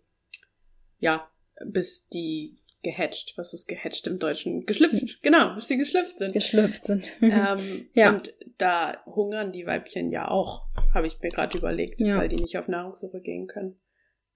ja, 0.99 1.27
bis 1.65 2.07
die 2.09 2.59
gehatcht. 2.85 3.33
Was 3.35 3.53
ist 3.53 3.67
gehatcht 3.67 4.07
im 4.07 4.19
Deutschen? 4.19 4.65
Geschlüpft, 4.65 5.21
genau, 5.23 5.55
bis 5.55 5.67
die 5.67 5.77
geschlüpft 5.77 6.19
sind. 6.19 6.33
Geschlüpft 6.33 6.85
sind. 6.85 7.13
ähm, 7.21 7.87
ja. 7.93 8.13
Und 8.13 8.33
da 8.57 9.03
hungern 9.05 9.51
die 9.51 9.65
Weibchen 9.65 10.11
ja 10.11 10.29
auch, 10.29 10.67
habe 10.93 11.07
ich 11.07 11.19
mir 11.19 11.29
gerade 11.29 11.57
überlegt, 11.57 11.99
ja. 11.99 12.17
weil 12.17 12.29
die 12.29 12.37
nicht 12.37 12.57
auf 12.57 12.67
Nahrungssuche 12.67 13.19
gehen 13.19 13.47
können. 13.47 13.77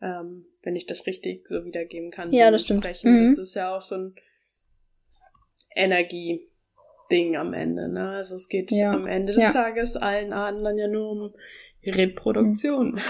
Ähm, 0.02 0.46
wenn 0.64 0.76
ich 0.76 0.88
das 0.88 1.06
richtig 1.06 1.48
so 1.48 1.64
wiedergeben 1.64 2.10
kann. 2.10 2.34
Ja, 2.34 2.52
das 2.52 2.64
stimmt. 2.64 2.84
Mhm. 3.04 3.36
Das 3.36 3.38
ist 3.38 3.54
ja 3.54 3.78
auch 3.78 3.82
so 3.82 3.96
ein 3.96 4.16
Energie-Ding 5.76 7.38
am 7.38 7.54
Ende. 7.54 7.88
Ne? 7.88 8.10
Also 8.10 8.36
es 8.36 8.48
geht 8.48 8.72
ja. 8.72 8.92
am 8.92 9.06
Ende 9.06 9.34
des 9.34 9.44
ja. 9.44 9.52
Tages 9.52 9.96
allen 9.96 10.34
Adlern 10.34 10.78
ja 10.78 10.88
nur 10.88 11.12
um 11.12 11.34
Reproduktion. 11.86 12.94
Mhm. 12.94 13.02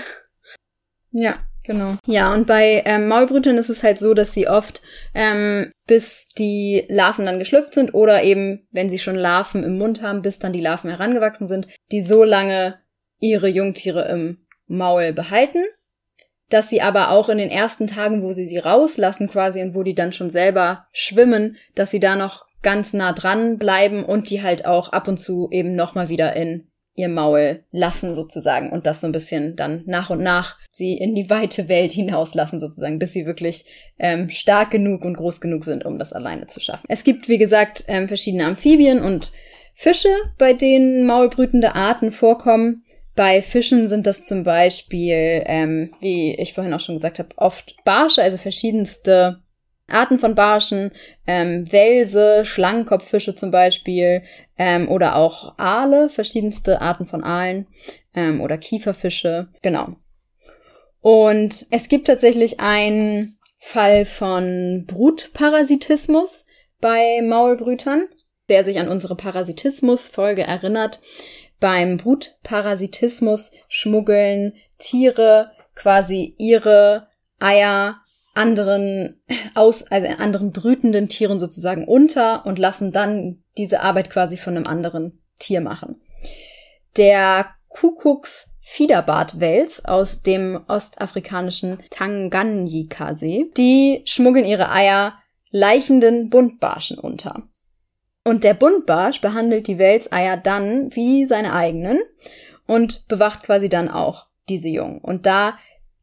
Ja, 1.12 1.49
Genau. 1.64 1.98
Ja, 2.06 2.34
und 2.34 2.48
bei 2.48 2.82
ähm, 2.86 3.08
Maulbrütern 3.08 3.58
ist 3.58 3.70
es 3.70 3.84
halt 3.84 4.00
so, 4.00 4.14
dass 4.14 4.34
sie 4.34 4.48
oft 4.48 4.82
ähm, 5.14 5.72
bis 5.88 6.28
die 6.38 6.86
Larven 6.88 7.26
dann 7.26 7.40
geschlüpft 7.40 7.74
sind 7.74 7.94
oder 7.94 8.24
eben, 8.24 8.68
wenn 8.72 8.90
sie 8.90 8.98
schon 8.98 9.16
Larven 9.16 9.64
im 9.64 9.78
Mund 9.78 10.02
haben, 10.02 10.22
bis 10.22 10.40
dann 10.40 10.54
die 10.54 10.62
Larven 10.62 10.90
herangewachsen 10.90 11.48
sind, 11.48 11.68
die 11.92 12.02
so 12.02 12.24
lange 12.24 12.80
ihre 13.20 13.50
Jungtiere 13.50 14.08
im 14.10 14.46
Maul 14.68 15.14
behalten, 15.14 15.64
dass 16.50 16.70
sie 16.70 16.82
aber 16.82 17.12
auch 17.12 17.30
in 17.30 17.38
den 17.38 17.50
ersten 17.50 17.88
Tagen, 17.88 18.24
wo 18.24 18.32
sie 18.32 18.48
sie 18.48 18.58
rauslassen 18.58 19.30
quasi 19.30 19.62
und 19.62 19.76
wo 19.76 19.84
die 19.84 19.96
dann 19.96 20.14
schon 20.14 20.30
selber 20.30 20.88
schwimmen, 20.92 21.58
dass 21.76 21.92
sie 21.92 22.00
da 22.00 22.16
noch 22.16 22.46
ganz 22.62 22.94
nah 22.94 23.14
dran 23.14 23.58
bleiben 23.58 24.04
und 24.04 24.30
die 24.30 24.42
halt 24.42 24.66
auch 24.66 24.90
ab 24.90 25.08
und 25.08 25.20
zu 25.20 25.50
eben 25.52 25.76
nochmal 25.76 26.10
wieder 26.10 26.36
in 26.36 26.69
ihr 27.00 27.10
Maul 27.10 27.64
lassen 27.72 28.14
sozusagen 28.14 28.72
und 28.72 28.86
das 28.86 29.02
so 29.02 29.08
ein 29.08 29.14
bisschen 29.14 29.56
dann 29.56 29.84
nach 29.86 30.10
und 30.10 30.22
nach 30.22 30.58
sie 30.70 30.98
in 30.98 31.16
die 31.16 31.30
weite 31.30 31.70
Welt 31.70 31.92
hinauslassen 31.92 32.60
sozusagen, 32.60 33.00
bis 33.00 33.14
sie 33.14 33.26
wirklich 33.26 33.66
ähm, 33.98 34.30
stark 34.30 34.72
genug 34.72 35.06
und 35.06 35.16
groß 35.16 35.42
genug 35.42 35.64
sind, 35.64 35.86
um 35.86 35.98
das 35.98 36.14
alleine 36.14 36.48
zu 36.48 36.60
schaffen. 36.60 36.86
Es 36.90 37.04
gibt, 37.04 37.30
wie 37.30 37.38
gesagt, 37.38 37.86
ähm, 37.88 38.08
verschiedene 38.08 38.46
Amphibien 38.46 39.02
und 39.02 39.32
Fische, 39.74 40.10
bei 40.38 40.54
denen 40.54 41.06
maulbrütende 41.06 41.74
Arten 41.74 42.12
vorkommen. 42.12 42.84
Bei 43.16 43.42
Fischen 43.42 43.88
sind 43.88 44.08
das 44.08 44.26
zum 44.26 44.44
Beispiel, 44.44 45.44
ähm, 45.46 45.94
wie 46.02 46.36
ich 46.36 46.54
vorhin 46.54 46.74
auch 46.74 46.80
schon 46.80 46.96
gesagt 46.96 47.20
habe, 47.20 47.30
oft 47.38 47.76
Barsche, 47.86 48.22
also 48.22 48.38
verschiedenste 48.38 49.40
Arten 49.92 50.20
von 50.20 50.36
Barschen, 50.36 50.92
ähm, 51.28 51.72
Welse, 51.72 52.46
Schlangenkopffische 52.46 53.36
zum 53.36 53.52
Beispiel 53.52 54.24
ähm, 54.58 54.90
oder 54.90 55.16
auch 55.16 55.58
Aale, 55.58 56.10
verschiedenste 56.10 56.82
Arten 56.82 57.06
von 57.06 57.24
Aalen 57.24 57.68
ähm, 58.14 58.42
oder 58.42 58.58
Kieferfische, 58.58 59.50
genau. 59.62 59.96
Und 61.02 61.66
es 61.72 61.88
gibt 61.88 62.08
tatsächlich 62.08 62.60
einen 62.60 63.38
Fall 63.58 64.06
von 64.06 64.86
Brutparasitismus 64.88 66.46
bei 66.82 67.22
Maulbrütern. 67.22 68.08
Wer 68.48 68.64
sich 68.64 68.80
an 68.80 68.90
unsere 68.90 69.16
Parasitismus-Folge 69.16 70.44
erinnert, 70.44 71.00
beim 71.60 71.98
Brutparasitismus 71.98 73.52
schmuggeln 73.68 74.54
Tiere 74.80 75.52
quasi 75.76 76.36
ihre 76.38 77.08
Eier 77.40 78.02
anderen 78.34 79.22
aus, 79.56 79.84
also 79.84 80.08
anderen 80.08 80.52
brütenden 80.52 81.10
Tieren 81.10 81.40
sozusagen 81.40 81.86
unter 81.86 82.46
und 82.46 82.60
lassen 82.60 82.92
dann 82.92 83.44
diese 83.58 83.82
Arbeit 83.82 84.10
quasi 84.10 84.38
von 84.38 84.56
einem 84.56 84.68
anderen 84.68 85.22
Tier 85.40 85.62
machen. 85.62 86.02
Der 86.98 87.48
Kuckucks 87.70 88.50
Fiederbartwels 88.62 89.84
aus 89.86 90.22
dem 90.22 90.62
ostafrikanischen 90.68 91.80
Tanganyika-See, 91.90 93.50
die 93.58 94.04
schmuggeln 94.06 94.46
ihre 94.46 94.72
Eier 94.72 95.18
leichenden 95.50 96.30
Buntbarschen 96.30 97.00
unter. 97.00 97.44
Und 98.24 98.44
der 98.44 98.54
Buntbarsch 98.54 99.22
behandelt 99.22 99.66
die 99.66 99.80
Welseier 99.80 100.38
dann 100.38 100.96
wie 100.96 101.26
seine 101.26 101.54
eigenen 101.54 102.00
und 102.68 103.08
bewacht 103.08 103.42
quasi 103.42 103.70
dann 103.70 103.90
auch 103.90 104.28
diese 104.50 104.70
Jungen. 104.70 105.00
Und 105.00 105.26
da 105.26 105.58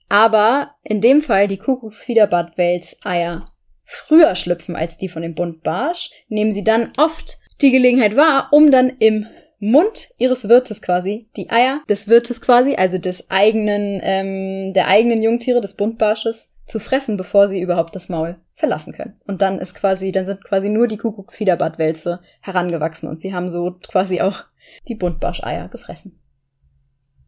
aber 0.09 0.73
in 0.83 1.01
dem 1.01 1.23
Fall 1.23 1.49
die 1.49 1.59
Kuckucksfiederbartwels 1.59 2.97
Eier 3.05 3.45
früher 3.83 4.35
schlüpfen 4.35 4.77
als 4.77 4.99
die 4.99 5.09
von 5.09 5.23
dem 5.23 5.35
Buntbarsch, 5.35 6.11
nehmen 6.29 6.53
sie 6.53 6.65
dann 6.65 6.93
oft 6.99 7.39
die 7.63 7.71
Gelegenheit 7.71 8.17
wahr, 8.17 8.49
um 8.51 8.71
dann 8.71 8.91
im 8.99 9.27
Mund 9.59 10.11
ihres 10.19 10.49
Wirtes 10.49 10.83
quasi, 10.83 11.29
die 11.37 11.51
Eier 11.51 11.81
des 11.89 12.09
Wirtes 12.09 12.41
quasi, 12.41 12.75
also 12.75 12.99
des 12.99 13.31
eigenen, 13.31 14.01
ähm, 14.03 14.75
der 14.75 14.89
eigenen 14.89 15.23
Jungtiere 15.23 15.61
des 15.61 15.75
Buntbarsches, 15.75 16.53
zu 16.67 16.81
fressen, 16.81 17.17
bevor 17.17 17.49
sie 17.49 17.61
überhaupt 17.61 17.95
das 17.95 18.09
Maul 18.09 18.37
verlassen 18.55 18.93
können. 18.93 19.21
Und 19.27 19.41
dann 19.41 19.61
ist 19.61 19.75
quasi, 19.75 20.13
dann 20.13 20.27
sind 20.27 20.45
quasi 20.45 20.69
nur 20.69 20.89
die 20.89 20.97
Kuckucksfiederbartwälze 20.97 22.21
herangewachsen 22.41 23.09
und 23.09 23.21
sie 23.21 23.33
haben 23.33 23.51
so 23.51 23.77
quasi 23.89 24.21
auch 24.21 24.45
die 24.89 24.97
Buntbarscheier 24.97 25.69
gefressen. 25.69 26.19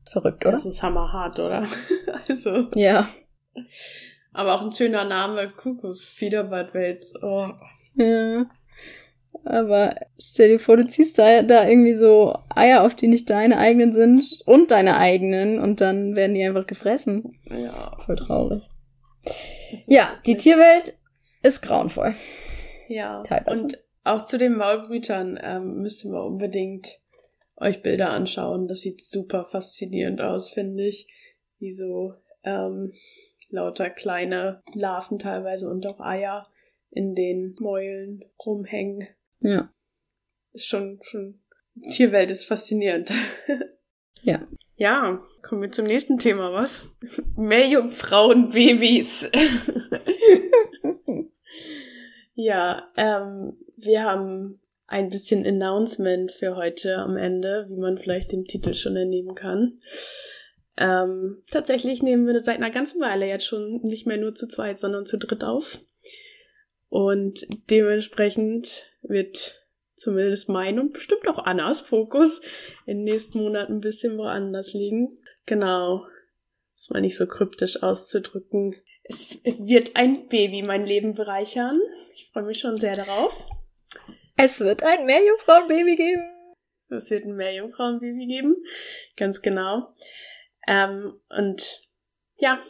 Verrückt, 0.08 0.44
oder? 0.44 0.52
Das 0.52 0.66
ist 0.66 0.82
hammerhart, 0.82 1.38
oder? 1.38 1.66
also. 2.28 2.68
Ja. 2.74 3.08
Aber 4.32 4.54
auch 4.54 4.62
ein 4.62 4.72
schöner 4.72 5.04
Name, 5.04 5.50
Kuckucks, 5.50 6.04
Fiederbartwels. 6.04 7.14
Oh. 7.22 7.48
Ja. 7.94 8.46
Aber 9.44 9.94
stell 10.18 10.48
dir 10.48 10.58
vor, 10.58 10.76
du 10.76 10.86
ziehst 10.86 11.18
da, 11.18 11.42
da 11.42 11.66
irgendwie 11.66 11.94
so 11.94 12.38
Eier 12.54 12.82
auf, 12.82 12.94
die 12.94 13.08
nicht 13.08 13.30
deine 13.30 13.58
eigenen 13.58 13.92
sind 13.92 14.40
und 14.46 14.70
deine 14.70 14.96
eigenen 14.96 15.58
und 15.58 15.80
dann 15.80 16.14
werden 16.14 16.34
die 16.34 16.44
einfach 16.44 16.66
gefressen. 16.66 17.38
Ja. 17.44 17.96
Voll 18.04 18.16
traurig. 18.16 18.62
Ja, 19.86 20.10
die 20.26 20.36
Tierwelt 20.36 20.94
ist 21.42 21.62
grauenvoll. 21.62 22.14
Ja. 22.88 23.22
Teilweise. 23.22 23.62
Und 23.62 23.78
auch 24.04 24.24
zu 24.24 24.38
den 24.38 24.56
Maulbrütern 24.56 25.38
ähm, 25.42 25.82
müssen 25.82 26.12
wir 26.12 26.24
unbedingt 26.24 26.98
euch 27.60 27.82
Bilder 27.82 28.10
anschauen. 28.10 28.68
Das 28.68 28.80
sieht 28.80 29.04
super 29.04 29.44
faszinierend 29.44 30.20
aus, 30.20 30.50
finde 30.50 30.86
ich. 30.86 31.06
Wie 31.58 31.72
so 31.72 32.14
ähm, 32.44 32.92
lauter 33.50 33.90
kleine 33.90 34.62
Larven 34.74 35.18
teilweise 35.18 35.68
und 35.68 35.86
auch 35.86 36.00
Eier 36.00 36.42
in 36.90 37.14
den 37.14 37.56
Mäulen 37.58 38.24
rumhängen. 38.44 39.08
Ja. 39.40 39.72
Ist 40.52 40.66
schon, 40.66 41.00
schon, 41.02 41.40
die 41.74 41.90
Tierwelt 41.90 42.30
ist 42.30 42.44
faszinierend. 42.44 43.12
ja. 44.22 44.46
Ja, 44.76 45.20
kommen 45.42 45.62
wir 45.62 45.72
zum 45.72 45.86
nächsten 45.86 46.18
Thema, 46.18 46.52
was? 46.52 46.86
Meerjungfrauenbabys. 47.36 49.28
ja, 52.34 52.88
ähm, 52.96 53.56
wir 53.76 54.04
haben 54.04 54.60
ein 54.88 55.10
bisschen 55.10 55.46
Announcement 55.46 56.32
für 56.32 56.56
heute 56.56 56.96
am 56.96 57.16
Ende, 57.16 57.66
wie 57.68 57.76
man 57.76 57.98
vielleicht 57.98 58.32
den 58.32 58.46
Titel 58.46 58.72
schon 58.72 58.96
entnehmen 58.96 59.34
kann. 59.34 59.80
Ähm, 60.78 61.42
tatsächlich 61.50 62.02
nehmen 62.02 62.26
wir 62.26 62.40
seit 62.40 62.56
einer 62.56 62.70
ganzen 62.70 63.00
Weile 63.00 63.26
jetzt 63.26 63.46
schon 63.46 63.82
nicht 63.82 64.06
mehr 64.06 64.16
nur 64.16 64.34
zu 64.34 64.48
zweit, 64.48 64.78
sondern 64.78 65.04
zu 65.04 65.18
dritt 65.18 65.44
auf. 65.44 65.80
Und 66.88 67.46
dementsprechend 67.70 68.84
wird 69.02 69.60
zumindest 69.94 70.48
mein 70.48 70.78
und 70.78 70.94
bestimmt 70.94 71.28
auch 71.28 71.44
Annas 71.44 71.82
Fokus 71.82 72.40
in 72.86 72.98
den 72.98 73.04
nächsten 73.04 73.38
Monaten 73.38 73.74
ein 73.74 73.80
bisschen 73.80 74.16
woanders 74.16 74.72
liegen. 74.72 75.10
Genau. 75.44 76.06
Das 76.76 76.88
mal 76.90 77.00
nicht 77.00 77.16
so 77.16 77.26
kryptisch 77.26 77.82
auszudrücken. 77.82 78.74
Es 79.02 79.42
wird 79.44 79.96
ein 79.96 80.28
Baby 80.28 80.62
mein 80.62 80.86
Leben 80.86 81.14
bereichern. 81.14 81.78
Ich 82.14 82.30
freue 82.32 82.44
mich 82.44 82.60
schon 82.60 82.76
sehr 82.76 82.94
darauf. 82.94 83.34
Es 84.40 84.60
wird 84.60 84.84
ein 84.84 85.04
Meerjungfrauenbaby 85.04 85.96
geben. 85.96 86.22
Es 86.90 87.10
wird 87.10 87.24
ein 87.24 87.34
Meerjungfrauenbaby 87.34 88.24
geben. 88.26 88.54
Ganz 89.16 89.42
genau. 89.42 89.92
Ähm, 90.68 91.20
und 91.28 91.82
ja, 92.36 92.62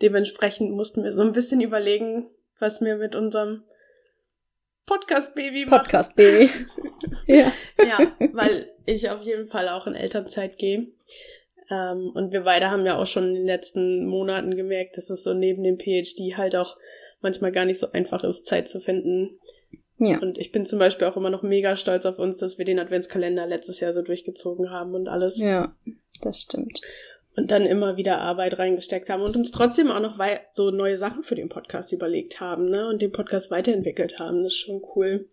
dementsprechend 0.00 0.70
mussten 0.70 1.02
wir 1.02 1.10
so 1.10 1.22
ein 1.22 1.32
bisschen 1.32 1.60
überlegen, 1.60 2.30
was 2.60 2.80
wir 2.80 2.96
mit 2.96 3.16
unserem 3.16 3.64
Podcast-Baby 4.86 5.66
machen. 5.66 5.78
Podcast-Baby. 5.80 6.50
ja. 7.26 7.52
ja, 7.84 8.12
weil 8.32 8.72
ich 8.86 9.10
auf 9.10 9.22
jeden 9.22 9.48
Fall 9.48 9.68
auch 9.68 9.88
in 9.88 9.96
Elternzeit 9.96 10.58
gehe. 10.58 10.92
Ähm, 11.70 12.12
und 12.14 12.30
wir 12.30 12.42
beide 12.42 12.70
haben 12.70 12.86
ja 12.86 12.96
auch 12.96 13.06
schon 13.08 13.30
in 13.30 13.34
den 13.34 13.46
letzten 13.46 14.06
Monaten 14.06 14.54
gemerkt, 14.54 14.96
dass 14.96 15.10
es 15.10 15.24
so 15.24 15.34
neben 15.34 15.64
dem 15.64 15.76
PhD 15.76 16.36
halt 16.36 16.54
auch 16.54 16.76
manchmal 17.20 17.50
gar 17.50 17.64
nicht 17.64 17.80
so 17.80 17.90
einfach 17.90 18.22
ist, 18.22 18.46
Zeit 18.46 18.68
zu 18.68 18.78
finden. 18.78 19.40
Ja. 19.98 20.20
Und 20.20 20.38
ich 20.38 20.52
bin 20.52 20.64
zum 20.64 20.78
Beispiel 20.78 21.06
auch 21.06 21.16
immer 21.16 21.30
noch 21.30 21.42
mega 21.42 21.76
stolz 21.76 22.06
auf 22.06 22.18
uns, 22.18 22.38
dass 22.38 22.58
wir 22.58 22.64
den 22.64 22.78
Adventskalender 22.78 23.46
letztes 23.46 23.80
Jahr 23.80 23.92
so 23.92 24.02
durchgezogen 24.02 24.70
haben 24.70 24.94
und 24.94 25.08
alles. 25.08 25.38
Ja, 25.38 25.74
das 26.20 26.42
stimmt. 26.42 26.80
Und 27.36 27.50
dann 27.50 27.66
immer 27.66 27.96
wieder 27.96 28.18
Arbeit 28.20 28.58
reingesteckt 28.58 29.10
haben 29.10 29.22
und 29.22 29.36
uns 29.36 29.50
trotzdem 29.50 29.90
auch 29.90 30.00
noch 30.00 30.18
so 30.50 30.70
neue 30.70 30.98
Sachen 30.98 31.22
für 31.22 31.34
den 31.34 31.48
Podcast 31.48 31.92
überlegt 31.92 32.40
haben, 32.40 32.68
ne? 32.68 32.88
Und 32.88 33.02
den 33.02 33.12
Podcast 33.12 33.50
weiterentwickelt 33.50 34.18
haben. 34.18 34.42
Das 34.42 34.52
ist 34.52 34.58
schon 34.58 34.82
cool. 34.96 35.28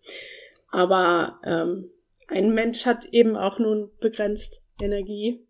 Aber 0.70 1.40
ähm, 1.44 1.90
ein 2.28 2.52
Mensch 2.52 2.86
hat 2.86 3.06
eben 3.06 3.36
auch 3.36 3.58
nur 3.58 3.90
begrenzt 4.00 4.62
Energie 4.80 5.46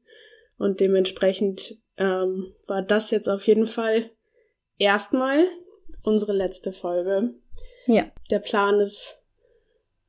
und 0.59 0.81
dementsprechend 0.81 1.77
ähm, 1.97 2.53
war 2.67 2.83
das 2.83 3.11
jetzt 3.11 3.29
auf 3.29 3.47
jeden 3.47 3.67
Fall 3.67 4.11
erstmal 4.79 5.47
unsere 6.05 6.33
letzte 6.33 6.73
Folge. 6.73 7.35
Ja. 7.87 8.07
Der 8.31 8.39
Plan 8.39 8.81
ist, 8.81 9.19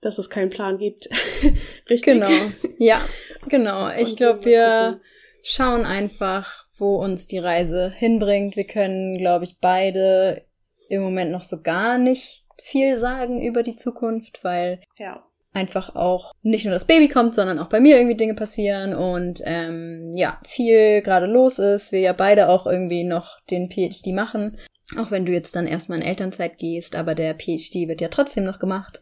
dass 0.01 0.17
es 0.17 0.29
keinen 0.29 0.49
Plan 0.49 0.77
gibt. 0.77 1.09
Richtig? 1.89 2.13
Genau. 2.13 2.29
Ja, 2.77 3.01
genau. 3.49 3.89
Ich 3.97 4.15
glaube, 4.15 4.45
wir 4.45 4.99
schauen 5.43 5.85
einfach, 5.85 6.65
wo 6.77 6.97
uns 6.97 7.27
die 7.27 7.39
Reise 7.39 7.89
hinbringt. 7.89 8.55
Wir 8.55 8.67
können, 8.67 9.17
glaube 9.17 9.45
ich, 9.45 9.59
beide 9.59 10.45
im 10.89 11.01
Moment 11.01 11.31
noch 11.31 11.43
so 11.43 11.61
gar 11.61 11.97
nicht 11.97 12.45
viel 12.61 12.97
sagen 12.97 13.41
über 13.41 13.63
die 13.63 13.75
Zukunft, 13.75 14.43
weil 14.43 14.81
ja 14.97 15.27
einfach 15.57 15.95
auch 15.95 16.33
nicht 16.43 16.65
nur 16.65 16.73
das 16.73 16.85
Baby 16.85 17.07
kommt, 17.07 17.33
sondern 17.33 17.57
auch 17.57 17.67
bei 17.67 17.79
mir 17.79 17.97
irgendwie 17.97 18.15
Dinge 18.15 18.35
passieren 18.35 18.93
und 18.93 19.41
ähm, 19.43 20.13
ja, 20.15 20.39
viel 20.45 21.01
gerade 21.01 21.25
los 21.25 21.57
ist. 21.57 21.91
Wir 21.91 21.99
ja 21.99 22.13
beide 22.13 22.47
auch 22.49 22.67
irgendwie 22.67 23.03
noch 23.03 23.41
den 23.49 23.69
PhD 23.71 24.13
machen. 24.13 24.57
Auch 24.97 25.11
wenn 25.11 25.25
du 25.25 25.31
jetzt 25.31 25.55
dann 25.55 25.67
erstmal 25.67 25.99
in 25.99 26.05
Elternzeit 26.05 26.57
gehst, 26.57 26.95
aber 26.95 27.15
der 27.15 27.35
PhD 27.35 27.87
wird 27.87 28.01
ja 28.01 28.07
trotzdem 28.07 28.43
noch 28.43 28.59
gemacht. 28.59 28.99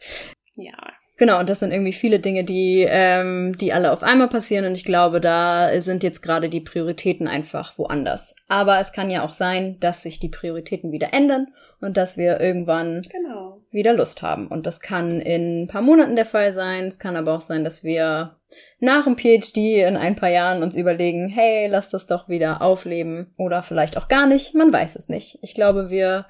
Ja. 0.56 0.74
Genau, 1.18 1.40
und 1.40 1.50
das 1.50 1.60
sind 1.60 1.72
irgendwie 1.72 1.94
viele 1.94 2.20
Dinge, 2.20 2.44
die, 2.44 2.86
ähm, 2.88 3.58
die 3.58 3.72
alle 3.72 3.94
auf 3.94 4.04
einmal 4.04 4.28
passieren 4.28 4.66
und 4.66 4.74
ich 4.74 4.84
glaube, 4.84 5.22
da 5.22 5.82
sind 5.82 6.04
jetzt 6.04 6.22
gerade 6.22 6.50
die 6.50 6.60
Prioritäten 6.60 7.28
einfach 7.28 7.78
woanders. 7.78 8.36
Aber 8.50 8.82
es 8.82 8.92
kann 8.92 9.10
ja 9.10 9.24
auch 9.24 9.34
sein, 9.34 9.80
dass 9.80 10.02
sich 10.02 10.20
die 10.20 10.28
Prioritäten 10.28 10.92
wieder 10.92 11.14
ändern 11.14 11.48
und 11.86 11.98
dass 11.98 12.18
wir 12.18 12.40
irgendwann 12.40 13.04
genau. 13.10 13.62
wieder 13.72 13.94
Lust 13.94 14.22
haben. 14.22 14.48
Und 14.48 14.66
das 14.66 14.82
kann 14.82 15.22
in 15.22 15.64
ein 15.64 15.68
paar 15.68 15.82
Monaten 15.82 16.16
der 16.16 16.26
Fall 16.26 16.52
sein. 16.52 16.86
Es 16.86 17.00
kann 17.00 17.16
aber 17.16 17.34
auch 17.34 17.42
sein, 17.42 17.64
dass 17.64 17.84
wir 17.84 18.38
nach 18.80 19.06
dem 19.06 19.18
PhD 19.18 19.58
in 19.88 19.98
ein 19.98 20.16
paar 20.16 20.30
Jahren 20.30 20.64
uns 20.64 20.76
überlegen, 20.76 21.30
hey, 21.30 21.68
lass 21.68 21.90
das 21.90 22.08
doch 22.08 22.28
wieder 22.28 22.62
aufleben. 22.62 23.34
Oder 23.38 23.62
vielleicht 23.62 23.98
auch 23.98 24.08
gar 24.08 24.28
nicht. 24.28 24.56
Man 24.56 24.74
weiß 24.74 24.96
es 24.96 25.08
nicht. 25.08 25.40
Ich 25.42 25.56
glaube, 25.56 25.90
wir 25.90 26.26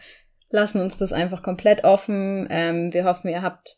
lassen 0.50 0.82
uns 0.82 0.98
das 0.98 1.14
einfach 1.14 1.42
komplett 1.42 1.84
offen. 1.84 2.48
Ähm, 2.52 2.94
wir 2.94 3.06
hoffen, 3.06 3.30
ihr 3.30 3.42
habt 3.42 3.78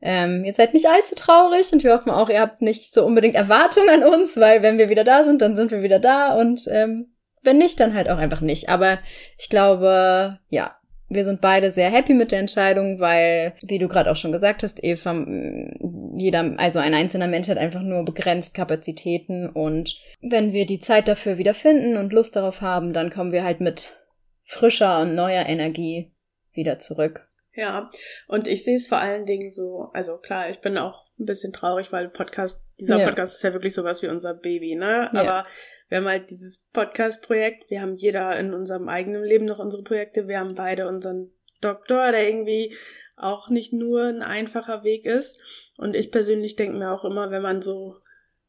ähm, 0.00 0.44
ihr 0.44 0.54
seid 0.54 0.74
nicht 0.74 0.86
allzu 0.86 1.16
traurig 1.16 1.72
und 1.72 1.82
wir 1.82 1.92
hoffen 1.92 2.10
auch, 2.10 2.30
ihr 2.30 2.40
habt 2.40 2.62
nicht 2.62 2.94
so 2.94 3.04
unbedingt 3.04 3.34
Erwartungen 3.34 3.88
an 3.88 4.04
uns, 4.04 4.36
weil 4.36 4.62
wenn 4.62 4.78
wir 4.78 4.90
wieder 4.90 5.02
da 5.02 5.24
sind, 5.24 5.42
dann 5.42 5.56
sind 5.56 5.72
wir 5.72 5.82
wieder 5.82 5.98
da 5.98 6.34
und 6.34 6.68
ähm, 6.68 7.08
wenn 7.42 7.58
nicht, 7.58 7.80
dann 7.80 7.94
halt 7.94 8.10
auch 8.10 8.18
einfach 8.18 8.40
nicht. 8.40 8.68
Aber 8.68 8.98
ich 9.38 9.48
glaube, 9.48 10.38
ja, 10.48 10.77
wir 11.08 11.24
sind 11.24 11.40
beide 11.40 11.70
sehr 11.70 11.90
happy 11.90 12.14
mit 12.14 12.32
der 12.32 12.40
Entscheidung, 12.40 13.00
weil, 13.00 13.54
wie 13.62 13.78
du 13.78 13.88
gerade 13.88 14.10
auch 14.10 14.16
schon 14.16 14.32
gesagt 14.32 14.62
hast, 14.62 14.82
Eva, 14.84 15.24
jeder, 16.16 16.54
also 16.58 16.78
ein 16.78 16.94
einzelner 16.94 17.28
Mensch 17.28 17.48
hat 17.48 17.58
einfach 17.58 17.82
nur 17.82 18.04
begrenzt 18.04 18.54
Kapazitäten 18.54 19.48
und 19.48 19.96
wenn 20.20 20.52
wir 20.52 20.66
die 20.66 20.80
Zeit 20.80 21.08
dafür 21.08 21.38
wieder 21.38 21.54
finden 21.54 21.96
und 21.96 22.12
Lust 22.12 22.36
darauf 22.36 22.60
haben, 22.60 22.92
dann 22.92 23.10
kommen 23.10 23.32
wir 23.32 23.44
halt 23.44 23.60
mit 23.60 23.96
frischer 24.44 25.00
und 25.00 25.14
neuer 25.14 25.46
Energie 25.46 26.12
wieder 26.52 26.78
zurück. 26.78 27.28
Ja, 27.54 27.90
und 28.28 28.46
ich 28.46 28.64
sehe 28.64 28.76
es 28.76 28.86
vor 28.86 28.98
allen 28.98 29.26
Dingen 29.26 29.50
so, 29.50 29.90
also 29.92 30.16
klar, 30.18 30.48
ich 30.48 30.60
bin 30.60 30.78
auch 30.78 31.06
ein 31.18 31.24
bisschen 31.24 31.52
traurig, 31.52 31.90
weil 31.90 32.08
Podcast, 32.08 32.62
dieser 32.78 32.98
ja. 32.98 33.06
Podcast 33.06 33.34
ist 33.34 33.42
ja 33.42 33.52
wirklich 33.52 33.74
sowas 33.74 34.00
wie 34.00 34.06
unser 34.06 34.34
Baby, 34.34 34.76
ne? 34.76 35.10
Ja. 35.12 35.20
Aber 35.20 35.42
wir 35.88 35.98
haben 35.98 36.06
halt 36.06 36.30
dieses 36.30 36.58
Podcast-Projekt, 36.72 37.70
wir 37.70 37.80
haben 37.80 37.94
jeder 37.94 38.38
in 38.38 38.52
unserem 38.54 38.88
eigenen 38.88 39.24
Leben 39.24 39.46
noch 39.46 39.58
unsere 39.58 39.82
Projekte, 39.82 40.28
wir 40.28 40.38
haben 40.38 40.54
beide 40.54 40.86
unseren 40.86 41.30
Doktor, 41.60 42.12
der 42.12 42.28
irgendwie 42.28 42.74
auch 43.16 43.48
nicht 43.48 43.72
nur 43.72 44.04
ein 44.04 44.22
einfacher 44.22 44.84
Weg 44.84 45.04
ist. 45.04 45.72
Und 45.76 45.96
ich 45.96 46.10
persönlich 46.10 46.56
denke 46.56 46.78
mir 46.78 46.92
auch 46.92 47.04
immer, 47.04 47.30
wenn 47.30 47.42
man 47.42 47.62
so 47.62 47.96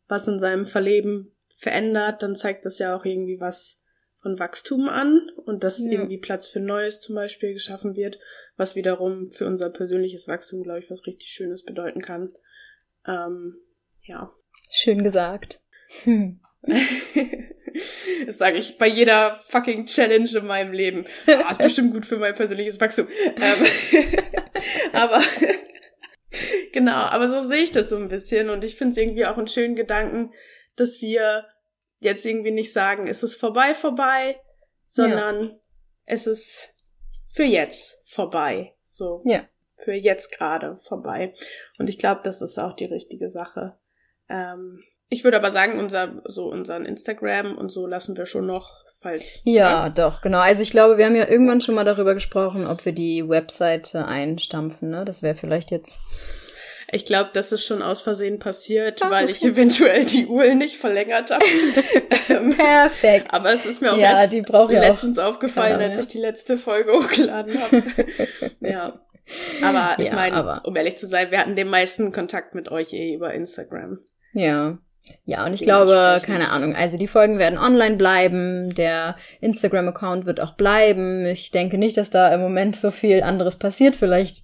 was 0.07 0.27
in 0.27 0.39
seinem 0.39 0.65
Verleben 0.65 1.35
verändert, 1.55 2.23
dann 2.23 2.35
zeigt 2.35 2.65
das 2.65 2.79
ja 2.79 2.95
auch 2.95 3.05
irgendwie 3.05 3.39
was 3.39 3.81
von 4.21 4.37
Wachstum 4.37 4.89
an 4.89 5.29
und 5.45 5.63
dass 5.63 5.79
ja. 5.79 5.91
irgendwie 5.91 6.17
Platz 6.17 6.47
für 6.47 6.59
Neues 6.59 6.99
zum 6.99 7.15
Beispiel 7.15 7.53
geschaffen 7.53 7.95
wird, 7.95 8.19
was 8.57 8.75
wiederum 8.75 9.27
für 9.27 9.45
unser 9.45 9.69
persönliches 9.69 10.27
Wachstum, 10.27 10.63
glaube 10.63 10.79
ich, 10.79 10.91
was 10.91 11.05
richtig 11.07 11.29
Schönes 11.29 11.63
bedeuten 11.63 12.01
kann. 12.01 12.33
Ähm, 13.07 13.57
ja. 14.01 14.33
Schön 14.71 15.03
gesagt. 15.03 15.61
Hm. 16.03 16.41
das 18.25 18.37
sage 18.37 18.57
ich 18.57 18.77
bei 18.77 18.87
jeder 18.87 19.35
fucking 19.49 19.85
Challenge 19.85 20.29
in 20.29 20.45
meinem 20.45 20.73
Leben. 20.73 21.05
Ah, 21.27 21.51
ist 21.51 21.61
bestimmt 21.61 21.93
gut 21.93 22.05
für 22.05 22.17
mein 22.17 22.35
persönliches 22.35 22.79
Wachstum. 22.79 23.07
Ähm, 23.37 24.03
aber 24.93 25.21
genau, 26.71 26.91
aber 26.91 27.29
so 27.29 27.41
sehe 27.41 27.63
ich 27.63 27.71
das 27.71 27.89
so 27.89 27.97
ein 27.97 28.09
bisschen 28.09 28.49
und 28.49 28.63
ich 28.63 28.75
finde 28.75 28.91
es 28.91 28.97
irgendwie 28.97 29.25
auch 29.25 29.37
einen 29.37 29.47
schönen 29.47 29.75
Gedanken, 29.75 30.33
dass 30.75 31.01
wir 31.01 31.47
jetzt 31.99 32.25
irgendwie 32.25 32.51
nicht 32.51 32.73
sagen, 32.73 33.07
es 33.07 33.23
ist 33.23 33.35
vorbei, 33.35 33.73
vorbei, 33.73 34.35
sondern 34.87 35.43
ja. 35.43 35.55
es 36.05 36.27
ist 36.27 36.75
für 37.27 37.43
jetzt 37.43 37.99
vorbei. 38.03 38.73
So. 38.83 39.21
Ja. 39.25 39.47
Für 39.75 39.93
jetzt 39.93 40.31
gerade 40.31 40.77
vorbei. 40.77 41.33
Und 41.77 41.89
ich 41.89 41.99
glaube, 41.99 42.21
das 42.23 42.41
ist 42.41 42.57
auch 42.57 42.73
die 42.73 42.85
richtige 42.85 43.29
Sache. 43.29 43.77
Ähm, 44.27 44.81
ich 45.09 45.23
würde 45.23 45.37
aber 45.37 45.51
sagen, 45.51 45.79
unser, 45.79 46.21
so 46.25 46.45
unseren 46.45 46.85
Instagram 46.85 47.57
und 47.57 47.69
so 47.69 47.87
lassen 47.87 48.15
wir 48.15 48.27
schon 48.27 48.45
noch, 48.45 48.83
falls. 49.01 49.41
Ja, 49.43 49.85
ja, 49.85 49.89
doch, 49.89 50.21
genau. 50.21 50.39
Also 50.39 50.61
ich 50.61 50.69
glaube, 50.69 50.97
wir 50.97 51.05
haben 51.05 51.15
ja 51.15 51.27
irgendwann 51.27 51.61
schon 51.61 51.75
mal 51.75 51.85
darüber 51.85 52.13
gesprochen, 52.13 52.67
ob 52.67 52.85
wir 52.85 52.91
die 52.91 53.27
Webseite 53.27 54.05
einstampfen, 54.05 54.91
ne? 54.91 55.05
Das 55.05 55.23
wäre 55.23 55.35
vielleicht 55.35 55.71
jetzt. 55.71 55.99
Ich 56.91 57.05
glaube, 57.05 57.29
das 57.33 57.51
ist 57.51 57.65
schon 57.65 57.81
aus 57.81 58.01
Versehen 58.01 58.39
passiert, 58.39 59.01
oh, 59.03 59.09
weil 59.09 59.29
ich 59.29 59.43
eventuell 59.43 60.05
die 60.05 60.25
Uhr 60.25 60.53
nicht 60.55 60.77
verlängert 60.77 61.31
habe. 61.31 61.45
Perfekt. 62.55 63.27
Aber 63.29 63.53
es 63.53 63.65
ist 63.65 63.81
mir 63.81 63.93
auch 63.93 63.97
ja, 63.97 64.21
erst 64.21 64.33
letztens 64.33 65.19
auch 65.19 65.29
aufgefallen, 65.29 65.79
als 65.79 65.99
ich 65.99 66.07
die 66.07 66.19
letzte 66.19 66.57
Folge 66.57 66.91
hochgeladen 66.93 67.61
habe. 67.61 67.83
ja. 68.61 68.99
Aber 69.61 69.99
ich 69.99 70.07
ja, 70.07 70.15
meine, 70.15 70.61
um 70.63 70.75
ehrlich 70.75 70.97
zu 70.97 71.05
sein, 71.05 71.29
wir 71.29 71.39
hatten 71.39 71.55
den 71.55 71.67
meisten 71.67 72.11
Kontakt 72.11 72.55
mit 72.55 72.69
euch 72.69 72.93
eh 72.93 73.13
über 73.13 73.33
Instagram. 73.35 73.99
Ja. 74.33 74.79
Ja, 75.25 75.45
und 75.45 75.53
ich 75.53 75.61
glaube, 75.61 76.21
keine 76.23 76.49
Ahnung, 76.49 76.75
also 76.75 76.97
die 76.97 77.07
Folgen 77.07 77.37
werden 77.37 77.59
online 77.59 77.97
bleiben, 77.97 78.73
der 78.73 79.15
Instagram-Account 79.41 80.25
wird 80.25 80.41
auch 80.41 80.53
bleiben. 80.53 81.25
Ich 81.25 81.51
denke 81.51 81.77
nicht, 81.77 81.97
dass 81.97 82.09
da 82.09 82.33
im 82.33 82.41
Moment 82.41 82.75
so 82.75 82.91
viel 82.91 83.21
anderes 83.21 83.57
passiert. 83.57 83.95
Vielleicht 83.95 84.43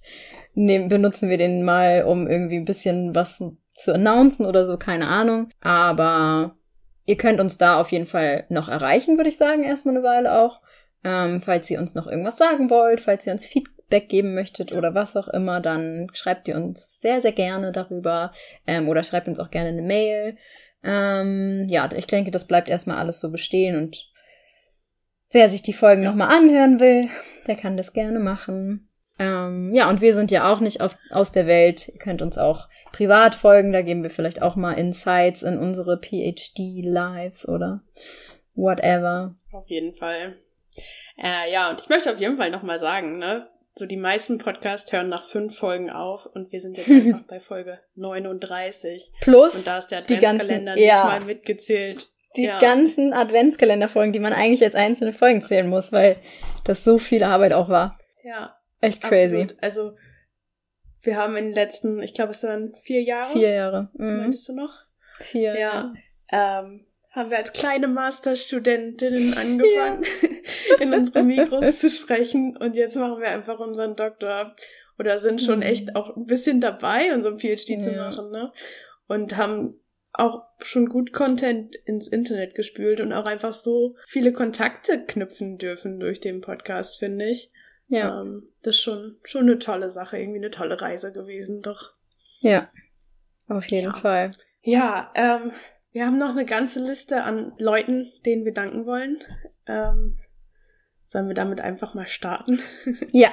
nehmen, 0.54 0.88
benutzen 0.88 1.28
wir 1.28 1.38
den 1.38 1.64
mal, 1.64 2.04
um 2.04 2.26
irgendwie 2.28 2.56
ein 2.56 2.64
bisschen 2.64 3.14
was 3.14 3.42
zu 3.74 3.94
announcen 3.94 4.46
oder 4.46 4.66
so, 4.66 4.76
keine 4.76 5.08
Ahnung. 5.08 5.50
Aber 5.60 6.56
ihr 7.04 7.16
könnt 7.16 7.40
uns 7.40 7.58
da 7.58 7.80
auf 7.80 7.92
jeden 7.92 8.06
Fall 8.06 8.44
noch 8.48 8.68
erreichen, 8.68 9.16
würde 9.16 9.28
ich 9.28 9.36
sagen, 9.36 9.62
erstmal 9.62 9.96
eine 9.96 10.04
Weile 10.04 10.38
auch. 10.38 10.60
Ähm, 11.04 11.40
falls 11.40 11.70
ihr 11.70 11.78
uns 11.78 11.94
noch 11.94 12.06
irgendwas 12.06 12.36
sagen 12.36 12.68
wollt, 12.68 13.00
falls 13.00 13.26
ihr 13.26 13.32
uns 13.32 13.46
Feedback 13.46 14.08
geben 14.08 14.34
möchtet 14.34 14.72
oder 14.72 14.94
was 14.94 15.16
auch 15.16 15.28
immer, 15.28 15.60
dann 15.60 16.08
schreibt 16.12 16.48
ihr 16.48 16.56
uns 16.56 16.98
sehr, 16.98 17.20
sehr 17.20 17.32
gerne 17.32 17.70
darüber 17.70 18.32
ähm, 18.66 18.88
oder 18.88 19.04
schreibt 19.04 19.28
uns 19.28 19.38
auch 19.38 19.50
gerne 19.50 19.68
eine 19.68 19.82
Mail. 19.82 20.36
Ähm, 20.86 21.66
ja, 21.68 21.90
ich 21.94 22.06
denke, 22.06 22.30
das 22.30 22.46
bleibt 22.46 22.68
erstmal 22.68 22.98
alles 22.98 23.20
so 23.20 23.32
bestehen 23.32 23.76
und 23.76 24.06
wer 25.32 25.48
sich 25.48 25.62
die 25.62 25.72
Folgen 25.72 26.04
ja. 26.04 26.10
nochmal 26.10 26.28
anhören 26.28 26.78
will, 26.78 27.08
der 27.48 27.56
kann 27.56 27.76
das 27.76 27.92
gerne 27.92 28.20
machen. 28.20 28.88
Ähm, 29.18 29.72
ja, 29.74 29.90
und 29.90 30.00
wir 30.00 30.14
sind 30.14 30.30
ja 30.30 30.52
auch 30.52 30.60
nicht 30.60 30.80
auf, 30.80 30.96
aus 31.10 31.32
der 31.32 31.46
Welt. 31.48 31.88
Ihr 31.88 31.98
könnt 31.98 32.22
uns 32.22 32.38
auch 32.38 32.68
privat 32.92 33.34
folgen, 33.34 33.72
da 33.72 33.82
geben 33.82 34.04
wir 34.04 34.10
vielleicht 34.10 34.42
auch 34.42 34.54
mal 34.54 34.74
Insights 34.74 35.42
in 35.42 35.58
unsere 35.58 36.00
PhD-Lives 36.00 37.48
oder 37.48 37.82
whatever. 38.54 39.34
Auf 39.52 39.68
jeden 39.68 39.94
Fall. 39.94 40.36
Äh, 41.18 41.50
ja, 41.50 41.70
und 41.70 41.80
ich 41.80 41.88
möchte 41.88 42.12
auf 42.12 42.20
jeden 42.20 42.36
Fall 42.36 42.50
nochmal 42.50 42.78
sagen, 42.78 43.18
ne, 43.18 43.48
so 43.78 43.84
die 43.84 43.98
meisten 43.98 44.38
Podcasts 44.38 44.90
hören 44.90 45.10
nach 45.10 45.24
fünf 45.24 45.58
Folgen 45.58 45.90
auf 45.90 46.26
und 46.26 46.50
wir 46.50 46.60
sind 46.60 46.78
jetzt 46.78 46.90
einfach 46.90 47.22
bei 47.28 47.40
Folge 47.40 47.78
39. 47.94 49.12
Plus 49.20 49.54
und 49.54 49.66
da 49.66 49.78
ist 49.78 49.88
der 49.88 49.98
Adventskalender 49.98 50.72
ganzen, 50.74 50.84
ja, 50.84 50.94
nicht 50.94 51.20
mal 51.20 51.26
mitgezählt. 51.26 52.10
Die 52.36 52.44
ja. 52.44 52.58
ganzen 52.58 53.12
Adventskalenderfolgen, 53.12 54.12
die 54.12 54.18
man 54.18 54.32
eigentlich 54.32 54.64
als 54.64 54.74
einzelne 54.74 55.12
Folgen 55.12 55.42
zählen 55.42 55.68
muss, 55.68 55.92
weil 55.92 56.16
das 56.64 56.84
so 56.84 56.98
viel 56.98 57.22
Arbeit 57.22 57.52
auch 57.52 57.68
war. 57.68 57.98
Ja. 58.22 58.56
Echt 58.80 59.02
crazy. 59.02 59.42
Absolut. 59.42 59.62
Also 59.62 59.96
wir 61.02 61.16
haben 61.16 61.36
in 61.36 61.46
den 61.46 61.54
letzten, 61.54 62.02
ich 62.02 62.14
glaube, 62.14 62.32
es 62.32 62.42
waren 62.42 62.74
vier 62.82 63.02
Jahre. 63.02 63.32
Vier 63.32 63.50
Jahre. 63.50 63.90
Was 63.94 64.10
mhm. 64.10 64.18
meintest 64.18 64.48
du 64.48 64.54
noch? 64.54 64.72
Vier. 65.20 65.58
Ja. 65.58 65.92
Ähm, 66.30 66.85
haben 67.16 67.30
wir 67.30 67.38
als 67.38 67.52
kleine 67.52 67.88
Masterstudentinnen 67.88 69.34
angefangen, 69.34 70.04
ja. 70.22 70.76
in 70.80 70.92
unsere 70.92 71.22
Mikros 71.22 71.78
zu 71.80 71.88
sprechen 71.88 72.56
und 72.56 72.76
jetzt 72.76 72.94
machen 72.94 73.20
wir 73.20 73.28
einfach 73.28 73.58
unseren 73.58 73.96
Doktor 73.96 74.54
oder 74.98 75.18
sind 75.18 75.40
schon 75.40 75.60
mhm. 75.60 75.64
echt 75.64 75.96
auch 75.96 76.14
ein 76.14 76.26
bisschen 76.26 76.60
dabei, 76.60 77.12
unseren 77.14 77.38
PhD 77.38 77.70
ja. 77.70 77.80
zu 77.80 77.90
machen, 77.92 78.30
ne? 78.30 78.52
Und 79.08 79.36
haben 79.36 79.80
auch 80.12 80.44
schon 80.60 80.88
gut 80.88 81.12
Content 81.12 81.74
ins 81.84 82.08
Internet 82.08 82.54
gespült 82.54 83.00
und 83.00 83.12
auch 83.12 83.26
einfach 83.26 83.52
so 83.52 83.94
viele 84.06 84.32
Kontakte 84.32 85.04
knüpfen 85.04 85.58
dürfen 85.58 86.00
durch 86.00 86.20
den 86.20 86.40
Podcast, 86.40 86.98
finde 86.98 87.28
ich. 87.28 87.50
Ja. 87.88 88.20
Ähm, 88.20 88.48
das 88.62 88.76
ist 88.76 88.80
schon, 88.80 89.16
schon 89.24 89.42
eine 89.42 89.58
tolle 89.58 89.90
Sache, 89.90 90.18
irgendwie 90.18 90.38
eine 90.38 90.50
tolle 90.50 90.80
Reise 90.80 91.12
gewesen, 91.12 91.62
doch. 91.62 91.92
Ja. 92.40 92.68
Auf 93.48 93.66
jeden 93.66 93.92
ja. 93.92 93.94
Fall. 93.94 94.30
Ja, 94.62 95.12
ähm, 95.14 95.52
wir 95.96 96.04
haben 96.04 96.18
noch 96.18 96.28
eine 96.28 96.44
ganze 96.44 96.78
Liste 96.78 97.22
an 97.22 97.54
Leuten, 97.56 98.12
denen 98.26 98.44
wir 98.44 98.52
danken 98.52 98.84
wollen. 98.84 99.24
Ähm, 99.66 100.18
sollen 101.06 101.26
wir 101.26 101.34
damit 101.34 101.58
einfach 101.58 101.94
mal 101.94 102.06
starten? 102.06 102.60
ja. 103.12 103.30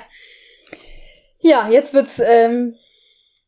Ja, 1.39 1.67
jetzt 1.67 1.93
wird's 1.93 2.21
ähm, 2.25 2.75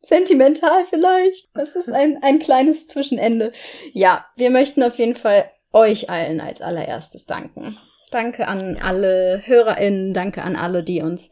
sentimental 0.02 0.84
vielleicht. 0.84 1.48
Das 1.54 1.78
ist 1.78 1.94
ein, 1.94 2.22
ein 2.24 2.40
kleines 2.40 2.88
Zwischenende. 2.88 3.54
Ja, 3.94 4.26
wir 4.36 4.50
möchten 4.50 4.84
auf 4.84 4.98
jeden 4.98 5.16
Fall 5.16 5.50
euch 5.72 6.10
allen 6.10 6.42
als 6.42 6.62
allererstes 6.62 7.26
danken. 7.26 7.78
Danke 8.12 8.50
an 8.50 8.78
alle 8.82 9.44
HörerInnen, 9.46 10.14
danke 10.14 10.44
an 10.44 10.58
alle, 10.58 10.84
die 10.84 11.02
uns 11.02 11.30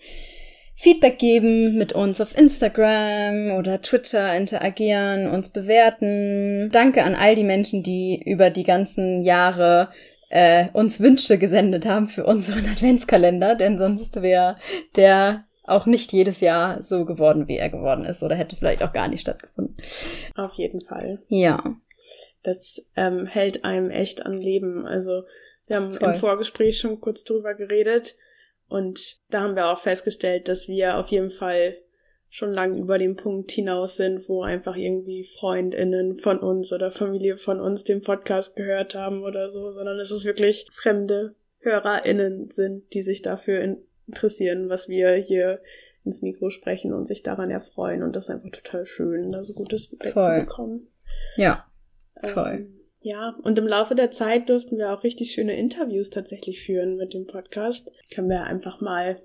Feedback 0.76 1.20
geben, 1.20 1.78
mit 1.78 1.94
uns 1.94 2.20
auf 2.20 2.38
Instagram 2.38 3.58
oder 3.58 3.82
Twitter 3.82 4.36
interagieren, 4.36 5.30
uns 5.30 5.50
bewerten. 5.50 6.70
Danke 6.72 7.04
an 7.04 7.16
all 7.16 7.36
die 7.36 7.44
Menschen, 7.44 7.84
die 7.84 8.22
über 8.26 8.50
die 8.50 8.64
ganzen 8.64 9.24
Jahre 9.24 9.90
äh, 10.30 10.68
uns 10.74 11.00
Wünsche 11.00 11.38
gesendet 11.38 11.86
haben 11.86 12.08
für 12.08 12.26
unseren 12.26 12.66
Adventskalender, 12.72 13.56
denn 13.56 13.78
sonst 13.78 14.22
wäre 14.22 14.58
der 14.96 15.46
auch 15.66 15.86
nicht 15.86 16.12
jedes 16.12 16.42
Jahr 16.42 16.82
so 16.82 17.06
geworden, 17.06 17.48
wie 17.48 17.58
er 17.58 17.70
geworden 17.70 18.04
ist 18.06 18.22
oder 18.24 18.36
hätte 18.36 18.56
vielleicht 18.56 18.84
auch 18.84 18.92
gar 18.92 19.08
nicht 19.08 19.22
stattgefunden. 19.22 19.78
Auf 20.36 20.54
jeden 20.56 20.82
Fall. 20.82 21.20
Ja. 21.30 21.76
Das 22.42 22.86
ähm, 22.98 23.26
hält 23.26 23.64
einem 23.64 23.90
echt 23.90 24.26
an 24.26 24.42
Leben. 24.42 24.86
Also 24.86 25.24
wir 25.68 25.78
haben 25.78 25.94
Voll. 25.94 26.10
im 26.10 26.16
Vorgespräch 26.16 26.80
schon 26.80 27.00
kurz 27.00 27.24
drüber 27.24 27.54
geredet 27.54 28.16
und 28.74 29.20
da 29.30 29.42
haben 29.42 29.56
wir 29.56 29.68
auch 29.68 29.78
festgestellt, 29.78 30.48
dass 30.48 30.68
wir 30.68 30.98
auf 30.98 31.10
jeden 31.10 31.30
Fall 31.30 31.78
schon 32.32 32.52
lang 32.52 32.76
über 32.76 32.98
den 32.98 33.16
Punkt 33.16 33.52
hinaus 33.52 33.98
sind, 33.98 34.28
wo 34.28 34.42
einfach 34.42 34.76
irgendwie 34.76 35.24
Freundinnen 35.24 36.16
von 36.16 36.40
uns 36.40 36.74
oder 36.74 36.90
Familie 36.90 37.38
von 37.38 37.62
uns 37.62 37.84
den 37.84 38.02
Podcast 38.02 38.56
gehört 38.56 38.96
haben 38.96 39.22
oder 39.22 39.48
so, 39.50 39.72
sondern 39.74 40.00
es 40.00 40.10
ist 40.10 40.26
wirklich 40.26 40.66
fremde 40.74 41.36
HörerInnen 41.60 42.50
sind, 42.50 42.92
die 42.96 43.04
sich 43.04 43.22
dafür 43.22 43.78
interessieren, 44.08 44.70
was 44.70 44.90
wir 44.90 45.14
hier 45.18 45.62
ins 46.04 46.24
Mikro 46.24 46.50
sprechen 46.50 46.94
und 46.94 47.06
sich 47.06 47.22
daran 47.22 47.52
erfreuen. 47.52 48.02
Und 48.02 48.16
das 48.16 48.26
ist 48.26 48.30
einfach 48.32 48.50
total 48.50 48.88
schön, 48.88 49.32
da 49.32 49.44
so 49.44 49.54
gutes 49.54 49.86
Feedback 49.86 50.14
zu 50.14 50.40
bekommen. 50.40 50.88
Ja, 51.38 51.68
voll. 52.24 52.54
Ähm, 52.54 52.83
ja, 53.04 53.36
und 53.44 53.60
im 53.60 53.68
Laufe 53.68 53.96
der 53.96 54.12
Zeit 54.12 54.48
durften 54.48 54.78
wir 54.78 54.94
auch 54.94 55.04
richtig 55.04 55.34
schöne 55.34 55.58
Interviews 55.58 56.10
tatsächlich 56.10 56.64
führen 56.64 56.96
mit 56.96 57.14
dem 57.14 57.28
Podcast. 57.28 57.92
Können 58.10 58.30
wir 58.30 58.44
einfach 58.46 58.80
mal 58.80 59.22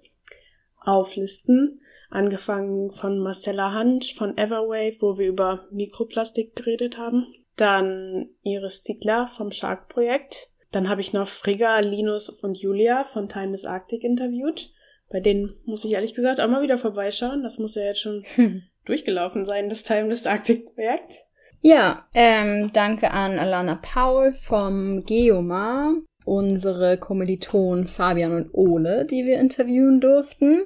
auflisten. 0.81 1.81
Angefangen 2.11 2.91
von 2.91 3.21
Marcella 3.21 3.73
Hansch 3.73 4.15
von 4.15 4.37
Everwave, 4.37 4.97
wo 4.99 5.17
wir 5.17 5.29
über 5.29 5.69
Mikroplastik 5.71 6.57
geredet 6.57 6.99
haben. 6.99 7.33
Dann 7.55 8.31
Iris 8.43 8.83
Ziegler 8.83 9.29
vom 9.29 9.53
Shark 9.53 9.89
Projekt. 9.89 10.49
Dann 10.73 10.89
habe 10.89 11.01
ich 11.01 11.13
noch 11.13 11.29
Frigga, 11.29 11.79
Linus 11.79 12.31
und 12.31 12.59
Julia 12.59 13.05
von 13.05 13.29
Timeless 13.29 13.65
Arctic 13.65 14.03
interviewt. 14.03 14.73
Bei 15.09 15.21
denen 15.21 15.55
muss 15.65 15.85
ich 15.85 15.93
ehrlich 15.93 16.15
gesagt 16.15 16.41
auch 16.41 16.49
mal 16.49 16.63
wieder 16.63 16.79
vorbeischauen. 16.79 17.45
Das 17.45 17.59
muss 17.59 17.77
ja 17.77 17.85
jetzt 17.85 18.01
schon 18.01 18.25
hm. 18.35 18.65
durchgelaufen 18.85 19.45
sein, 19.45 19.69
das 19.69 19.85
Timeless 19.85 20.27
Arctic 20.27 20.75
Projekt. 20.75 21.28
Ja, 21.61 22.07
ähm, 22.15 22.71
danke 22.73 23.11
an 23.11 23.39
Alana 23.39 23.79
Paul 23.83 24.33
vom 24.33 25.05
Geomar, 25.05 25.95
unsere 26.25 26.99
Kommilitonen 26.99 27.89
Fabian 27.89 28.33
und 28.33 28.55
Ole, 28.55 29.05
die 29.05 29.27
wir 29.27 29.41
interviewen 29.41 30.01
durften. 30.01 30.63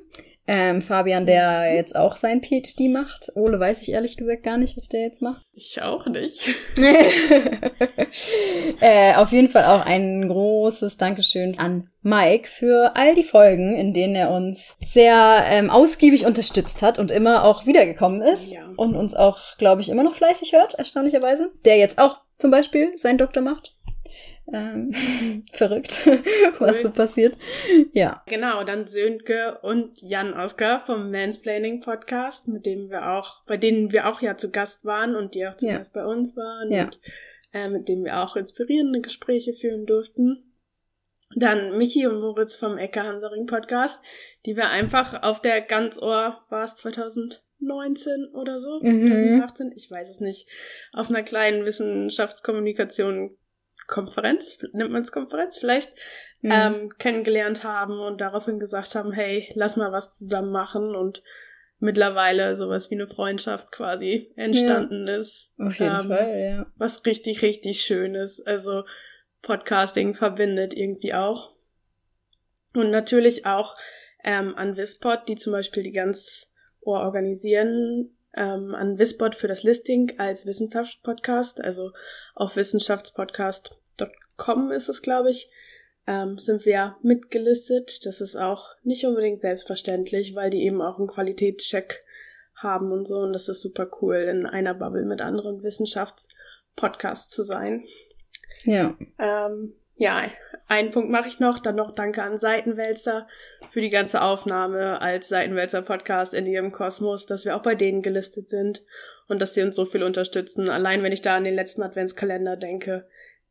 Ähm, 0.54 0.82
Fabian, 0.82 1.24
der 1.24 1.74
jetzt 1.74 1.96
auch 1.96 2.18
sein 2.18 2.42
PhD 2.42 2.90
macht. 2.90 3.32
Ole 3.36 3.58
weiß 3.58 3.80
ich 3.80 3.92
ehrlich 3.92 4.18
gesagt 4.18 4.42
gar 4.42 4.58
nicht, 4.58 4.76
was 4.76 4.90
der 4.90 5.00
jetzt 5.00 5.22
macht. 5.22 5.42
Ich 5.54 5.80
auch 5.80 6.04
nicht. 6.04 6.46
äh, 8.82 9.14
auf 9.14 9.32
jeden 9.32 9.48
Fall 9.48 9.64
auch 9.64 9.86
ein 9.86 10.28
großes 10.28 10.98
Dankeschön 10.98 11.58
an 11.58 11.88
Mike 12.02 12.46
für 12.50 12.96
all 12.96 13.14
die 13.14 13.22
Folgen, 13.22 13.78
in 13.78 13.94
denen 13.94 14.14
er 14.14 14.30
uns 14.30 14.76
sehr 14.84 15.42
ähm, 15.48 15.70
ausgiebig 15.70 16.26
unterstützt 16.26 16.82
hat 16.82 16.98
und 16.98 17.10
immer 17.10 17.44
auch 17.44 17.64
wiedergekommen 17.64 18.20
ist 18.20 18.52
ja. 18.52 18.68
und 18.76 18.94
uns 18.94 19.14
auch, 19.14 19.56
glaube 19.56 19.80
ich, 19.80 19.88
immer 19.88 20.02
noch 20.02 20.16
fleißig 20.16 20.52
hört, 20.52 20.74
erstaunlicherweise. 20.74 21.50
Der 21.64 21.78
jetzt 21.78 21.96
auch 21.98 22.18
zum 22.36 22.50
Beispiel 22.50 22.92
seinen 22.98 23.16
Doktor 23.16 23.40
macht. 23.40 23.74
Ähm, 24.52 24.92
verrückt, 25.52 26.02
cool. 26.06 26.20
was 26.58 26.82
so 26.82 26.90
passiert. 26.90 27.36
Ja. 27.92 28.22
Genau, 28.26 28.62
dann 28.64 28.86
Sönke 28.86 29.58
und 29.62 30.02
Jan 30.02 30.34
Oskar 30.34 30.84
vom 30.84 31.10
Mansplaining 31.10 31.80
Podcast, 31.80 32.48
mit 32.48 32.66
dem 32.66 32.90
wir 32.90 33.10
auch, 33.12 33.44
bei 33.46 33.56
denen 33.56 33.92
wir 33.92 34.08
auch 34.08 34.20
ja 34.20 34.36
zu 34.36 34.50
Gast 34.50 34.84
waren 34.84 35.16
und 35.16 35.34
die 35.34 35.46
auch 35.46 35.54
zu 35.54 35.66
ja. 35.66 35.78
Gast 35.78 35.94
bei 35.94 36.04
uns 36.04 36.36
waren 36.36 36.70
ja. 36.70 36.84
und 36.84 37.00
äh, 37.52 37.68
mit 37.68 37.88
denen 37.88 38.04
wir 38.04 38.20
auch 38.20 38.36
inspirierende 38.36 39.00
Gespräche 39.00 39.54
führen 39.54 39.86
durften. 39.86 40.52
Dann 41.34 41.78
Michi 41.78 42.06
und 42.06 42.20
Moritz 42.20 42.54
vom 42.54 42.76
Ecke 42.76 43.04
Hansaring 43.04 43.46
Podcast, 43.46 44.04
die 44.44 44.54
wir 44.54 44.68
einfach 44.68 45.22
auf 45.22 45.40
der 45.40 45.62
Ganzohr, 45.62 46.40
war 46.50 46.64
es 46.64 46.76
2019 46.76 48.28
oder 48.34 48.58
so, 48.58 48.80
mhm. 48.82 49.08
2018, 49.08 49.72
ich 49.74 49.90
weiß 49.90 50.10
es 50.10 50.20
nicht, 50.20 50.46
auf 50.92 51.08
einer 51.08 51.22
kleinen 51.22 51.64
Wissenschaftskommunikation 51.64 53.38
Konferenz, 53.86 54.58
nennt 54.72 54.90
man 54.90 55.02
es 55.02 55.12
Konferenz 55.12 55.58
vielleicht, 55.58 55.92
mhm. 56.40 56.50
ähm, 56.52 56.92
kennengelernt 56.98 57.64
haben 57.64 58.00
und 58.00 58.20
daraufhin 58.20 58.58
gesagt 58.58 58.94
haben, 58.94 59.12
hey, 59.12 59.50
lass 59.54 59.76
mal 59.76 59.92
was 59.92 60.16
zusammen 60.16 60.52
machen 60.52 60.94
und 60.94 61.22
mittlerweile 61.78 62.54
sowas 62.54 62.90
wie 62.90 62.94
eine 62.94 63.08
Freundschaft 63.08 63.72
quasi 63.72 64.30
entstanden 64.36 65.08
ja. 65.08 65.16
ist. 65.16 65.52
Auf 65.58 65.78
jeden 65.78 66.00
ähm, 66.00 66.08
Fall, 66.08 66.38
ja. 66.38 66.64
Was 66.76 67.04
richtig, 67.04 67.42
richtig 67.42 67.82
schön 67.82 68.14
ist. 68.14 68.46
Also 68.46 68.84
Podcasting 69.42 70.14
verbindet 70.14 70.74
irgendwie 70.74 71.12
auch. 71.12 71.54
Und 72.74 72.90
natürlich 72.90 73.46
auch 73.46 73.74
ähm, 74.22 74.54
an 74.56 74.76
Wispod, 74.76 75.28
die 75.28 75.34
zum 75.34 75.52
Beispiel 75.52 75.82
die 75.82 75.92
ganz 75.92 76.54
Ohr 76.80 77.00
organisieren, 77.00 78.16
ähm, 78.34 78.74
an 78.74 78.98
Wispod 78.98 79.34
für 79.34 79.48
das 79.48 79.62
Listing 79.62 80.18
als 80.18 80.46
Wissenschaftspodcast, 80.46 81.60
also 81.60 81.90
auf 82.34 82.56
wissenschaftspodcast.com 82.56 84.72
ist 84.72 84.88
es, 84.88 85.02
glaube 85.02 85.30
ich, 85.30 85.50
ähm, 86.06 86.38
sind 86.38 86.64
wir 86.64 86.96
mitgelistet. 87.02 88.04
Das 88.06 88.20
ist 88.20 88.36
auch 88.36 88.74
nicht 88.82 89.06
unbedingt 89.06 89.40
selbstverständlich, 89.40 90.34
weil 90.34 90.50
die 90.50 90.64
eben 90.64 90.82
auch 90.82 90.98
einen 90.98 91.08
Qualitätscheck 91.08 92.00
haben 92.56 92.92
und 92.92 93.06
so. 93.06 93.18
Und 93.18 93.32
das 93.32 93.48
ist 93.48 93.62
super 93.62 93.88
cool, 94.00 94.16
in 94.16 94.46
einer 94.46 94.74
Bubble 94.74 95.04
mit 95.04 95.20
anderen 95.20 95.62
Wissenschaftspodcasts 95.62 97.30
zu 97.30 97.42
sein. 97.42 97.84
Ja. 98.64 98.96
Ähm, 99.18 99.74
ja, 99.96 100.22
einen 100.68 100.90
Punkt 100.90 101.10
mache 101.10 101.28
ich 101.28 101.38
noch, 101.38 101.58
dann 101.60 101.74
noch 101.74 101.94
Danke 101.94 102.22
an 102.22 102.36
Seitenwälzer 102.38 103.26
für 103.70 103.80
die 103.80 103.90
ganze 103.90 104.22
Aufnahme 104.22 105.00
als 105.00 105.28
Seitenwälzer 105.28 105.82
Podcast 105.82 106.34
in 106.34 106.46
ihrem 106.46 106.72
Kosmos, 106.72 107.26
dass 107.26 107.44
wir 107.44 107.56
auch 107.56 107.62
bei 107.62 107.74
denen 107.74 108.02
gelistet 108.02 108.48
sind 108.48 108.82
und 109.28 109.40
dass 109.42 109.54
sie 109.54 109.62
uns 109.62 109.76
so 109.76 109.84
viel 109.84 110.02
unterstützen. 110.02 110.70
Allein 110.70 111.02
wenn 111.02 111.12
ich 111.12 111.22
da 111.22 111.36
an 111.36 111.44
den 111.44 111.54
letzten 111.54 111.82
Adventskalender 111.82 112.56
denke, 112.56 113.06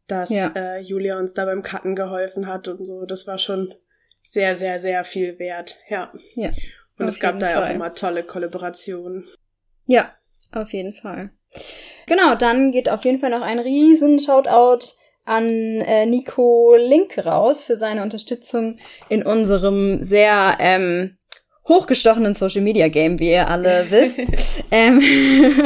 dass 0.07 0.29
Ja. 0.29 0.51
äh, 0.55 0.79
Julia 0.79 1.17
uns 1.17 1.33
da 1.33 1.45
beim 1.45 1.61
Cutten 1.61 1.95
geholfen 1.95 2.47
hat 2.47 2.67
und 2.67 2.85
so, 2.85 3.05
das 3.05 3.27
war 3.27 3.37
schon 3.37 3.73
sehr, 4.23 4.55
sehr, 4.55 4.79
sehr 4.79 5.03
viel 5.03 5.37
wert. 5.39 5.77
Ja. 5.89 6.11
Ja, 6.35 6.51
Und 6.97 7.07
es 7.07 7.19
gab 7.19 7.39
da 7.39 7.49
ja 7.49 7.65
auch 7.65 7.69
immer 7.73 7.93
tolle 7.93 8.23
Kollaborationen. 8.23 9.27
Ja, 9.85 10.13
auf 10.51 10.73
jeden 10.73 10.93
Fall. 10.93 11.31
Genau, 12.07 12.35
dann 12.35 12.71
geht 12.71 12.89
auf 12.89 13.03
jeden 13.05 13.19
Fall 13.19 13.29
noch 13.29 13.41
ein 13.41 13.59
riesen 13.59 14.19
Shoutout 14.19 14.85
an 15.26 15.45
äh, 15.82 16.05
Nico 16.05 16.76
Link 16.78 17.17
raus 17.26 17.63
für 17.63 17.76
seine 17.76 18.03
Unterstützung 18.03 18.78
in 19.09 19.24
unserem 19.24 20.03
sehr 20.03 20.57
ähm, 20.59 21.17
hochgestochenen 21.67 22.34
Social 22.34 22.61
Media 22.61 22.88
Game, 22.88 23.19
wie 23.19 23.30
ihr 23.30 23.47
alle 23.47 23.86
wisst. 23.89 24.26
ähm, 24.72 25.01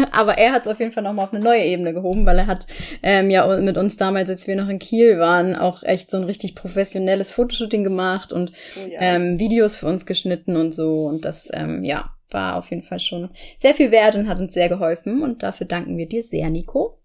aber 0.11 0.37
er 0.37 0.51
hat 0.51 0.63
es 0.63 0.67
auf 0.67 0.79
jeden 0.79 0.91
Fall 0.91 1.03
nochmal 1.03 1.25
auf 1.25 1.33
eine 1.33 1.43
neue 1.43 1.63
Ebene 1.63 1.93
gehoben, 1.93 2.25
weil 2.25 2.37
er 2.39 2.47
hat 2.47 2.67
ähm, 3.01 3.29
ja 3.29 3.47
mit 3.57 3.77
uns 3.77 3.95
damals, 3.97 4.29
als 4.29 4.45
wir 4.45 4.55
noch 4.57 4.67
in 4.67 4.77
Kiel 4.79 5.19
waren, 5.19 5.55
auch 5.55 5.83
echt 5.83 6.11
so 6.11 6.17
ein 6.17 6.25
richtig 6.25 6.53
professionelles 6.53 7.31
Fotoshooting 7.31 7.83
gemacht 7.83 8.33
und 8.33 8.51
Oh 8.83 8.87
ja. 8.89 8.99
ähm, 9.01 9.39
Videos 9.39 9.77
für 9.77 9.87
uns 9.87 10.05
geschnitten 10.05 10.57
und 10.57 10.73
so. 10.73 11.05
Und 11.05 11.23
das, 11.23 11.49
ähm, 11.53 11.83
ja, 11.83 12.11
war 12.29 12.57
auf 12.57 12.69
jeden 12.71 12.81
Fall 12.83 12.99
schon 12.99 13.29
sehr 13.57 13.73
viel 13.73 13.91
wert 13.91 14.15
und 14.15 14.27
hat 14.27 14.39
uns 14.39 14.53
sehr 14.53 14.67
geholfen. 14.67 15.23
Und 15.23 15.43
dafür 15.43 15.65
danken 15.65 15.97
wir 15.97 16.07
dir 16.07 16.23
sehr, 16.23 16.49
Nico. 16.49 16.97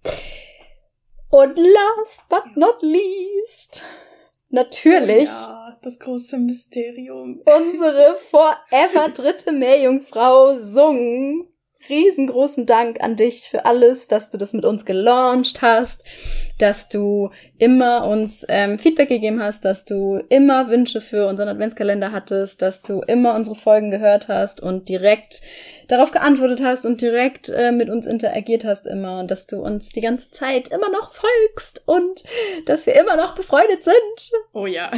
Und 1.31 1.57
last 1.57 2.29
but 2.29 2.57
not 2.57 2.83
least, 2.83 3.85
natürlich 4.49 5.29
Oh 5.29 5.49
Ja, 5.49 5.79
das 5.81 5.99
große 6.01 6.39
Mysterium. 6.39 7.41
unsere 7.45 8.17
forever 8.17 9.09
dritte 9.15 9.53
Meerjungfrau 9.53 10.59
Sung. 10.59 11.47
Riesengroßen 11.89 12.67
Dank 12.67 13.01
an 13.03 13.17
dich 13.17 13.49
für 13.49 13.65
alles, 13.65 14.07
dass 14.07 14.29
du 14.29 14.37
das 14.37 14.53
mit 14.53 14.67
uns 14.67 14.85
gelauncht 14.85 15.63
hast, 15.63 16.05
dass 16.59 16.91
du 16.91 17.31
immer 17.57 18.07
uns 18.07 18.45
ähm, 18.51 18.79
Feedback 18.79 19.09
gegeben 19.09 19.43
hast, 19.43 19.65
dass 19.65 19.87
du 19.87 20.21
immer 20.29 20.69
Wünsche 20.69 21.01
für 21.01 21.27
unseren 21.27 21.49
Adventskalender 21.49 22.13
hattest, 22.13 22.61
dass 22.61 22.83
du 22.83 23.01
immer 23.07 23.35
unsere 23.35 23.57
Folgen 23.57 23.91
gehört 23.91 24.29
hast 24.29 24.61
und 24.61 24.91
direkt 24.91 25.41
darauf 25.91 26.13
geantwortet 26.13 26.61
hast 26.63 26.87
und 26.87 27.01
direkt 27.01 27.49
äh, 27.49 27.73
mit 27.73 27.91
uns 27.91 28.07
interagiert 28.07 28.65
hast 28.65 28.87
immer 28.87 29.19
und 29.21 29.31
dass 29.31 29.47
du 29.47 29.61
uns 29.61 29.89
die 29.89 30.01
ganze 30.01 30.31
Zeit 30.31 30.69
immer 30.69 30.89
noch 30.91 31.13
folgst 31.13 31.83
und 31.87 32.23
dass 32.67 32.87
wir 32.87 32.95
immer 32.95 33.17
noch 33.17 33.35
befreundet 33.35 33.83
sind. 33.83 34.31
Oh 34.53 34.67
ja. 34.67 34.93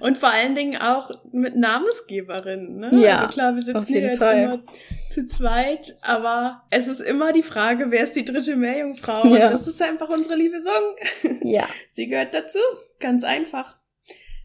Und 0.00 0.18
vor 0.18 0.30
allen 0.30 0.54
Dingen 0.54 0.76
auch 0.80 1.10
mit 1.30 1.56
Namensgeberinnen. 1.56 2.76
Ne? 2.78 2.90
Ja, 2.98 3.18
also 3.18 3.32
klar, 3.32 3.54
wir 3.54 3.62
sitzen 3.62 3.86
hier 3.86 4.00
jetzt 4.00 4.18
Fall. 4.18 4.42
immer 4.42 4.62
zu 5.10 5.26
zweit, 5.26 5.96
aber 6.02 6.64
es 6.70 6.88
ist 6.88 7.00
immer 7.00 7.32
die 7.32 7.42
Frage, 7.42 7.90
wer 7.90 8.02
ist 8.02 8.16
die 8.16 8.24
dritte 8.24 8.56
Meerjungfrau? 8.56 9.26
Ja. 9.26 9.46
Und 9.46 9.52
das 9.52 9.68
ist 9.68 9.80
einfach 9.80 10.08
unsere 10.08 10.34
liebe 10.34 10.60
Song. 10.60 11.40
Ja. 11.42 11.68
Sie 11.88 12.08
gehört 12.08 12.34
dazu. 12.34 12.58
Ganz 12.98 13.22
einfach. 13.22 13.76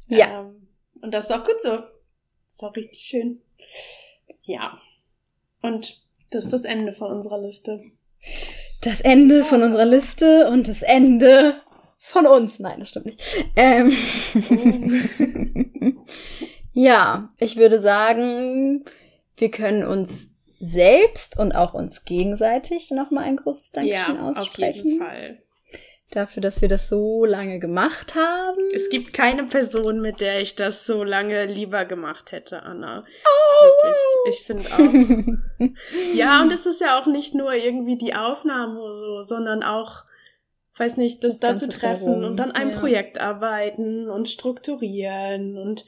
Ja. 0.07 0.41
Ähm, 0.41 0.67
und 1.01 1.11
das 1.11 1.25
ist 1.25 1.31
auch 1.31 1.43
gut 1.43 1.59
so. 1.61 1.71
Das 1.71 2.53
ist 2.53 2.63
auch 2.63 2.75
richtig 2.75 3.01
schön. 3.01 3.41
Ja. 4.43 4.79
Und 5.61 6.01
das 6.31 6.45
ist 6.45 6.53
das 6.53 6.63
Ende 6.63 6.93
von 6.93 7.11
unserer 7.11 7.39
Liste. 7.39 7.81
Das 8.81 9.01
Ende 9.01 9.43
von 9.43 9.61
unserer. 9.61 9.85
Liste 9.85 10.49
und 10.49 10.67
das 10.67 10.81
Ende 10.81 11.55
von 11.97 12.25
uns. 12.25 12.59
Nein, 12.59 12.79
das 12.79 12.89
stimmt 12.89 13.07
nicht. 13.07 13.21
Ähm. 13.55 13.91
ja, 16.73 17.29
ich 17.37 17.57
würde 17.57 17.79
sagen, 17.79 18.85
wir 19.37 19.51
können 19.51 19.85
uns 19.85 20.31
selbst 20.59 21.39
und 21.39 21.53
auch 21.53 21.73
uns 21.73 22.05
gegenseitig 22.05 22.91
nochmal 22.91 23.25
ein 23.25 23.37
großes 23.37 23.71
Dankeschön 23.71 24.15
ja, 24.15 24.29
auf 24.29 24.37
aussprechen. 24.37 24.85
jeden 24.85 24.99
Fall. 24.99 25.43
Dafür, 26.11 26.41
dass 26.41 26.61
wir 26.61 26.67
das 26.67 26.89
so 26.89 27.23
lange 27.23 27.57
gemacht 27.59 28.15
haben. 28.15 28.59
Es 28.73 28.89
gibt 28.89 29.13
keine 29.13 29.45
Person, 29.45 30.01
mit 30.01 30.19
der 30.19 30.41
ich 30.41 30.55
das 30.55 30.85
so 30.85 31.03
lange 31.05 31.45
lieber 31.45 31.85
gemacht 31.85 32.33
hätte, 32.33 32.63
Anna. 32.63 33.01
Oh, 33.01 33.65
Wirklich. 33.65 34.39
Ich 34.39 34.45
finde 34.45 34.65
auch. 34.65 35.69
Ja, 36.13 36.41
und 36.41 36.51
es 36.51 36.65
ist 36.65 36.81
ja 36.81 36.99
auch 36.99 37.05
nicht 37.05 37.33
nur 37.33 37.53
irgendwie 37.53 37.97
die 37.97 38.13
Aufnahme 38.13 38.79
oder 38.81 38.93
so, 38.93 39.21
sondern 39.21 39.63
auch, 39.63 40.03
weiß 40.77 40.97
nicht, 40.97 41.23
das, 41.23 41.39
Das 41.39 41.51
da 41.51 41.57
zu 41.57 41.69
treffen 41.69 42.25
und 42.25 42.41
an 42.41 42.51
einem 42.51 42.71
ja. 42.71 42.79
Projekt 42.79 43.17
arbeiten 43.17 44.09
und 44.09 44.27
strukturieren 44.27 45.57
und 45.57 45.85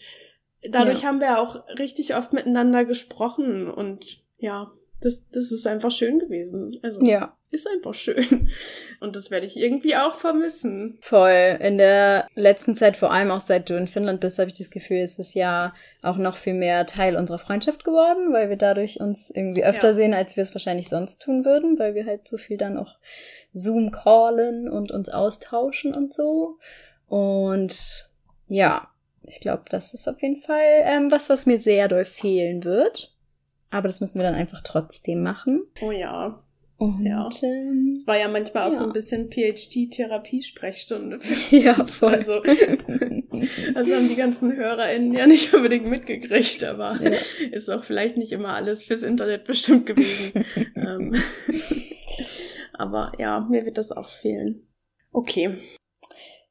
dadurch 0.61 1.01
Ja. 1.01 1.09
haben 1.09 1.19
wir 1.19 1.39
auch 1.39 1.63
richtig 1.79 2.15
oft 2.15 2.31
miteinander 2.31 2.85
gesprochen 2.85 3.69
und 3.69 4.05
ja, 4.37 4.71
das, 5.03 5.23
das 5.31 5.51
ist 5.51 5.67
einfach 5.67 5.91
schön 5.91 6.19
gewesen. 6.19 6.77
Also, 6.81 7.01
ja, 7.03 7.35
ist 7.51 7.67
einfach 7.69 7.93
schön. 7.93 8.49
Und 9.01 9.15
das 9.15 9.29
werde 9.31 9.45
ich 9.45 9.57
irgendwie 9.57 9.95
auch 9.95 10.13
vermissen. 10.15 10.97
voll. 11.01 11.57
In 11.59 11.77
der 11.77 12.27
letzten 12.35 12.75
Zeit, 12.75 12.95
vor 12.95 13.11
allem 13.11 13.29
auch 13.31 13.39
seit 13.41 13.69
du 13.69 13.75
in 13.77 13.87
Finnland 13.87 14.21
bist, 14.21 14.39
habe 14.39 14.49
ich 14.49 14.57
das 14.57 14.69
Gefühl, 14.69 14.99
ist 15.01 15.19
es 15.19 15.33
ja 15.33 15.73
auch 16.01 16.17
noch 16.17 16.37
viel 16.37 16.53
mehr 16.53 16.85
Teil 16.85 17.17
unserer 17.17 17.39
Freundschaft 17.39 17.83
geworden, 17.83 18.31
weil 18.33 18.49
wir 18.49 18.57
dadurch 18.57 18.99
uns 19.01 19.29
irgendwie 19.29 19.65
öfter 19.65 19.89
Ja. 19.89 19.93
sehen, 19.93 20.13
als 20.13 20.35
wir 20.37 20.43
es 20.43 20.55
wahrscheinlich 20.55 20.89
sonst 20.89 21.21
tun 21.21 21.43
würden, 21.45 21.77
weil 21.77 21.95
wir 21.95 22.05
halt 22.05 22.27
so 22.27 22.37
viel 22.37 22.57
dann 22.57 22.77
auch 22.77 22.95
Zoom 23.53 23.91
callen 23.91 24.69
und 24.69 24.91
uns 24.91 25.09
austauschen 25.09 25.93
und 25.93 26.13
so. 26.13 26.57
Und 27.07 28.09
ja, 28.47 28.87
ich 29.25 29.39
glaube, 29.39 29.63
das 29.69 29.93
ist 29.93 30.07
auf 30.09 30.21
jeden 30.21 30.41
Fall 30.41 30.61
ähm, 30.83 31.11
was, 31.11 31.29
was 31.29 31.45
mir 31.45 31.59
sehr 31.59 31.87
doll 31.87 32.05
fehlen 32.05 32.63
wird. 32.63 33.12
Aber 33.73 33.87
das 33.87 33.99
müssen 34.01 34.19
wir 34.19 34.23
dann 34.23 34.35
einfach 34.35 34.61
trotzdem 34.63 35.23
machen. 35.23 35.63
Oh 35.81 35.91
ja. 35.91 36.43
Und 36.77 37.05
Ja. 37.05 37.29
ähm, 37.43 37.93
Es 37.95 38.07
war 38.07 38.17
ja 38.17 38.27
manchmal 38.27 38.67
auch 38.67 38.71
so 38.71 38.83
ein 38.85 38.93
bisschen 38.93 39.29
PhD-Therapiesprechstunde. 39.29 41.19
ja, 41.51 41.85
voll. 41.85 42.13
Also, 42.15 42.41
das 42.43 43.91
haben 43.91 44.07
die 44.09 44.15
ganzen 44.15 44.55
HörerInnen 44.55 45.13
ja 45.13 45.25
nicht 45.27 45.53
unbedingt 45.53 45.85
mitgekriegt, 45.87 46.63
aber 46.63 46.99
Ja. 47.01 47.17
ist 47.51 47.69
auch 47.69 47.83
vielleicht 47.83 48.17
nicht 48.17 48.31
immer 48.31 48.49
alles 48.55 48.83
fürs 48.83 49.03
Internet 49.03 49.45
bestimmt 49.45 49.85
gewesen. 49.85 50.45
ähm, 50.75 51.15
aber 52.73 53.11
ja, 53.19 53.41
mir 53.49 53.65
wird 53.65 53.77
das 53.77 53.91
auch 53.91 54.09
fehlen. 54.09 54.67
Okay. 55.11 55.57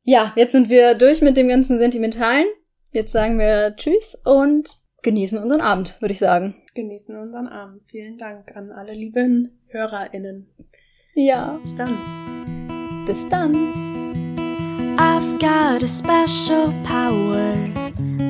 Ja, 0.04 0.32
jetzt 0.36 0.52
sind 0.52 0.70
wir 0.70 0.94
durch 0.94 1.20
mit 1.20 1.36
dem 1.36 1.48
ganzen 1.48 1.78
Sentimentalen. 1.78 2.46
Jetzt 2.92 3.12
sagen 3.12 3.38
wir 3.38 3.74
Tschüss 3.76 4.16
und 4.24 4.68
genießen 5.02 5.38
unseren 5.38 5.60
Abend, 5.60 6.00
würde 6.00 6.12
ich 6.12 6.18
sagen. 6.18 6.54
Genießen 6.74 7.14
unseren 7.16 7.48
Abend. 7.48 7.82
Vielen 7.86 8.16
Dank 8.18 8.56
an 8.56 8.70
alle 8.72 8.94
lieben 8.94 9.50
HörerInnen. 9.68 10.46
Ja, 11.14 11.58
Bis 11.62 11.74
dann. 11.74 13.04
bis 13.06 13.28
dann. 13.28 13.54
I've 14.98 15.38
got 15.38 15.82
a 15.82 15.86
special 15.88 16.72
power 16.84 17.54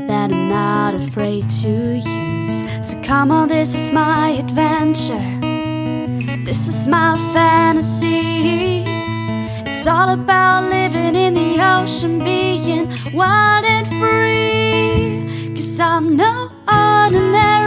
that 0.09 0.31
I'm 0.33 0.49
not 0.49 0.95
afraid 0.95 1.49
to 1.63 1.69
use. 1.99 2.65
So 2.83 2.97
come 3.03 3.31
on, 3.31 3.49
this 3.49 3.75
is 3.75 3.93
my 3.93 4.39
adventure. 4.39 5.21
This 6.45 6.67
is 6.67 6.87
my 6.89 7.17
fantasy. 7.33 8.83
It's 9.67 9.87
all 9.87 10.11
about 10.11 10.69
living 10.69 11.15
in 11.15 11.35
the 11.35 11.61
ocean, 11.63 12.19
being 12.25 12.89
wild 13.15 13.65
and 13.65 13.87
free. 14.01 15.55
Cause 15.55 15.79
I'm 15.79 16.17
no 16.17 16.51
ordinary 16.67 17.62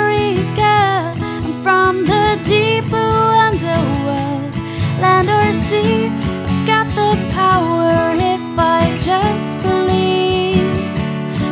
from 1.66 2.06
the 2.06 2.40
deep 2.44 2.84
blue 2.92 3.00
underworld, 3.48 4.54
land 5.02 5.28
or 5.32 5.52
sea. 5.52 6.10
I've 6.48 6.68
got 6.68 6.88
the 6.90 7.12
power 7.34 8.14
if 8.36 8.46
I 8.56 8.96
just 9.10 9.58
believe. 9.64 10.78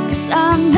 Cause 0.10 0.30
I'm 0.30 0.72